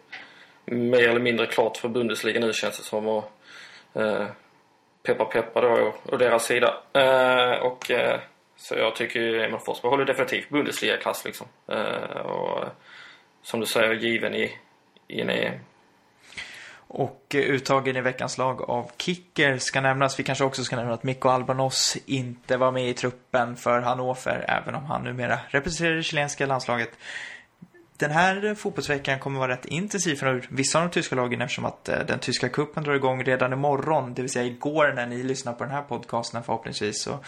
mer 0.67 1.09
eller 1.09 1.21
mindre 1.21 1.47
klart 1.47 1.77
för 1.77 1.89
Bundesliga 1.89 2.41
nu 2.41 2.53
känns 2.53 2.79
det 2.79 2.85
som 2.85 3.07
och 3.07 3.33
eh, 3.95 4.27
peppa 5.03 5.25
peppa 5.25 5.61
då 5.61 5.93
och, 6.03 6.19
deras 6.19 6.47
sida. 6.47 6.75
Eh, 6.93 7.53
och 7.53 7.91
eh, 7.91 8.21
så 8.57 8.75
jag 8.75 8.97
tycker 8.97 9.21
ju 9.21 9.45
Emil 9.45 9.59
Forsberg 9.59 9.91
håller 9.91 10.05
definitivt 10.05 10.49
Bundesliga-klass 10.49 11.25
liksom. 11.25 11.47
och 12.25 12.65
som 13.43 13.61
du 13.61 13.67
säger 13.67 13.93
given 13.93 14.35
i, 14.35 14.53
i 15.09 15.21
en 15.21 15.31
EM. 15.31 15.55
Och 16.89 17.35
eh, 17.35 17.41
uttagen 17.41 17.97
i 17.97 18.01
veckans 18.01 18.39
lag 18.39 18.63
av 18.71 18.91
Kicker 18.97 19.59
ska 19.59 19.81
nämnas. 19.81 20.19
Vi 20.19 20.25
kanske 20.25 20.45
också 20.45 20.65
ska 20.65 20.77
nämna 20.77 20.95
att 20.95 21.03
Mikko 21.03 21.29
Albanos 21.29 21.97
inte 22.07 22.57
var 22.57 22.73
med 22.73 22.89
i 22.89 22.95
truppen 22.95 23.57
för 23.57 23.81
Hannover, 23.81 24.45
även 24.49 24.75
om 24.75 24.85
han 24.85 25.05
numera 25.05 25.39
representerar 25.49 25.97
det 25.97 26.03
chilenska 26.03 26.47
landslaget. 26.47 26.91
Den 27.99 28.11
här 28.11 28.55
fotbollsveckan 28.55 29.19
kommer 29.19 29.39
vara 29.39 29.53
rätt 29.53 29.65
intensiv 29.65 30.17
för 30.17 30.47
vissa 30.49 30.79
av 30.79 30.85
de 30.89 30.93
tyska 30.93 31.17
lagen 31.17 31.41
eftersom 31.41 31.65
att 31.65 31.89
eh, 31.89 31.99
den 32.07 32.19
tyska 32.19 32.49
kuppen 32.49 32.85
drar 32.85 32.95
igång 32.95 33.25
redan 33.25 33.53
imorgon, 33.53 34.15
det 34.15 34.23
vill 34.23 34.31
säga 34.31 34.47
igår 34.47 34.93
när 34.97 35.07
ni 35.07 35.23
lyssnar 35.23 35.53
på 35.53 35.65
den 35.65 35.73
här 35.73 35.83
podcasten 35.83 36.43
förhoppningsvis. 36.43 37.03
Så 37.03 37.19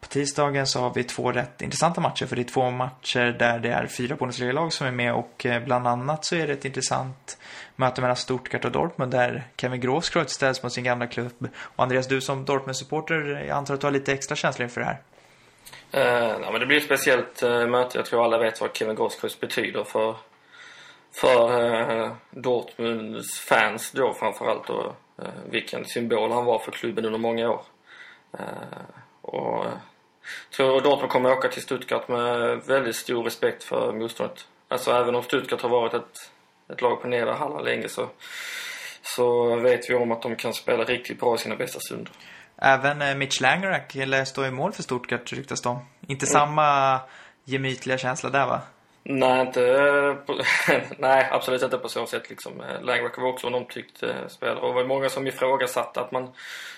på 0.00 0.06
tisdagen 0.06 0.66
så 0.66 0.80
har 0.80 0.94
vi 0.94 1.04
två 1.04 1.32
rätt 1.32 1.62
intressanta 1.62 2.00
matcher 2.00 2.26
för 2.26 2.36
det 2.36 2.42
är 2.42 2.44
två 2.44 2.70
matcher 2.70 3.36
där 3.38 3.58
det 3.58 3.68
är 3.68 3.86
fyra 3.86 4.16
Bundesliga-lag 4.16 4.72
som 4.72 4.86
är 4.86 4.90
med 4.90 5.14
och 5.14 5.46
eh, 5.46 5.64
bland 5.64 5.86
annat 5.86 6.24
så 6.24 6.36
är 6.36 6.46
det 6.46 6.52
ett 6.52 6.64
intressant 6.64 7.38
möte 7.76 8.00
mellan 8.00 8.16
Stuttgart 8.16 8.64
och 8.64 8.72
Dortmund 8.72 9.12
där 9.12 9.44
Kevin 9.56 9.80
Grosskreutz 9.80 10.32
ställs 10.32 10.62
mot 10.62 10.72
sin 10.72 10.84
gamla 10.84 11.06
klubb. 11.06 11.48
Och 11.58 11.82
Andreas, 11.82 12.08
du 12.08 12.20
som 12.20 12.44
Dortmund-supporter, 12.44 13.44
jag 13.48 13.56
antar 13.56 13.74
att 13.74 13.80
du 13.80 13.86
har 13.86 13.92
lite 13.92 14.12
extra 14.12 14.36
känsla 14.36 14.64
inför 14.64 14.80
det 14.80 14.86
här? 14.86 14.98
Uh, 15.94 16.40
ja, 16.42 16.50
men 16.50 16.60
det 16.60 16.66
blir 16.66 16.76
ett 16.76 16.84
speciellt 16.84 17.42
uh, 17.42 17.66
möte. 17.66 17.98
Jag 17.98 18.06
tror 18.06 18.24
alla 18.24 18.38
vet 18.38 18.60
vad 18.60 18.76
Kevin 18.76 18.96
Grosskreutz 18.96 19.40
betyder 19.40 19.84
för, 19.84 20.16
för 21.12 21.62
uh, 22.02 22.12
Dortmunds 22.30 23.40
fans 23.40 23.92
då 23.92 24.14
framförallt 24.14 24.70
och 24.70 24.86
uh, 25.22 25.28
vilken 25.50 25.84
symbol 25.84 26.32
han 26.32 26.44
var 26.44 26.58
för 26.58 26.72
klubben 26.72 27.04
under 27.04 27.18
många 27.18 27.50
år. 27.50 27.62
och 29.22 29.64
tror 30.56 30.80
Dortmund 30.80 31.12
kommer 31.12 31.32
åka 31.32 31.48
till 31.48 31.62
Stuttgart 31.62 32.08
med 32.08 32.60
väldigt 32.66 32.96
stor 32.96 33.24
respekt 33.24 33.64
för 33.64 33.92
motståndet. 33.92 34.46
Alltså 34.68 34.90
även 34.90 35.14
om 35.14 35.22
Stuttgart 35.22 35.62
har 35.62 35.68
varit 35.68 35.94
ett 35.94 36.30
ett 36.72 36.82
lag 36.82 37.02
på 37.02 37.08
nedre 37.08 37.32
halvan 37.32 37.64
länge 37.64 37.88
så, 37.88 38.08
så 39.02 39.56
vet 39.56 39.90
vi 39.90 39.94
om 39.94 40.12
att 40.12 40.22
de 40.22 40.36
kan 40.36 40.54
spela 40.54 40.84
riktigt 40.84 41.20
bra 41.20 41.34
i 41.34 41.38
sina 41.38 41.56
bästa 41.56 41.80
stunder. 41.80 42.12
Även 42.56 43.02
eh, 43.02 43.14
Mitch 43.14 43.40
Langerack 43.40 43.96
står 44.26 44.46
i 44.46 44.50
mål 44.50 44.72
för 44.72 44.82
Stuttgart 44.82 45.32
ryktas 45.32 45.62
de. 45.62 45.86
Inte 46.06 46.26
mm. 46.26 46.32
samma 46.32 47.00
gemytliga 47.44 47.98
känsla 47.98 48.30
där 48.30 48.46
va? 48.46 48.60
Nej, 49.02 49.40
inte 49.40 50.16
på, 50.26 50.40
nej, 50.98 51.28
absolut 51.30 51.62
inte 51.62 51.78
på 51.78 51.88
så 51.88 52.06
sätt 52.06 52.30
liksom. 52.30 52.60
Eh, 52.60 52.82
Langerack 52.82 53.18
var 53.18 53.28
också 53.28 53.46
en 53.46 53.54
omtyckt 53.54 54.02
eh, 54.02 54.26
spelare 54.28 54.60
och 54.60 54.68
det 54.68 54.74
var 54.74 54.84
många 54.84 55.08
som 55.08 55.26
ifrågasatte 55.26 56.00
att 56.00 56.12
man 56.12 56.32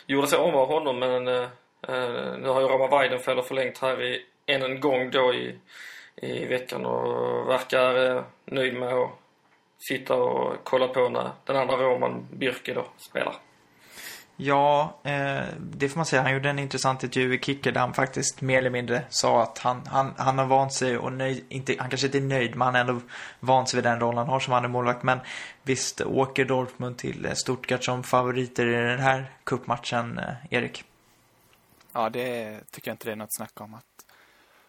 gjorde 0.06 0.26
sig 0.26 0.38
av 0.38 0.68
honom 0.68 0.98
men 0.98 1.28
eh, 1.28 1.48
Eh, 1.88 2.38
nu 2.38 2.48
har 2.48 2.60
ju 2.60 2.66
Roma 2.66 2.98
Weidenfeller 2.98 3.42
förlängt 3.42 3.78
här 3.78 4.02
i, 4.02 4.22
än 4.46 4.62
en 4.62 4.80
gång 4.80 5.10
då 5.10 5.34
i, 5.34 5.58
i 6.16 6.44
veckan 6.44 6.86
och 6.86 7.48
verkar 7.48 8.16
eh, 8.16 8.22
nöjd 8.44 8.74
med 8.74 8.92
att 8.92 9.10
sitta 9.78 10.14
och 10.14 10.56
kolla 10.64 10.88
på 10.88 11.08
när 11.08 11.30
den 11.44 11.56
andra 11.56 11.76
Roman 11.76 12.26
Birke 12.30 12.74
då 12.74 12.84
spelar. 12.96 13.34
Ja, 14.42 15.00
eh, 15.04 15.44
det 15.58 15.88
får 15.88 15.96
man 15.96 16.06
säga. 16.06 16.22
Han 16.22 16.32
gjorde 16.32 16.50
en 16.50 16.58
intressant 16.58 17.04
intervju 17.04 17.34
i 17.34 17.38
Kicker 17.38 17.72
där 17.72 17.80
han 17.80 17.94
faktiskt 17.94 18.40
mer 18.40 18.58
eller 18.58 18.70
mindre 18.70 19.02
sa 19.08 19.42
att 19.42 19.58
han, 19.58 19.86
han, 19.86 20.14
han 20.18 20.38
har 20.38 20.46
vant 20.46 20.72
sig 20.72 20.98
och 20.98 21.12
nöjd, 21.12 21.44
inte, 21.48 21.74
han 21.78 21.90
kanske 21.90 22.06
inte 22.06 22.18
är 22.18 22.22
nöjd 22.22 22.50
men 22.50 22.60
han 22.60 22.74
har 22.74 22.80
ändå 22.80 23.00
vant 23.40 23.68
sig 23.68 23.76
vid 23.76 23.84
den 23.84 24.00
roll 24.00 24.16
han 24.16 24.28
har 24.28 24.40
som 24.40 24.52
andra 24.52 24.68
målvakt. 24.68 25.02
Men 25.02 25.18
visst 25.62 26.00
åker 26.00 26.44
Dortmund 26.44 26.98
till 26.98 27.26
eh, 27.26 27.32
Stuttgart 27.32 27.84
som 27.84 28.02
favoriter 28.02 28.66
i 28.66 28.72
den 28.72 29.00
här 29.00 29.32
kuppmatchen, 29.44 30.18
eh, 30.18 30.34
Erik? 30.50 30.84
Ja, 31.92 32.10
det 32.10 32.60
tycker 32.70 32.90
jag 32.90 32.94
inte 32.94 33.06
det 33.06 33.12
är 33.12 33.16
något 33.16 33.36
snack 33.36 33.60
om. 33.60 33.74
att 33.74 34.06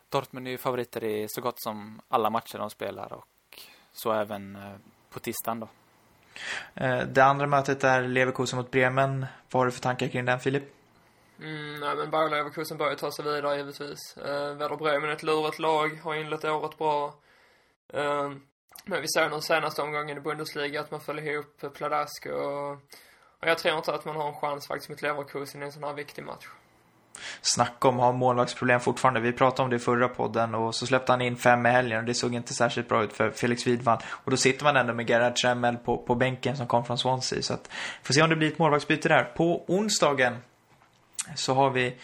Dortmund 0.09 0.47
är 0.47 0.51
ju 0.51 0.57
favoriter 0.57 1.03
i 1.03 1.27
så 1.29 1.41
gott 1.41 1.61
som 1.61 2.01
alla 2.07 2.29
matcher 2.29 2.57
de 2.57 2.69
spelar 2.69 3.13
och 3.13 3.59
så 3.93 4.13
även 4.13 4.55
eh, 4.55 4.75
på 5.09 5.19
tisdagen 5.19 5.59
då. 5.59 5.67
Eh, 6.75 7.03
det 7.07 7.23
andra 7.23 7.47
mötet 7.47 7.83
är 7.83 8.01
Leverkusen 8.01 8.57
mot 8.57 8.71
Bremen. 8.71 9.25
Vad 9.51 9.59
har 9.59 9.65
du 9.65 9.71
för 9.71 9.81
tankar 9.81 10.07
kring 10.07 10.25
den, 10.25 10.39
Filip? 10.39 10.63
Mm, 11.39 11.79
nej, 11.79 11.95
men 11.95 12.09
Bayer 12.09 12.29
Leverkusen 12.29 12.77
börjar 12.77 12.95
ta 12.95 13.11
sig 13.11 13.25
vidare 13.25 13.57
givetvis. 13.57 14.17
Eh, 14.17 14.55
Werder 14.55 14.75
Bremen 14.75 15.09
är 15.09 15.13
ett 15.13 15.23
lurat 15.23 15.59
lag, 15.59 15.99
har 16.03 16.15
inlett 16.15 16.45
året 16.45 16.77
bra. 16.77 17.13
Eh, 17.93 18.31
men 18.85 19.01
vi 19.01 19.07
såg 19.07 19.31
nu 19.31 19.41
senaste 19.41 19.81
omgången 19.81 20.17
i 20.17 20.21
Bundesliga 20.21 20.81
att 20.81 20.91
man 20.91 21.01
föll 21.01 21.19
ihop 21.19 21.73
pladask 21.73 22.25
och, 22.25 22.71
och 23.39 23.47
jag 23.47 23.57
tror 23.57 23.77
inte 23.77 23.93
att 23.93 24.05
man 24.05 24.15
har 24.15 24.27
en 24.27 24.35
chans 24.35 24.67
faktiskt 24.67 24.89
mot 24.89 25.01
Leverkusen 25.01 25.61
i 25.61 25.65
en 25.65 25.71
sån 25.71 25.83
här 25.83 25.93
viktig 25.93 26.23
match. 26.23 26.47
Snacka 27.41 27.87
om 27.87 27.99
att 27.99 28.05
ha 28.05 28.11
målvaktsproblem 28.11 28.79
fortfarande. 28.79 29.19
Vi 29.19 29.31
pratade 29.31 29.63
om 29.63 29.69
det 29.69 29.75
i 29.75 29.79
förra 29.79 30.07
podden 30.07 30.55
och 30.55 30.75
så 30.75 30.87
släppte 30.87 31.11
han 31.11 31.21
in 31.21 31.37
fem 31.37 31.65
i 31.65 31.69
helgen 31.69 31.99
och 31.99 32.05
det 32.05 32.13
såg 32.13 32.35
inte 32.35 32.53
särskilt 32.53 32.89
bra 32.89 33.03
ut 33.03 33.13
för 33.13 33.31
Felix 33.31 33.67
Widvall. 33.67 33.97
Och 34.07 34.31
då 34.31 34.37
sitter 34.37 34.63
man 34.63 34.77
ändå 34.77 34.93
med 34.93 35.09
Gerhard 35.09 35.37
Schemmel 35.37 35.77
på, 35.77 35.97
på 35.97 36.15
bänken 36.15 36.57
som 36.57 36.67
kom 36.67 36.85
från 36.85 36.97
Swansea. 36.97 37.41
Så 37.41 37.53
att, 37.53 37.69
får 38.03 38.13
se 38.13 38.21
om 38.21 38.29
det 38.29 38.35
blir 38.35 38.51
ett 38.51 38.59
målvaktsbyte 38.59 39.09
där. 39.09 39.23
På 39.23 39.63
onsdagen 39.67 40.37
så 41.35 41.53
har 41.53 41.69
vi 41.69 41.95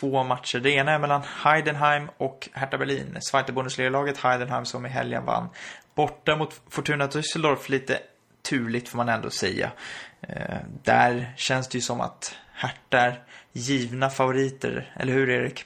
två 0.00 0.24
matcher. 0.24 0.58
Det 0.58 0.70
ena 0.70 0.92
är 0.92 0.98
mellan 0.98 1.22
Heidenheim 1.22 2.10
och 2.16 2.48
Hertha 2.52 2.78
Berlin. 2.78 3.16
Zweite 3.20 3.52
Bundesliga-laget 3.52 4.18
Heidenheim 4.18 4.64
som 4.64 4.86
i 4.86 4.88
helgen 4.88 5.24
vann. 5.24 5.48
Borta 5.94 6.36
mot 6.36 6.60
Fortuna 6.68 7.06
Düsseldorf 7.06 7.70
lite 7.70 7.98
turligt 8.44 8.88
får 8.88 8.96
man 8.96 9.08
ändå 9.08 9.30
säga. 9.30 9.72
Eh, 10.20 10.58
där 10.82 11.34
känns 11.36 11.68
det 11.68 11.78
ju 11.78 11.82
som 11.82 12.00
att 12.00 12.36
Hertha 12.52 12.98
är 12.98 13.22
givna 13.52 14.10
favoriter, 14.10 14.94
eller 14.96 15.12
hur 15.12 15.30
Erik? 15.30 15.64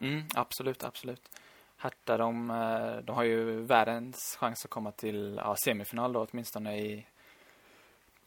Mm, 0.00 0.24
absolut, 0.34 0.84
absolut. 0.84 1.30
Hertha, 1.76 2.16
de, 2.16 2.50
eh, 2.50 3.04
de 3.04 3.16
har 3.16 3.24
ju 3.24 3.60
världens 3.60 4.36
chans 4.40 4.64
att 4.64 4.70
komma 4.70 4.92
till 4.92 5.40
ja, 5.44 5.56
semifinal 5.64 6.12
då 6.12 6.26
åtminstone 6.30 6.78
i 6.78 7.06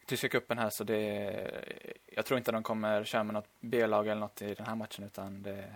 tyska 0.06 0.30
cupen 0.30 0.58
här 0.58 0.70
så 0.72 0.84
det 0.84 1.52
jag 2.06 2.26
tror 2.26 2.38
inte 2.38 2.52
de 2.52 2.64
kommer 2.64 3.04
köra 3.04 3.24
med 3.24 3.34
något 3.34 3.50
B-lag 3.60 4.08
eller 4.08 4.22
något 4.22 4.42
i 4.42 4.54
den 4.54 4.66
här 4.66 4.76
matchen 4.76 5.06
utan 5.06 5.44
det, 5.44 5.76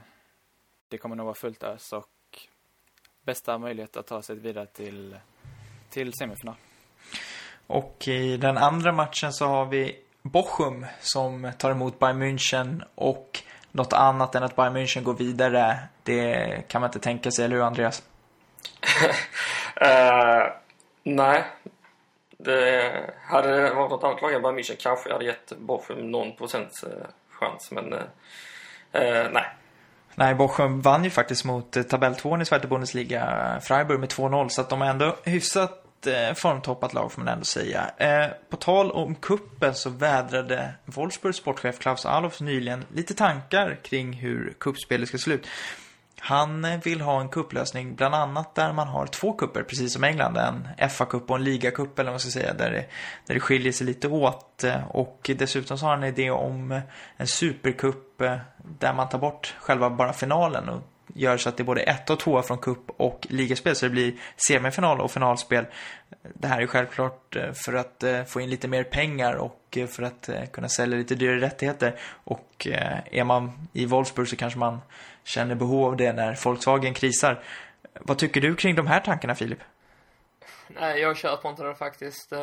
det 0.88 0.98
kommer 0.98 1.16
nog 1.16 1.26
vara 1.26 1.36
fullt 1.36 1.64
ös 1.64 1.94
och 1.94 2.10
bästa 3.22 3.58
möjlighet 3.58 3.98
att 3.98 4.08
ta 4.08 4.22
sig 4.22 4.36
vidare 4.36 4.66
till, 4.66 5.18
till 5.90 6.14
semifinal. 6.14 6.56
Och 7.70 8.08
i 8.08 8.38
den 8.38 8.58
andra 8.58 8.92
matchen 8.92 9.34
så 9.34 9.48
har 9.48 9.66
vi 9.66 9.96
Bochum 10.22 10.86
som 11.00 11.52
tar 11.58 11.72
emot 11.72 12.00
Bayern 12.00 12.24
München 12.24 12.84
och 12.96 13.44
något 13.72 13.94
annat 13.94 14.36
än 14.36 14.44
att 14.44 14.56
Bayern 14.56 14.78
München 14.78 15.04
går 15.04 15.14
vidare, 15.14 15.80
det 16.04 16.64
kan 16.68 16.82
man 16.82 16.88
inte 16.88 17.00
tänka 17.00 17.32
sig, 17.32 17.46
eller 17.46 17.56
hur 17.56 17.64
Andreas? 17.64 18.04
uh, 19.82 20.48
nej. 21.04 21.44
Det 22.38 22.92
hade 23.28 23.62
det 23.62 23.74
varit 23.74 23.92
något 23.92 24.04
annat 24.04 24.22
lag 24.22 24.34
än 24.34 24.42
Bayern 24.42 24.60
München 24.60 24.76
kanske 24.80 25.10
jag 25.10 25.16
hade 25.16 25.26
gett 25.26 25.54
Bochum 25.58 26.12
någon 26.12 26.36
procents 26.36 26.84
uh, 26.84 26.90
chans, 27.30 27.72
men 27.72 27.94
uh, 27.94 28.02
nej. 29.32 29.46
Nej, 30.16 30.36
Bochum 30.36 30.82
vann 30.82 31.04
ju 31.04 31.10
faktiskt 31.10 31.46
mot 31.46 31.90
tabell 31.90 32.16
2 32.16 32.42
i 32.42 32.46
Zweite 32.46 32.68
Bundesliga, 32.68 33.60
Freiburg 33.62 34.00
med 34.00 34.10
2-0, 34.10 34.50
så 34.50 34.62
att 34.62 34.70
de 34.70 34.82
är 34.82 34.90
ändå 34.90 35.16
hyfsat 35.24 35.72
eh, 35.72 35.89
Eh, 36.08 36.34
formtoppat 36.34 36.94
lag 36.94 37.12
får 37.12 37.22
man 37.22 37.34
ändå 37.34 37.46
säga. 37.46 37.92
Eh, 37.98 38.28
på 38.50 38.58
tal 38.58 38.92
om 38.92 39.16
kuppen 39.16 39.76
så 39.76 39.90
vädrade 39.90 40.74
Wolfsburgs 40.86 41.38
sportchef 41.38 41.80
Klaus 41.80 42.06
Alofs 42.06 42.42
nyligen 42.42 42.86
lite 42.94 43.14
tankar 43.14 43.80
kring 43.84 44.14
hur 44.14 44.54
kuppspelet 44.60 45.10
ska 45.10 45.18
se 45.18 45.32
ut. 45.32 45.48
Han 46.20 46.66
eh, 46.66 46.80
vill 46.84 47.02
ha 47.02 47.22
en 47.22 47.30
kupplösning 47.30 47.96
bland 47.96 48.16
annat 48.16 48.56
där 48.56 48.74
man 48.74 48.88
har 48.88 49.08
två 49.08 49.34
kupper, 49.34 49.64
precis 49.64 49.94
som 49.94 50.04
England. 50.04 50.38
En 50.38 50.68
FA-cup 50.90 51.30
och 51.30 51.36
en 51.36 51.44
ligacup 51.44 52.00
eller 52.00 52.10
vad 52.10 52.14
man 52.14 52.20
ska 52.20 52.30
säga, 52.30 52.54
där 52.54 52.72
det, 52.72 52.86
där 53.28 53.34
det 53.34 53.40
skiljer 53.40 53.72
sig 53.72 53.88
lite 53.88 54.08
åt. 54.08 54.64
Eh, 54.64 54.88
och 54.88 55.32
dessutom 55.38 55.78
så 55.78 55.86
har 55.86 55.92
han 55.92 56.04
en 56.04 56.10
idé 56.10 56.32
om 56.32 56.82
en 57.18 57.28
supercup 57.28 58.22
där 58.80 58.94
man 58.94 59.10
tar 59.10 59.20
bort 59.20 59.56
själva 59.60 59.90
bara 59.90 60.14
finalen 60.14 60.70
och 60.70 60.82
gör 61.16 61.38
så 61.38 61.50
att 61.50 61.58
det 61.58 61.64
är 61.64 61.66
både 61.66 61.82
ett 61.82 62.10
och 62.10 62.20
två 62.20 62.42
från 62.42 62.58
kupp 62.58 62.90
och 62.98 63.28
ligaspel 63.30 63.76
så 63.76 63.86
det 63.86 63.90
blir 63.90 64.14
semifinal 64.48 65.02
och 65.02 65.12
finalspel. 65.12 65.66
Det 66.22 66.48
här 66.48 66.62
är 66.62 66.68
självklart 66.68 67.36
eh, 67.36 67.52
för 67.52 67.74
att 67.74 68.04
eh, 68.04 68.24
få 68.24 68.42
in 68.42 68.50
lite 68.50 68.68
mer 68.68 68.84
pengar 68.84 69.34
och 69.34 69.78
eh, 69.78 69.88
för 69.88 70.04
att 70.04 70.30
kunna 70.52 70.70
sälja 70.70 70.98
lite 70.98 71.16
dyrare 71.16 71.40
rättigheter. 71.40 72.00
Och 72.24 72.68
är 73.12 73.24
man 73.24 73.68
i 73.74 73.86
Wolfsburg 73.86 74.28
så 74.28 74.36
kanske 74.36 74.60
man 74.60 74.82
känner 75.24 75.56
behov 75.56 75.86
av 75.86 75.98
det 75.98 76.14
när 76.14 76.40
Volkswagen 76.44 76.94
krisar. 76.94 77.44
Vad 77.94 78.18
tycker 78.18 78.42
du 78.42 78.56
kring 78.56 78.76
de 78.76 78.88
här 78.88 79.00
tankarna, 79.00 79.36
Filip? 79.36 79.60
Nej, 80.68 81.02
jag 81.02 81.18
köper 81.18 81.50
inte 81.50 81.64
det 81.64 81.76
faktiskt. 81.76 82.34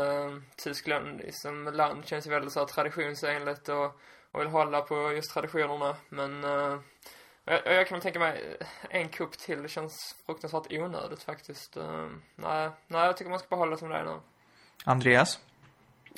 Tyskland 0.56 1.06
som 1.06 1.16
liksom, 1.18 1.64
land 1.74 2.06
känns 2.06 2.26
ju 2.26 2.30
väldigt 2.30 2.52
så 2.52 2.66
traditionsenligt 2.66 3.68
och, 3.68 4.00
och 4.32 4.40
vill 4.40 4.48
hålla 4.48 4.80
på 4.80 5.12
just 5.12 5.32
traditionerna. 5.32 5.96
Men 6.08 6.44
uh, 6.44 6.78
jag, 7.46 7.74
jag, 7.76 7.86
kan 7.86 7.96
väl 7.96 8.02
tänka 8.02 8.18
mig 8.18 8.56
en 8.90 9.08
kupp 9.08 9.38
till. 9.38 9.62
Det 9.62 9.68
känns 9.68 10.16
fruktansvärt 10.26 10.72
onödigt 10.72 11.22
faktiskt. 11.22 11.76
Uh, 11.76 12.08
nej, 12.34 12.70
nej, 12.86 13.06
jag 13.06 13.16
tycker 13.16 13.30
man 13.30 13.38
ska 13.38 13.48
behålla 13.48 13.76
som 13.76 13.88
det 13.88 13.96
är 13.96 14.04
nu. 14.04 14.16
Andreas? 14.84 15.40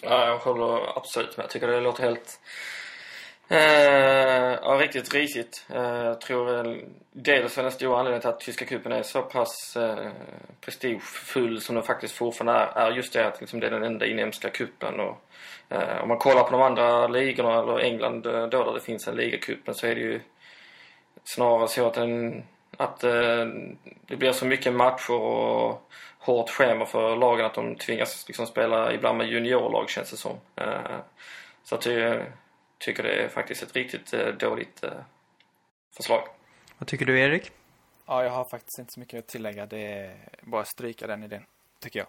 Ja, 0.03 0.27
jag 0.27 0.39
håller 0.39 0.99
absolut 0.99 1.37
med. 1.37 1.45
Jag 1.45 1.51
tycker 1.51 1.69
det 1.69 1.81
låter 1.81 2.03
helt 2.03 2.41
Uh, 3.51 4.59
ja, 4.63 4.79
riktigt 4.81 5.15
risigt. 5.15 5.67
Uh, 5.75 6.05
jag 6.05 6.21
tror 6.21 6.67
uh, 6.67 6.77
dels 7.13 7.59
är 7.59 7.63
den 7.63 7.73
stora 7.73 7.99
anledningen 7.99 8.21
till 8.21 8.31
att 8.31 8.41
tyska 8.41 8.65
cupen 8.65 8.93
är 8.93 9.03
så 9.03 9.23
pass 9.23 9.77
uh, 9.77 10.11
prestigefull 10.61 11.61
som 11.61 11.75
den 11.75 11.85
faktiskt 11.85 12.15
fortfarande 12.15 12.53
är, 12.53 12.87
är 12.87 12.91
just 12.91 13.13
det 13.13 13.27
att 13.27 13.41
liksom, 13.41 13.61
det 13.61 13.67
är 13.67 13.71
den 13.71 13.83
enda 13.83 14.07
inhemska 14.07 14.51
kuppen 14.51 15.01
och 15.01 15.23
uh, 15.73 16.03
om 16.03 16.09
man 16.09 16.19
kollar 16.19 16.45
på 16.45 16.51
de 16.51 16.63
andra 16.63 17.09
ligorna, 17.09 17.59
eller 17.59 17.79
England 17.79 18.23
då 18.23 18.49
där 18.65 18.75
det 18.75 18.81
finns 18.81 19.09
en 19.09 19.17
ligacupen 19.17 19.75
så 19.75 19.87
är 19.87 19.95
det 19.95 20.01
ju 20.01 20.21
snarare 21.35 21.69
så 21.69 21.87
att, 21.87 21.95
den, 21.95 22.45
att 22.77 23.01
det 24.07 24.17
blir 24.17 24.33
så 24.33 24.47
mycket 24.47 24.73
matcher 24.73 25.13
och 25.13 25.91
hårt 26.19 26.51
schema 26.51 26.87
för 26.87 27.17
lagen 27.17 27.47
att 27.47 27.55
de 27.55 27.77
tvingas 27.77 28.29
liksom 28.29 28.47
spela 28.47 28.93
ibland 28.93 29.19
med 29.19 29.29
juniorlag 29.29 29.91
känns 29.91 30.11
det 30.11 30.17
som. 30.17 30.37
så 31.65 31.75
att 31.75 31.83
det 31.83 32.27
tycker 32.79 33.03
det 33.03 33.25
är 33.25 33.29
faktiskt 33.29 33.63
ett 33.63 33.77
riktigt 33.77 34.15
eh, 34.15 34.27
dåligt 34.27 34.83
eh, 34.83 34.91
förslag. 35.97 36.29
Vad 36.79 36.89
tycker 36.89 37.07
du, 37.07 37.21
Erik? 37.21 37.53
Ja, 38.07 38.25
jag 38.25 38.31
har 38.31 38.45
faktiskt 38.45 38.79
inte 38.79 38.93
så 38.93 39.01
mycket 39.01 39.19
att 39.19 39.27
tillägga. 39.27 39.67
Det 39.67 39.93
är 39.93 40.17
bara 40.43 40.61
att 40.61 40.69
stryka 40.69 41.07
den 41.07 41.23
idén, 41.23 41.45
tycker 41.81 41.99
jag. 41.99 42.09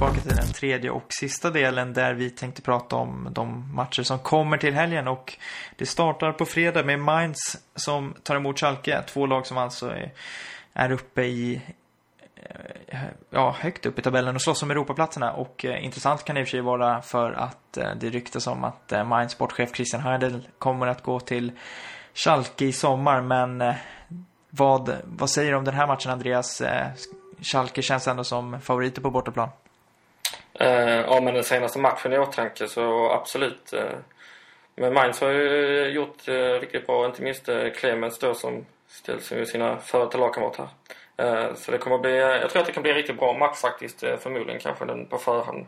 Tillbaka 0.00 0.20
till 0.20 0.36
den 0.36 0.52
tredje 0.52 0.90
och 0.90 1.06
sista 1.08 1.50
delen 1.50 1.92
där 1.92 2.14
vi 2.14 2.30
tänkte 2.30 2.62
prata 2.62 2.96
om 2.96 3.28
de 3.30 3.74
matcher 3.74 4.02
som 4.02 4.18
kommer 4.18 4.58
till 4.58 4.74
helgen. 4.74 5.08
Och 5.08 5.36
det 5.76 5.86
startar 5.86 6.32
på 6.32 6.44
fredag 6.44 6.84
med 6.84 7.00
Mainz 7.00 7.56
som 7.74 8.14
tar 8.22 8.36
emot 8.36 8.58
Schalke. 8.60 9.02
Två 9.02 9.26
lag 9.26 9.46
som 9.46 9.58
alltså 9.58 9.90
är, 9.90 10.12
är 10.72 10.92
uppe 10.92 11.22
i 11.22 11.60
eh, 12.88 13.00
ja, 13.30 13.56
högt 13.58 13.86
upp 13.86 13.98
i 13.98 14.02
tabellen 14.02 14.34
och 14.34 14.42
slåss 14.42 14.62
om 14.62 14.70
Europaplatserna. 14.70 15.32
Och 15.32 15.64
eh, 15.64 15.84
intressant 15.84 16.24
kan 16.24 16.34
det 16.34 16.40
i 16.40 16.44
och 16.44 16.48
för 16.48 16.50
sig 16.50 16.60
vara 16.60 17.02
för 17.02 17.32
att 17.32 17.76
eh, 17.76 17.90
det 18.00 18.10
ryktas 18.10 18.46
om 18.46 18.64
att 18.64 18.92
eh, 18.92 19.04
Mainz 19.04 19.32
sportchef 19.32 19.74
Christian 19.74 20.02
Heidel 20.02 20.48
kommer 20.58 20.86
att 20.86 21.02
gå 21.02 21.20
till 21.20 21.52
Schalke 22.14 22.64
i 22.64 22.72
sommar. 22.72 23.20
Men 23.20 23.60
eh, 23.60 23.74
vad, 24.50 24.96
vad 25.04 25.30
säger 25.30 25.50
du 25.50 25.56
om 25.56 25.64
den 25.64 25.74
här 25.74 25.86
matchen, 25.86 26.12
Andreas? 26.12 26.60
Eh, 26.60 26.86
Schalke 27.42 27.82
känns 27.82 28.08
ändå 28.08 28.24
som 28.24 28.60
favoriter 28.60 29.02
på 29.02 29.10
bortaplan. 29.10 29.48
Eh, 30.60 31.00
ja, 31.00 31.20
men 31.20 31.34
den 31.34 31.44
senaste 31.44 31.78
matchen 31.78 32.12
i 32.12 32.18
åtanke 32.18 32.68
så 32.68 33.10
absolut. 33.10 33.72
Eh, 33.72 33.98
men 34.74 34.94
Mainz 34.94 35.20
har 35.20 35.30
ju 35.30 35.84
gjort 35.88 36.28
eh, 36.28 36.34
riktigt 36.34 36.86
bra, 36.86 37.06
inte 37.06 37.22
minst 37.22 37.48
eh, 37.48 37.70
Clemens 37.70 38.18
då 38.18 38.34
som 38.34 38.66
ställs 38.88 39.30
med 39.32 39.48
sina 39.48 39.78
före 39.78 40.04
detta 40.04 40.18
lagkamrater. 40.18 40.68
Eh, 41.16 41.54
så 41.54 41.70
det 41.70 41.78
kommer 41.78 41.98
bli, 41.98 42.10
eh, 42.10 42.18
jag 42.18 42.50
tror 42.50 42.60
att 42.60 42.66
det 42.66 42.72
kan 42.72 42.82
bli 42.82 42.92
en 42.92 42.96
riktigt 42.96 43.18
bra 43.18 43.32
match 43.38 43.56
faktiskt. 43.56 44.02
Eh, 44.02 44.16
förmodligen 44.16 44.60
kanske 44.60 44.84
den 44.84 45.06
på 45.06 45.18
förhand 45.18 45.66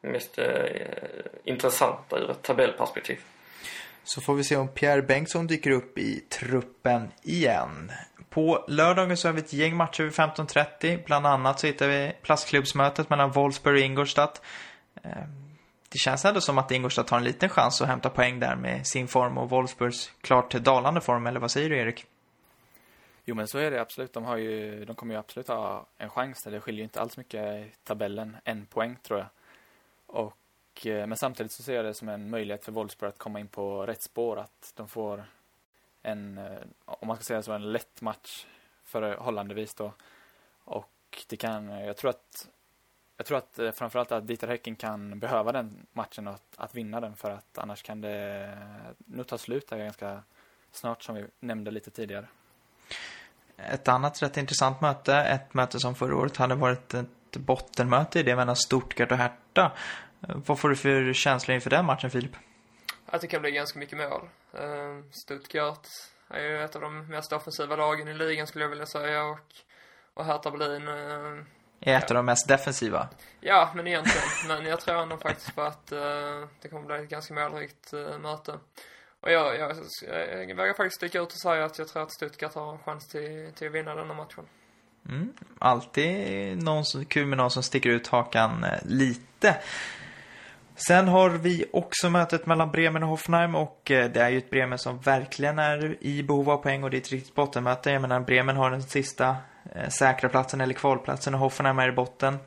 mest 0.00 0.38
eh, 0.38 0.64
intressanta 1.44 2.18
ur 2.18 2.30
ett 2.30 2.42
tabellperspektiv. 2.42 3.18
Så 4.04 4.20
får 4.20 4.34
vi 4.34 4.44
se 4.44 4.56
om 4.56 4.68
Pierre 4.68 5.02
Bengtsson 5.02 5.46
dyker 5.46 5.70
upp 5.70 5.98
i 5.98 6.20
truppen 6.20 7.12
igen. 7.22 7.92
På 8.30 8.64
lördagen 8.68 9.16
så 9.16 9.28
har 9.28 9.32
vi 9.32 9.40
ett 9.40 9.52
gäng 9.52 9.76
matcher 9.76 10.02
vid 10.02 10.12
15.30. 10.12 11.04
Bland 11.06 11.26
annat 11.26 11.60
så 11.60 11.66
hittar 11.66 11.88
vi 11.88 12.12
plastklubbsmötet 12.22 13.10
mellan 13.10 13.30
Wolfsburg 13.30 13.74
och 13.74 13.80
Ingolstadt. 13.80 14.42
Eh, 15.02 15.10
det 15.88 15.98
känns 15.98 16.24
ändå 16.24 16.40
som 16.40 16.58
att 16.58 16.70
Ingolstadt 16.70 17.10
har 17.10 17.18
en 17.18 17.24
liten 17.24 17.48
chans 17.48 17.80
att 17.80 17.88
hämta 17.88 18.10
poäng 18.10 18.40
där 18.40 18.56
med 18.56 18.86
sin 18.86 19.08
form 19.08 19.38
och 19.38 19.50
Wolfsburgs 19.50 20.12
klart 20.20 20.52
dalande 20.52 21.00
form. 21.00 21.26
Eller 21.26 21.40
vad 21.40 21.50
säger 21.50 21.70
du 21.70 21.78
Erik? 21.78 22.06
Jo 23.24 23.34
men 23.34 23.48
så 23.48 23.58
är 23.58 23.70
det 23.70 23.80
absolut. 23.80 24.12
De, 24.12 24.24
har 24.24 24.36
ju, 24.36 24.84
de 24.84 24.96
kommer 24.96 25.14
ju 25.14 25.20
absolut 25.20 25.48
ha 25.48 25.86
en 25.98 26.10
chans. 26.10 26.42
Det 26.44 26.60
skiljer 26.60 26.78
ju 26.78 26.84
inte 26.84 27.00
alls 27.00 27.16
mycket 27.16 27.40
i 27.40 27.72
tabellen. 27.84 28.36
En 28.44 28.66
poäng 28.66 28.96
tror 29.02 29.18
jag. 29.18 29.28
Och, 30.06 30.36
Eh, 30.86 31.06
men 31.06 31.16
samtidigt 31.16 31.52
så 31.52 31.62
ser 31.62 31.74
jag 31.74 31.84
det 31.84 31.94
som 31.94 32.08
en 32.08 32.30
möjlighet 32.30 32.64
för 32.64 32.72
Wolfsburg 32.72 33.08
att 33.08 33.18
komma 33.18 33.40
in 33.40 33.48
på 33.48 33.86
rätt 33.86 34.02
spår. 34.02 34.38
Att 34.38 34.72
de 34.76 34.88
får 34.88 35.24
en, 36.02 36.38
eh, 36.38 36.58
om 36.84 37.08
man 37.08 37.16
ska 37.16 37.24
säga 37.24 37.42
så, 37.42 37.52
en 37.52 37.72
lätt 37.72 38.00
match 38.00 38.46
förhållandevis 38.84 39.80
eh, 39.80 39.84
då. 39.84 39.92
Och 40.64 41.24
det 41.28 41.36
kan, 41.36 41.68
jag 41.68 41.96
tror 41.96 42.10
att 42.10 42.48
jag 43.16 43.26
tror 43.26 43.38
att 43.38 43.76
framförallt 43.76 44.12
att 44.12 44.26
Dieter 44.26 44.48
Häcken 44.48 44.76
kan 44.76 45.18
behöva 45.18 45.52
den 45.52 45.86
matchen 45.92 46.28
och 46.28 46.34
att, 46.34 46.54
att 46.56 46.74
vinna 46.74 47.00
den 47.00 47.16
för 47.16 47.30
att 47.30 47.58
annars 47.58 47.82
kan 47.82 48.00
det 48.00 48.58
nog 48.96 49.26
ta 49.26 49.38
slut 49.38 49.68
där 49.68 49.78
ganska 49.78 50.22
snart 50.72 51.02
som 51.02 51.14
vi 51.14 51.26
nämnde 51.40 51.70
lite 51.70 51.90
tidigare. 51.90 52.26
Ett 53.56 53.88
annat 53.88 54.22
rätt 54.22 54.36
intressant 54.36 54.80
möte, 54.80 55.16
ett 55.16 55.54
möte 55.54 55.80
som 55.80 55.94
förra 55.94 56.16
året 56.16 56.36
hade 56.36 56.54
varit 56.54 56.94
ett 56.94 57.36
bottenmöte 57.36 58.20
i 58.20 58.22
det 58.22 58.36
mellan 58.36 58.56
Stuttgart 58.56 59.12
och 59.12 59.18
Hertha. 59.18 59.72
Vad 60.28 60.58
får 60.58 60.68
du 60.68 60.76
för 60.76 61.12
känsla 61.12 61.54
inför 61.54 61.70
den 61.70 61.84
matchen, 61.84 62.10
Filip? 62.10 62.36
Att 63.06 63.20
det 63.20 63.26
kan 63.26 63.42
bli 63.42 63.50
ganska 63.50 63.78
mycket 63.78 63.98
mål. 63.98 64.28
Ehm, 64.58 65.12
Stuttgart 65.12 65.86
är 66.28 66.40
ju 66.40 66.64
ett 66.64 66.76
av 66.76 66.82
de 66.82 67.06
mest 67.06 67.32
offensiva 67.32 67.76
lagen 67.76 68.08
i 68.08 68.14
ligan 68.14 68.46
skulle 68.46 68.64
jag 68.64 68.70
vilja 68.70 68.86
säga 68.86 69.24
och, 69.24 69.38
och 70.14 70.24
Hertha 70.24 70.50
Berlin 70.50 70.88
ehm, 70.88 71.46
är 71.80 71.96
ett 71.96 72.04
ja. 72.08 72.08
av 72.08 72.14
de 72.14 72.26
mest 72.26 72.48
defensiva. 72.48 73.08
Ja, 73.40 73.72
men 73.74 73.86
egentligen. 73.86 74.28
men 74.48 74.66
jag 74.66 74.80
tror 74.80 75.02
ändå 75.02 75.16
faktiskt 75.16 75.54
på 75.54 75.62
att 75.62 75.92
uh, 75.92 76.46
det 76.62 76.68
kommer 76.68 76.86
bli 76.86 76.96
ett 76.96 77.08
ganska 77.08 77.34
målrikt 77.34 77.94
uh, 77.94 78.18
möte. 78.18 78.58
Och 79.20 79.32
jag, 79.32 79.58
jag, 79.58 79.76
jag 80.48 80.56
vågar 80.56 80.74
faktiskt 80.74 80.96
sticka 80.96 81.20
ut 81.20 81.32
och 81.32 81.40
säga 81.40 81.64
att 81.64 81.78
jag 81.78 81.88
tror 81.88 82.02
att 82.02 82.12
Stuttgart 82.12 82.54
har 82.54 82.72
en 82.72 82.78
chans 82.78 83.08
till, 83.08 83.52
till 83.54 83.66
att 83.66 83.74
vinna 83.74 83.94
denna 83.94 84.14
matchen. 84.14 84.44
Mm, 85.08 85.32
alltid 85.58 86.62
någon 86.62 86.84
som, 86.84 87.04
kul 87.04 87.26
med 87.26 87.38
någon 87.38 87.50
som 87.50 87.62
sticker 87.62 87.90
ut 87.90 88.08
hakan 88.08 88.64
eh, 88.64 88.78
lite. 88.84 89.56
Sen 90.74 91.08
har 91.08 91.30
vi 91.30 91.64
också 91.72 92.10
mötet 92.10 92.46
mellan 92.46 92.70
Bremen 92.70 93.02
och 93.02 93.08
Hoffenheim 93.08 93.54
och 93.54 93.90
eh, 93.90 94.10
det 94.10 94.20
är 94.20 94.28
ju 94.28 94.38
ett 94.38 94.50
Bremen 94.50 94.78
som 94.78 94.98
verkligen 94.98 95.58
är 95.58 95.96
i 96.00 96.22
behov 96.22 96.50
av 96.50 96.56
poäng 96.56 96.84
och 96.84 96.90
det 96.90 96.96
är 96.96 97.00
ett 97.00 97.12
riktigt 97.12 97.34
bottenmöte. 97.34 97.90
Jag 97.90 98.02
menar 98.02 98.20
Bremen 98.20 98.56
har 98.56 98.70
den 98.70 98.82
sista 98.82 99.36
eh, 99.74 99.88
säkra 99.88 100.28
platsen 100.28 100.60
eller 100.60 100.74
kvalplatsen 100.74 101.34
och 101.34 101.40
Hoffenheim 101.40 101.78
är 101.78 101.88
i 101.88 101.92
botten. 101.92 102.38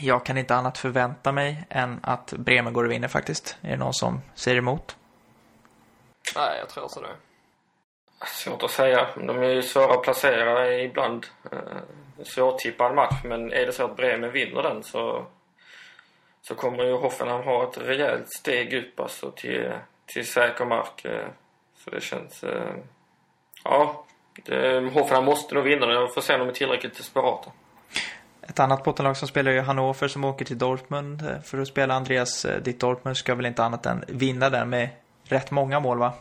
Jag 0.00 0.26
kan 0.26 0.38
inte 0.38 0.54
annat 0.54 0.78
förvänta 0.78 1.32
mig 1.32 1.64
än 1.68 2.00
att 2.02 2.32
Bremen 2.32 2.72
går 2.72 2.84
och 2.84 2.90
vinner 2.90 3.08
faktiskt. 3.08 3.56
Är 3.62 3.70
det 3.70 3.76
någon 3.76 3.94
som 3.94 4.20
säger 4.34 4.58
emot? 4.58 4.96
Nej, 6.36 6.58
jag 6.58 6.68
tror 6.68 6.88
så 6.88 7.00
det. 7.00 7.14
Svårt 8.26 8.62
att 8.62 8.70
säga. 8.70 9.08
De 9.16 9.42
är 9.42 9.48
ju 9.48 9.62
svåra 9.62 9.94
att 9.94 10.02
placera 10.02 10.72
ibland. 10.74 11.26
Eh, 11.52 11.58
svårtippad 12.24 12.94
match, 12.94 13.20
men 13.24 13.52
är 13.52 13.66
det 13.66 13.72
så 13.72 13.84
att 13.84 13.96
Bremen 13.96 14.32
vinner 14.32 14.62
den 14.62 14.82
så, 14.82 15.26
så 16.42 16.54
kommer 16.54 16.84
ju 16.84 16.92
Hoffenheim 16.92 17.42
ha 17.42 17.68
ett 17.68 17.78
rejält 17.78 18.28
steg 18.28 18.74
upp 18.74 19.00
alltså 19.00 19.30
till, 19.30 19.72
till 20.06 20.26
säker 20.26 20.64
mark. 20.64 21.04
Eh, 21.04 21.26
så 21.76 21.90
det 21.90 22.00
känns... 22.00 22.44
Eh, 22.44 22.74
ja, 23.64 24.04
Hoffenheim 24.92 25.24
måste 25.24 25.54
nog 25.54 25.64
vinna 25.64 25.86
den. 25.86 26.00
Jag 26.00 26.14
får 26.14 26.20
se 26.20 26.34
om 26.34 26.40
de 26.40 26.48
är 26.48 26.52
tillräckligt 26.52 26.96
desperata. 26.96 27.50
Ett 28.42 28.60
annat 28.60 28.84
bottenlag 28.84 29.16
som 29.16 29.28
spelar 29.28 29.52
är 29.52 29.62
Hannover 29.62 30.08
som 30.08 30.24
åker 30.24 30.44
till 30.44 30.58
Dortmund 30.58 31.22
eh, 31.22 31.40
för 31.40 31.58
att 31.58 31.68
spela. 31.68 31.94
Andreas, 31.94 32.46
ditt 32.62 32.80
Dortmund 32.80 33.16
ska 33.16 33.34
väl 33.34 33.46
inte 33.46 33.64
annat 33.64 33.86
än 33.86 34.04
vinna 34.08 34.50
den 34.50 34.70
med 34.70 34.88
rätt 35.24 35.50
många 35.50 35.80
mål 35.80 35.98
va? 35.98 36.12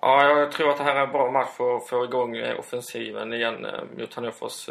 Ja, 0.00 0.38
jag 0.38 0.52
tror 0.52 0.70
att 0.70 0.78
det 0.78 0.84
här 0.84 0.96
är 0.96 1.06
en 1.06 1.12
bra 1.12 1.30
match 1.30 1.50
för 1.56 1.76
att 1.76 1.88
få 1.88 2.04
igång 2.04 2.42
offensiven 2.58 3.32
igen 3.32 3.66
mot 3.98 4.14
Hannovers 4.14 4.68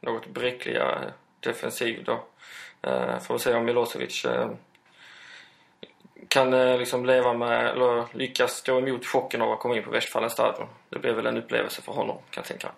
något 0.00 0.26
bräckliga 0.26 0.98
defensiv 1.40 2.04
då. 2.04 2.24
Eh, 2.82 3.18
får 3.18 3.38
se 3.38 3.54
om 3.54 3.64
Milosevic 3.64 4.24
eh, 4.24 4.50
kan 6.28 6.54
eh, 6.54 6.78
liksom 6.78 7.06
leva 7.06 7.34
med, 7.34 7.66
eller 7.66 8.16
lyckas 8.16 8.50
stå 8.50 8.78
emot 8.78 9.06
chocken 9.06 9.42
av 9.42 9.52
att 9.52 9.58
komma 9.58 9.76
in 9.76 9.84
på 9.84 9.90
Westfalen 9.90 10.30
stadion. 10.30 10.66
Det 10.88 10.98
blir 10.98 11.12
väl 11.12 11.26
en 11.26 11.36
upplevelse 11.36 11.82
för 11.82 11.92
honom, 11.92 12.16
kan 12.30 12.40
jag 12.40 12.44
tänka. 12.44 12.68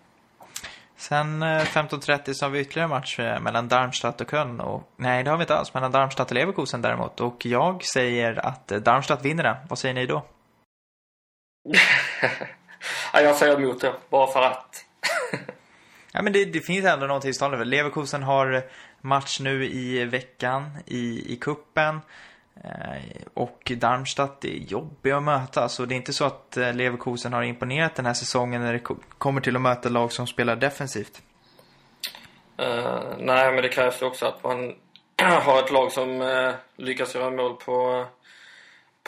Sen 0.97 1.43
eh, 1.43 1.47
15.30 1.47 2.33
så 2.33 2.45
har 2.45 2.51
vi 2.51 2.61
ytterligare 2.61 2.89
match 2.89 3.19
mellan 3.19 3.69
Darmstadt 3.69 4.21
och 4.21 4.31
Köln. 4.31 4.61
Och, 4.61 4.83
nej, 4.97 5.25
det 5.25 5.31
har 5.31 5.37
vi 5.37 5.43
inte 5.43 5.57
alls. 5.57 5.75
Mellan 5.75 5.93
Darmstadt 5.93 6.31
och 6.31 6.35
Leverkusen 6.35 6.83
däremot. 6.83 7.21
Och 7.21 7.47
jag 7.47 7.85
säger 7.85 8.47
att 8.47 8.69
Darmstadt 8.69 9.25
vinner 9.25 9.43
den. 9.43 9.57
Vad 9.69 9.79
säger 9.79 9.95
ni 9.95 10.07
då? 10.07 10.27
ja, 13.13 13.21
jag 13.21 13.37
säger 13.37 13.61
emot 13.61 13.81
det, 13.81 13.95
bara 14.11 14.27
för 14.27 14.43
att. 14.43 14.85
Ja, 16.13 16.23
men 16.23 16.33
det, 16.33 16.45
det 16.45 16.61
finns 16.61 16.85
ändå 16.85 17.07
någonting 17.07 17.35
som 17.35 17.47
talar 17.47 17.59
för. 17.59 17.65
Leverkusen 17.65 18.23
har 18.23 18.63
match 19.03 19.41
nu 19.41 19.65
i 19.65 20.05
veckan 20.05 20.71
i, 20.87 21.33
i 21.33 21.37
kuppen 21.37 22.01
eh, 22.65 23.03
Och 23.35 23.73
Darmstadt 23.77 24.45
är 24.45 24.49
jobbiga 24.49 25.17
att 25.17 25.23
möta. 25.23 25.69
Så 25.69 25.85
det 25.85 25.95
är 25.95 25.97
inte 25.97 26.13
så 26.13 26.25
att 26.25 26.57
eh, 26.57 26.73
Leverkusen 26.75 27.33
har 27.33 27.43
imponerat 27.43 27.95
den 27.95 28.07
här 28.07 28.15
säsongen 28.15 28.63
när 28.63 28.73
det 28.73 28.79
ko- 28.79 28.97
kommer 29.19 29.41
till 29.41 29.57
att 29.57 29.63
möta 29.63 29.89
lag 29.89 30.13
som 30.13 30.27
spelar 30.27 30.57
defensivt. 30.57 31.23
Eh, 32.57 33.03
nej, 33.19 33.53
men 33.53 33.63
det 33.63 33.69
krävs 33.69 34.03
ju 34.03 34.07
också 34.07 34.27
att 34.27 34.45
man 34.45 34.75
har 35.43 35.59
ett 35.59 35.71
lag 35.73 35.93
som 35.93 36.21
uh, 36.21 36.55
lyckas 36.77 37.15
göra 37.15 37.31
mål 37.31 37.57
på, 37.57 38.07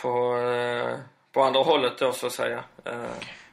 på, 0.03 0.37
uh, 0.37 0.95
på 1.33 1.43
andra 1.43 1.61
hållet 1.61 1.99
då, 1.99 2.13
så 2.13 2.27
att 2.27 2.33
säga. 2.33 2.65
Uh, 2.89 2.95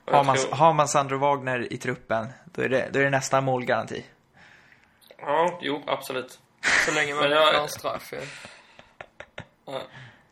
Har 0.05 0.23
man, 0.23 0.37
har 0.51 0.73
man 0.73 0.87
Sandro 0.87 1.17
Wagner 1.17 1.73
i 1.73 1.77
truppen, 1.77 2.27
då 2.45 2.61
är 2.61 2.69
det, 2.69 2.89
då 2.93 2.99
är 2.99 3.03
det 3.03 3.09
nästan 3.09 3.43
målgaranti. 3.43 4.03
Ja, 5.21 5.59
jo, 5.61 5.83
absolut. 5.87 6.39
Så 6.85 6.91
länge 6.93 7.13
man 7.15 7.23
inte 7.25 7.37
får 7.37 7.61
en 7.61 7.69
straff. 7.69 8.13
Ja, 9.65 9.81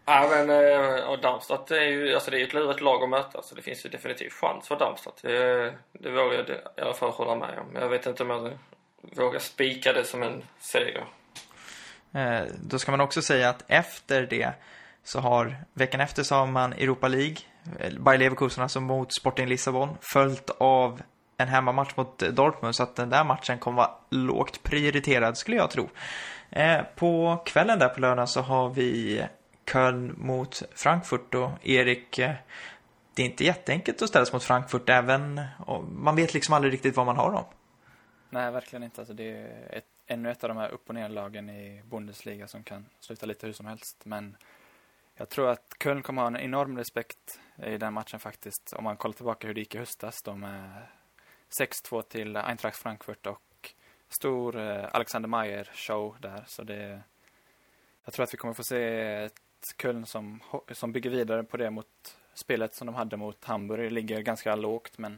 Ja, 0.10 0.28
men 0.30 0.50
uh, 0.50 1.10
och 1.10 1.22
Darmstadt 1.22 1.72
är 1.72 1.82
ju, 1.82 2.14
alltså 2.14 2.32
det 2.32 2.38
är 2.38 2.40
ju 2.40 2.46
ett 2.46 2.54
lurigt 2.54 2.82
lag 2.82 3.04
att 3.04 3.10
möta, 3.10 3.42
så 3.42 3.56
det 3.56 3.62
finns 3.62 3.86
ju 3.86 3.90
definitivt 3.90 4.34
chans 4.34 4.68
för 4.68 4.80
Darmstadt. 4.80 5.22
Det, 5.22 5.74
det 5.94 6.12
vågar 6.12 6.34
jag 6.34 6.50
i 6.50 6.82
alla 6.82 6.94
fall 6.94 7.10
hålla 7.10 7.36
med 7.36 7.60
om. 7.60 7.76
Jag 7.76 7.90
vet 7.90 8.06
inte 8.06 8.24
om 8.24 8.30
jag 8.30 8.58
vågar 9.02 9.40
spika 9.40 9.94
det 9.94 10.04
som 10.04 10.24
en 10.24 10.44
seger. 10.60 11.06
Eh, 12.14 12.42
Då 12.64 12.80
ska 12.80 12.92
man 12.92 13.02
också 13.02 13.22
säga 13.22 13.50
att 13.50 13.64
efter 13.68 14.22
det 14.22 14.54
så 15.04 15.20
har, 15.20 15.56
veckan 15.74 16.02
efter 16.02 16.24
så 16.24 16.36
har 16.36 16.48
man 16.48 16.74
Europa 16.74 17.08
League, 17.08 17.38
eh, 17.80 17.94
Bayer 18.00 18.20
Leverkusen 18.20 18.64
alltså 18.64 18.82
mot 18.82 19.14
Sporting 19.20 19.48
Lissabon, 19.48 19.98
följt 20.14 20.50
av 20.58 21.02
en 21.40 21.48
hemmamatch 21.48 21.96
mot 21.96 22.22
eh, 22.22 22.30
Dortmund, 22.30 22.76
så 22.76 22.84
att 22.84 22.96
den 22.96 23.10
där 23.10 23.24
matchen 23.24 23.60
kommer 23.60 23.78
vara 23.78 23.92
lågt 24.10 24.64
prioriterad 24.64 25.38
skulle 25.38 25.58
jag 25.58 25.72
tro. 25.72 25.90
Eh, 26.50 26.82
På 26.96 27.42
kvällen 27.46 27.80
där 27.80 27.90
på 27.90 28.00
lördagen 28.00 28.28
så 28.28 28.42
har 28.42 28.70
vi 28.70 29.24
Köln 29.72 30.16
mot 30.18 30.64
Frankfurt 30.76 31.36
och 31.36 31.50
Erik, 31.62 32.20
eh, 32.20 32.32
det 33.14 33.22
är 33.22 33.26
inte 33.26 33.46
jätteenkelt 33.46 34.02
att 34.02 34.10
ställas 34.10 34.34
mot 34.34 34.44
Frankfurt 34.44 34.90
även, 34.90 35.42
om 35.66 36.04
man 36.04 36.16
vet 36.16 36.34
liksom 36.34 36.54
aldrig 36.54 36.74
riktigt 36.74 36.96
vad 36.96 37.06
man 37.06 37.18
har 37.18 37.32
dem. 37.32 37.44
Nej, 38.30 38.52
verkligen 38.52 38.84
inte. 38.84 39.02
Alltså, 39.02 39.14
det 39.14 39.32
är 39.32 39.78
ett, 39.78 39.86
ännu 40.08 40.32
ett 40.32 40.44
av 40.44 40.48
de 40.48 40.58
här 40.58 40.70
upp 40.70 40.90
och 40.90 40.96
ner-lagen 40.96 41.50
i 41.50 41.82
Bundesliga 41.90 42.48
som 42.48 42.64
kan 42.64 42.86
sluta 43.00 43.26
lite 43.26 43.46
hur 43.46 43.54
som 43.54 43.66
helst. 43.66 44.06
Men 44.06 44.36
jag 45.16 45.30
tror 45.30 45.50
att 45.50 45.76
Köln 45.84 46.02
kommer 46.02 46.22
ha 46.22 46.28
en 46.28 46.38
enorm 46.38 46.78
respekt 46.78 47.40
i 47.66 47.78
den 47.78 47.94
matchen 47.94 48.20
faktiskt. 48.20 48.74
Om 48.74 48.84
man 48.84 48.98
kollar 48.98 49.14
tillbaka 49.14 49.48
hur 49.48 49.54
det 49.54 49.60
gick 49.60 49.76
i 49.76 49.78
höstas. 49.78 50.22
De 50.24 50.44
är 50.44 50.90
6-2 51.50 52.02
till 52.02 52.38
Eintracht 52.38 52.78
Frankfurt 52.78 53.28
och 53.28 53.74
stor 54.10 54.58
eh, 54.58 54.86
Alexander 54.92 55.30
Mayer-show 55.30 56.16
där. 56.20 56.44
Så 56.48 56.64
det, 56.64 57.02
jag 58.06 58.14
tror 58.14 58.24
att 58.24 58.34
vi 58.34 58.38
kommer 58.38 58.54
få 58.54 58.64
se 58.64 59.04
ett 59.24 59.34
Köln 59.82 60.06
som, 60.06 60.40
som 60.72 60.92
bygger 60.92 61.10
vidare 61.10 61.44
på 61.44 61.58
det 61.58 61.70
mot 61.70 62.18
spelet 62.34 62.76
som 62.76 62.86
de 62.86 62.96
hade 62.96 63.18
mot 63.18 63.46
Hamburg. 63.46 63.84
Det 63.84 63.90
ligger 63.90 64.22
ganska 64.22 64.56
lågt 64.56 64.98
men 64.98 65.18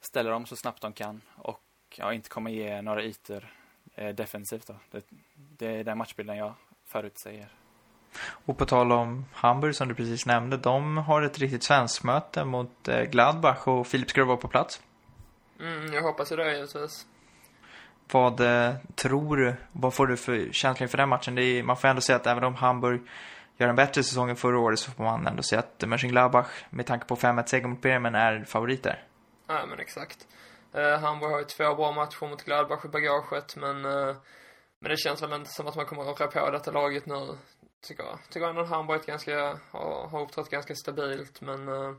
ställer 0.00 0.30
dem 0.30 0.46
så 0.46 0.56
snabbt 0.56 0.82
de 0.82 0.92
kan 0.92 1.20
och 1.36 1.62
ja, 1.96 2.12
inte 2.12 2.28
kommer 2.28 2.50
ge 2.50 2.82
några 2.82 3.02
ytor 3.02 3.54
eh, 3.94 4.14
defensivt. 4.14 4.66
Då. 4.66 4.74
Det, 4.90 5.04
det 5.34 5.66
är 5.66 5.84
den 5.84 5.98
matchbilden 5.98 6.36
jag 6.36 6.54
förutsäger. 6.84 7.48
Och 8.44 8.58
på 8.58 8.66
tal 8.66 8.92
om 8.92 9.24
Hamburg 9.32 9.74
som 9.74 9.88
du 9.88 9.94
precis 9.94 10.26
nämnde, 10.26 10.56
de 10.56 10.96
har 10.96 11.22
ett 11.22 11.38
riktigt 11.38 11.62
svenskmöte 11.62 12.44
mot 12.44 12.88
eh, 12.88 13.02
Gladbach 13.02 13.68
och 13.68 13.86
Filip 13.86 14.10
ska 14.10 14.20
var 14.20 14.26
vara 14.26 14.36
på 14.36 14.48
plats. 14.48 14.80
Mm, 15.60 15.92
jag 15.92 16.02
hoppas 16.02 16.28
det 16.28 16.54
givetvis. 16.54 17.06
Vad 18.12 18.40
eh, 18.40 18.74
tror 18.94 19.36
du, 19.36 19.54
vad 19.72 19.94
får 19.94 20.06
du 20.06 20.16
för 20.16 20.48
känsla 20.52 20.84
inför 20.84 20.98
den 20.98 21.08
matchen? 21.08 21.38
Är, 21.38 21.62
man 21.62 21.76
får 21.76 21.88
ändå 21.88 22.00
säga 22.00 22.16
att 22.16 22.26
även 22.26 22.44
om 22.44 22.54
Hamburg 22.54 23.00
gör 23.56 23.68
en 23.68 23.76
bättre 23.76 24.02
säsong 24.02 24.30
än 24.30 24.36
förra 24.36 24.58
året 24.58 24.78
så 24.78 24.90
får 24.90 25.04
man 25.04 25.26
ändå 25.26 25.42
säga 25.42 25.58
att 25.58 25.88
Mönchengladbach 25.88 26.64
med 26.70 26.86
tanke 26.86 27.06
på 27.06 27.16
5-1 27.16 27.46
seger 27.46 27.68
mot 27.68 27.82
Bremen 27.82 28.14
är 28.14 28.44
favoriter. 28.44 29.02
Ja, 29.46 29.66
men 29.66 29.80
exakt. 29.80 30.26
Eh, 30.72 30.98
Hamburg 30.98 31.30
har 31.30 31.38
ju 31.38 31.44
två 31.44 31.74
bra 31.74 31.92
matcher 31.92 32.26
mot 32.26 32.44
Gladbach 32.44 32.84
i 32.84 32.88
bagaget, 32.88 33.56
men, 33.56 33.84
eh, 33.84 34.16
men 34.78 34.90
det 34.90 34.96
känns 34.96 35.22
väl 35.22 35.32
inte 35.32 35.50
som 35.50 35.66
att 35.66 35.76
man 35.76 35.86
kommer 35.86 36.10
att 36.10 36.20
rå 36.20 36.26
på 36.26 36.50
detta 36.50 36.70
laget 36.70 37.06
nu, 37.06 37.38
tycker 37.86 38.04
jag. 38.04 38.18
Tycker 38.30 38.46
ändå 38.48 38.60
att 38.60 38.70
Hamburg 38.70 39.02
ganska, 39.06 39.58
har, 39.70 40.08
har 40.08 40.22
uppträtt 40.22 40.50
ganska 40.50 40.74
stabilt, 40.74 41.40
men, 41.40 41.68
eh, 41.68 41.92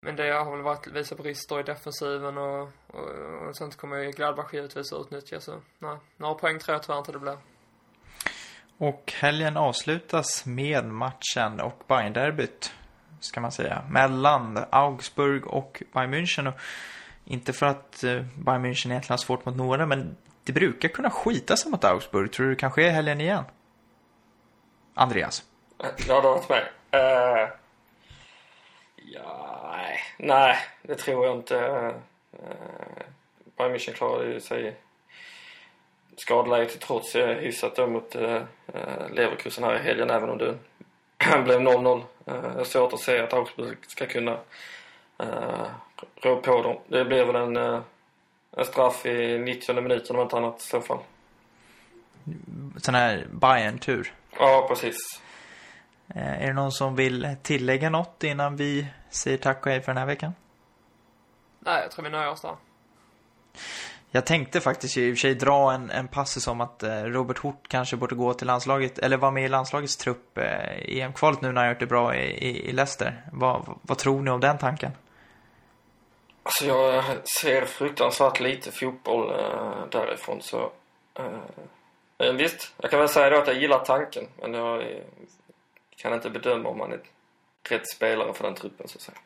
men 0.00 0.16
det 0.16 0.32
har 0.32 0.50
väl 0.50 0.62
varit 0.62 0.86
vissa 0.86 1.14
brister 1.14 1.60
i 1.60 1.62
defensiven 1.62 2.38
och, 2.38 2.68
och, 2.86 3.08
och 3.48 3.56
sånt 3.56 3.76
kommer 3.76 3.96
ju 3.96 4.10
Gladbach 4.10 4.54
givetvis 4.54 4.92
att 4.92 5.00
utnyttja, 5.00 5.40
så 5.40 5.60
nej, 5.78 5.96
några 6.16 6.34
poäng 6.34 6.58
tror 6.58 6.74
jag 6.74 6.82
tyvärr 6.82 6.98
inte 6.98 7.12
det 7.12 7.18
blir. 7.18 7.38
Och 8.78 9.12
helgen 9.16 9.56
avslutas 9.56 10.46
med 10.46 10.84
matchen 10.84 11.60
och 11.60 11.82
Bayern-derbyt, 11.86 12.72
ska 13.20 13.40
man 13.40 13.52
säga, 13.52 13.82
mellan 13.90 14.64
Augsburg 14.70 15.46
och 15.46 15.82
Bayern 15.92 16.14
München. 16.14 16.48
Och 16.48 16.54
inte 17.24 17.52
för 17.52 17.66
att 17.66 18.04
eh, 18.04 18.22
Bayern 18.36 18.66
München 18.66 18.90
egentligen 18.90 19.12
har 19.12 19.16
svårt 19.16 19.44
mot 19.44 19.56
några, 19.56 19.86
men 19.86 20.16
det 20.44 20.52
brukar 20.52 20.88
kunna 20.88 21.10
skita 21.10 21.56
sig 21.56 21.70
mot 21.70 21.84
Augsburg. 21.84 22.32
Tror 22.32 22.46
du 22.46 22.52
det 22.54 22.60
kan 22.60 22.70
ske 22.70 22.86
i 22.86 22.90
helgen 22.90 23.20
igen? 23.20 23.44
Andreas? 24.94 25.44
Ja, 25.78 25.86
du 26.06 26.12
har 26.12 26.22
varit 26.22 26.48
med. 26.48 26.68
Uh, 26.94 27.48
ja, 29.14 29.70
nej. 29.76 30.00
nej, 30.16 30.56
det 30.82 30.94
tror 30.94 31.26
jag 31.26 31.36
inte. 31.36 31.56
Uh, 31.56 31.92
Bayern 33.56 33.72
München 33.72 33.92
klarade 33.92 34.40
sig 34.40 34.76
skadeläget 36.16 36.70
till 36.70 36.80
trots 36.80 37.16
hyfsat 37.16 37.76
då 37.76 37.86
mot 37.86 38.16
uh, 38.16 38.42
Leverkusen 39.10 39.64
här 39.64 39.76
i 39.76 39.82
helgen 39.82 40.10
även 40.10 40.30
om 40.30 40.38
det 40.38 40.54
blev 41.44 41.60
0-0. 41.60 41.96
Uh, 41.96 42.04
det 42.24 42.60
är 42.60 42.64
svårt 42.64 42.92
att 42.92 43.00
se 43.00 43.18
att 43.18 43.32
Augsburg 43.32 43.76
ska 43.86 44.06
kunna 44.06 44.38
uh, 45.22 45.66
rå 46.16 46.36
på 46.36 46.62
dem. 46.62 46.76
Det 46.88 47.04
blir 47.04 47.24
väl 47.24 47.36
en, 47.36 47.56
uh, 47.56 47.80
en 48.56 48.64
straff 48.64 49.06
i 49.06 49.38
90 49.38 49.80
minuten 49.80 50.16
om 50.16 50.22
inte 50.22 50.36
annat 50.36 50.60
i 50.60 50.66
så 50.66 50.80
fall. 50.80 50.98
Sån 52.76 52.94
här 52.94 53.26
Bayern-tur. 53.30 54.12
Ja, 54.38 54.66
precis. 54.68 54.96
Eh, 56.14 56.42
Är 56.42 56.46
det 56.46 56.52
någon 56.52 56.72
som 56.72 56.96
vill 56.96 57.36
tillägga 57.42 57.90
något 57.90 58.24
innan 58.24 58.56
vi 58.56 58.86
säger 59.10 59.38
tack 59.38 59.66
och 59.66 59.72
hej 59.72 59.80
för 59.80 59.92
den 59.92 59.96
här 59.96 60.06
veckan? 60.06 60.32
Nej, 61.58 61.82
jag 61.82 61.90
tror 61.90 62.04
vi 62.04 62.10
nöjer 62.10 62.30
oss 62.30 62.40
där. 62.40 62.56
Jag 64.10 64.26
tänkte 64.26 64.60
faktiskt 64.60 64.96
i 64.96 65.12
och 65.12 65.16
för 65.16 65.20
sig 65.20 65.34
dra 65.34 65.72
en, 65.72 65.90
en 65.90 66.08
passus 66.08 66.48
om 66.48 66.60
att 66.60 66.82
eh, 66.82 67.02
Robert 67.02 67.38
Hort 67.38 67.68
kanske 67.68 67.96
borde 67.96 68.14
gå 68.14 68.34
till 68.34 68.46
landslaget, 68.46 68.98
eller 68.98 69.16
vara 69.16 69.30
med 69.30 69.44
i 69.44 69.48
landslagets 69.48 69.96
trupp 69.96 70.38
eh, 70.38 70.78
i 70.78 71.00
EM-kvalet 71.00 71.40
nu 71.40 71.52
när 71.52 71.60
han 71.60 71.70
gjort 71.70 71.80
det 71.80 71.86
bra 71.86 72.16
i, 72.16 72.48
i, 72.48 72.68
i 72.68 72.72
Leicester. 72.72 73.22
Vad, 73.32 73.78
vad, 73.82 73.98
tror 73.98 74.22
ni 74.22 74.30
om 74.30 74.40
den 74.40 74.58
tanken? 74.58 74.92
Alltså 76.42 76.64
jag 76.64 77.04
ser 77.42 77.64
fruktansvärt 77.64 78.40
lite 78.40 78.72
fotboll 78.72 79.32
därifrån 79.90 80.42
så... 80.42 80.70
Men 82.18 82.36
visst, 82.36 82.74
jag 82.76 82.90
kan 82.90 82.98
väl 83.00 83.08
säga 83.08 83.30
då 83.30 83.36
att 83.36 83.46
jag 83.46 83.56
gillar 83.56 83.78
tanken 83.78 84.24
men 84.40 84.54
jag 84.54 84.82
kan 85.98 86.14
inte 86.14 86.30
bedöma 86.30 86.68
om 86.68 86.78
man 86.78 86.92
är 86.92 87.00
rätt 87.62 87.90
spelare 87.90 88.34
för 88.34 88.44
den 88.44 88.54
truppen 88.54 88.88
så 88.88 88.98
att 88.98 89.02
säga. 89.02 89.18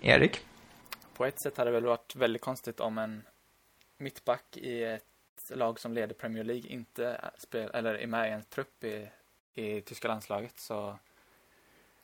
Erik? 0.00 0.40
På 1.14 1.24
ett 1.24 1.42
sätt 1.42 1.56
hade 1.56 1.70
det 1.70 1.74
väl 1.74 1.86
varit 1.86 2.16
väldigt 2.16 2.42
konstigt 2.42 2.80
om 2.80 2.98
en 2.98 3.22
mittback 3.96 4.56
i 4.56 4.82
ett 4.84 5.04
lag 5.50 5.80
som 5.80 5.92
leder 5.92 6.14
Premier 6.14 6.44
League 6.44 6.70
inte 6.70 7.30
spel, 7.38 7.70
eller 7.74 7.94
är 7.94 8.06
med 8.06 8.28
i 8.28 8.32
en 8.32 8.42
trupp 8.42 8.84
i, 8.84 9.08
i 9.54 9.80
tyska 9.80 10.08
landslaget. 10.08 10.52
Så 10.56 10.98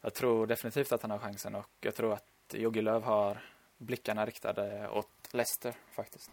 jag 0.01 0.15
tror 0.15 0.47
definitivt 0.47 0.93
att 0.93 1.03
han 1.03 1.11
har 1.11 1.19
chansen 1.19 1.55
och 1.55 1.71
jag 1.81 1.95
tror 1.95 2.13
att 2.13 2.25
Jogi 2.53 2.83
Löw 2.83 3.07
har 3.07 3.39
blickarna 3.77 4.27
riktade 4.27 4.89
åt 4.89 5.09
Leicester 5.31 5.75
faktiskt. 5.93 6.31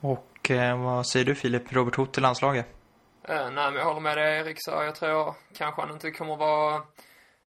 Och 0.00 0.50
eh, 0.50 0.82
vad 0.82 1.06
säger 1.06 1.26
du 1.26 1.34
Filip? 1.34 1.72
Robert 1.72 1.96
Hot 1.96 2.12
till 2.12 2.22
landslaget? 2.22 2.66
Eh, 3.28 3.50
nej, 3.50 3.70
men 3.70 3.74
jag 3.74 3.84
håller 3.84 4.00
med 4.00 4.16
dig 4.18 4.38
Erik, 4.38 4.56
så 4.60 4.70
jag 4.70 4.94
tror 4.94 5.34
kanske 5.56 5.80
han 5.80 5.90
inte 5.90 6.10
kommer 6.10 6.36
vara 6.36 6.82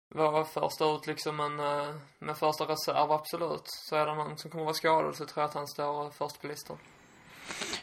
vara 0.08 0.44
första 0.44 0.84
ut 0.84 1.06
liksom, 1.06 1.36
men 1.36 1.60
eh, 1.60 1.94
med 2.18 2.36
första 2.36 2.64
reserv, 2.64 3.12
absolut. 3.12 3.62
Så 3.64 3.96
är 3.96 4.06
det 4.06 4.14
någon 4.14 4.38
som 4.38 4.50
kommer 4.50 4.64
vara 4.64 4.74
skadad 4.74 5.16
så 5.16 5.24
tror 5.24 5.42
jag 5.42 5.48
att 5.48 5.54
han 5.54 5.66
står 5.66 6.10
först 6.10 6.40
på 6.40 6.46
listan. 6.46 6.76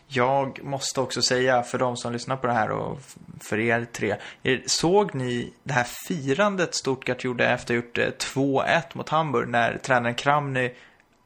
Jag 0.08 0.64
måste 0.64 1.02
också 1.02 1.22
säga 1.22 1.64
för 1.64 1.78
de 1.78 1.98
som 1.98 2.14
lyssnar 2.14 2.38
på 2.38 2.48
det 2.48 2.54
här 2.54 2.72
och 2.72 3.00
för 3.42 3.60
er 3.60 3.86
tre. 3.86 4.18
Såg 4.66 5.16
ni 5.16 5.54
det 5.64 5.74
här 5.74 5.88
firandet 6.08 6.76
Stuttgart 6.76 7.24
gjorde 7.24 7.50
efter 7.50 7.78
att 7.78 7.84
ha 7.96 8.04
gjort 8.06 8.22
2-1 8.22 8.82
mot 8.94 9.10
Hamburg 9.10 9.50
när 9.50 9.78
tränaren 9.78 10.16
Kramny 10.16 10.76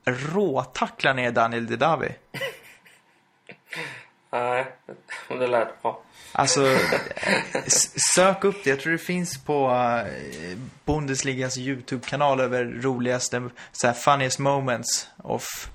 råtacklar 0.05 1.13
ner 1.13 1.31
Daniel 1.31 1.67
Didavi? 1.67 2.15
Nej, 4.35 4.65
men 5.27 5.39
det 5.39 5.47
lät 5.47 5.81
bra. 5.81 6.01
Alltså, 6.31 6.77
sök 8.15 8.43
upp 8.43 8.63
det. 8.63 8.69
Jag 8.69 8.79
tror 8.79 8.91
det 8.91 8.97
finns 8.97 9.43
på 9.43 9.69
eh, 9.69 10.57
Bundesligas 10.85 10.85
Bundesligans 10.85 11.57
YouTube-kanal 11.57 12.39
över 12.39 12.65
roligaste, 12.65 13.49
så 13.71 13.87
här, 13.87 13.93
funniest 13.93 14.39
moments 14.39 15.07
of 15.17 15.69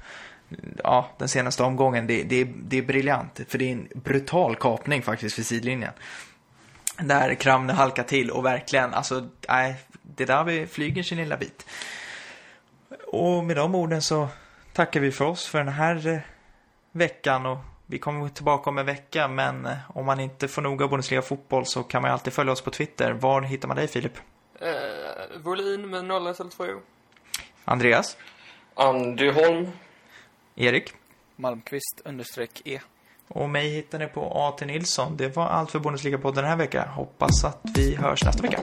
ja, 0.84 1.10
den 1.18 1.28
senaste 1.28 1.62
omgången. 1.62 2.06
Det, 2.06 2.22
det, 2.22 2.44
det 2.44 2.78
är 2.78 2.82
briljant, 2.82 3.40
för 3.48 3.58
det 3.58 3.64
är 3.64 3.72
en 3.72 3.88
brutal 3.94 4.56
kapning 4.56 5.02
faktiskt 5.02 5.36
för 5.36 5.42
sidlinjen. 5.42 5.92
Där 6.98 7.34
Kramne 7.34 7.72
halkar 7.72 8.02
till 8.02 8.30
och 8.30 8.44
verkligen, 8.44 8.94
alltså, 8.94 9.28
nej, 9.48 9.76
det 10.02 10.24
där 10.24 10.44
vi 10.44 10.66
flyger 10.66 11.02
sin 11.02 11.18
lilla 11.18 11.36
bit. 11.36 11.66
Och 13.06 13.44
med 13.44 13.56
de 13.56 13.74
orden 13.74 14.02
så 14.02 14.28
tackar 14.72 15.00
vi 15.00 15.12
för 15.12 15.24
oss 15.24 15.46
för 15.46 15.58
den 15.58 15.68
här 15.68 16.06
eh, 16.06 16.18
veckan 16.92 17.46
och 17.46 17.58
vi 17.90 17.98
kommer 17.98 18.28
tillbaka 18.28 18.70
om 18.70 18.78
en 18.78 18.86
vecka, 18.86 19.28
men 19.28 19.66
eh, 19.66 19.76
om 19.94 20.06
man 20.06 20.20
inte 20.20 20.48
får 20.48 20.62
nog 20.62 20.82
av 20.82 20.90
Bundesliga 20.90 21.22
fotboll 21.22 21.66
så 21.66 21.82
kan 21.82 22.02
man 22.02 22.10
alltid 22.10 22.32
följa 22.32 22.52
oss 22.52 22.60
på 22.60 22.70
Twitter. 22.70 23.12
Var 23.12 23.42
hittar 23.42 23.68
man 23.68 23.76
dig, 23.76 23.88
Filip? 23.88 24.12
Eh, 24.60 25.40
volym 25.42 25.90
med 25.90 26.04
0 26.04 26.28
SL2. 26.28 26.80
Andreas? 27.64 28.16
Andy 28.74 29.30
Holm. 29.30 29.68
Erik? 30.56 30.92
Malmqvist 31.36 32.02
understreck 32.04 32.62
E. 32.64 32.80
Och 33.28 33.50
mig 33.50 33.68
hittar 33.68 33.98
ni 33.98 34.06
på 34.06 34.32
A.T. 34.34 34.66
Nilsson. 34.66 35.16
Det 35.16 35.36
var 35.36 35.46
allt 35.46 35.70
för 35.70 35.78
Bundesliga-podden 35.78 36.34
den 36.34 36.44
här 36.44 36.56
veckan. 36.56 36.88
Hoppas 36.88 37.44
att 37.44 37.60
vi 37.74 37.94
hörs 37.94 38.24
nästa 38.24 38.42
vecka. 38.42 38.62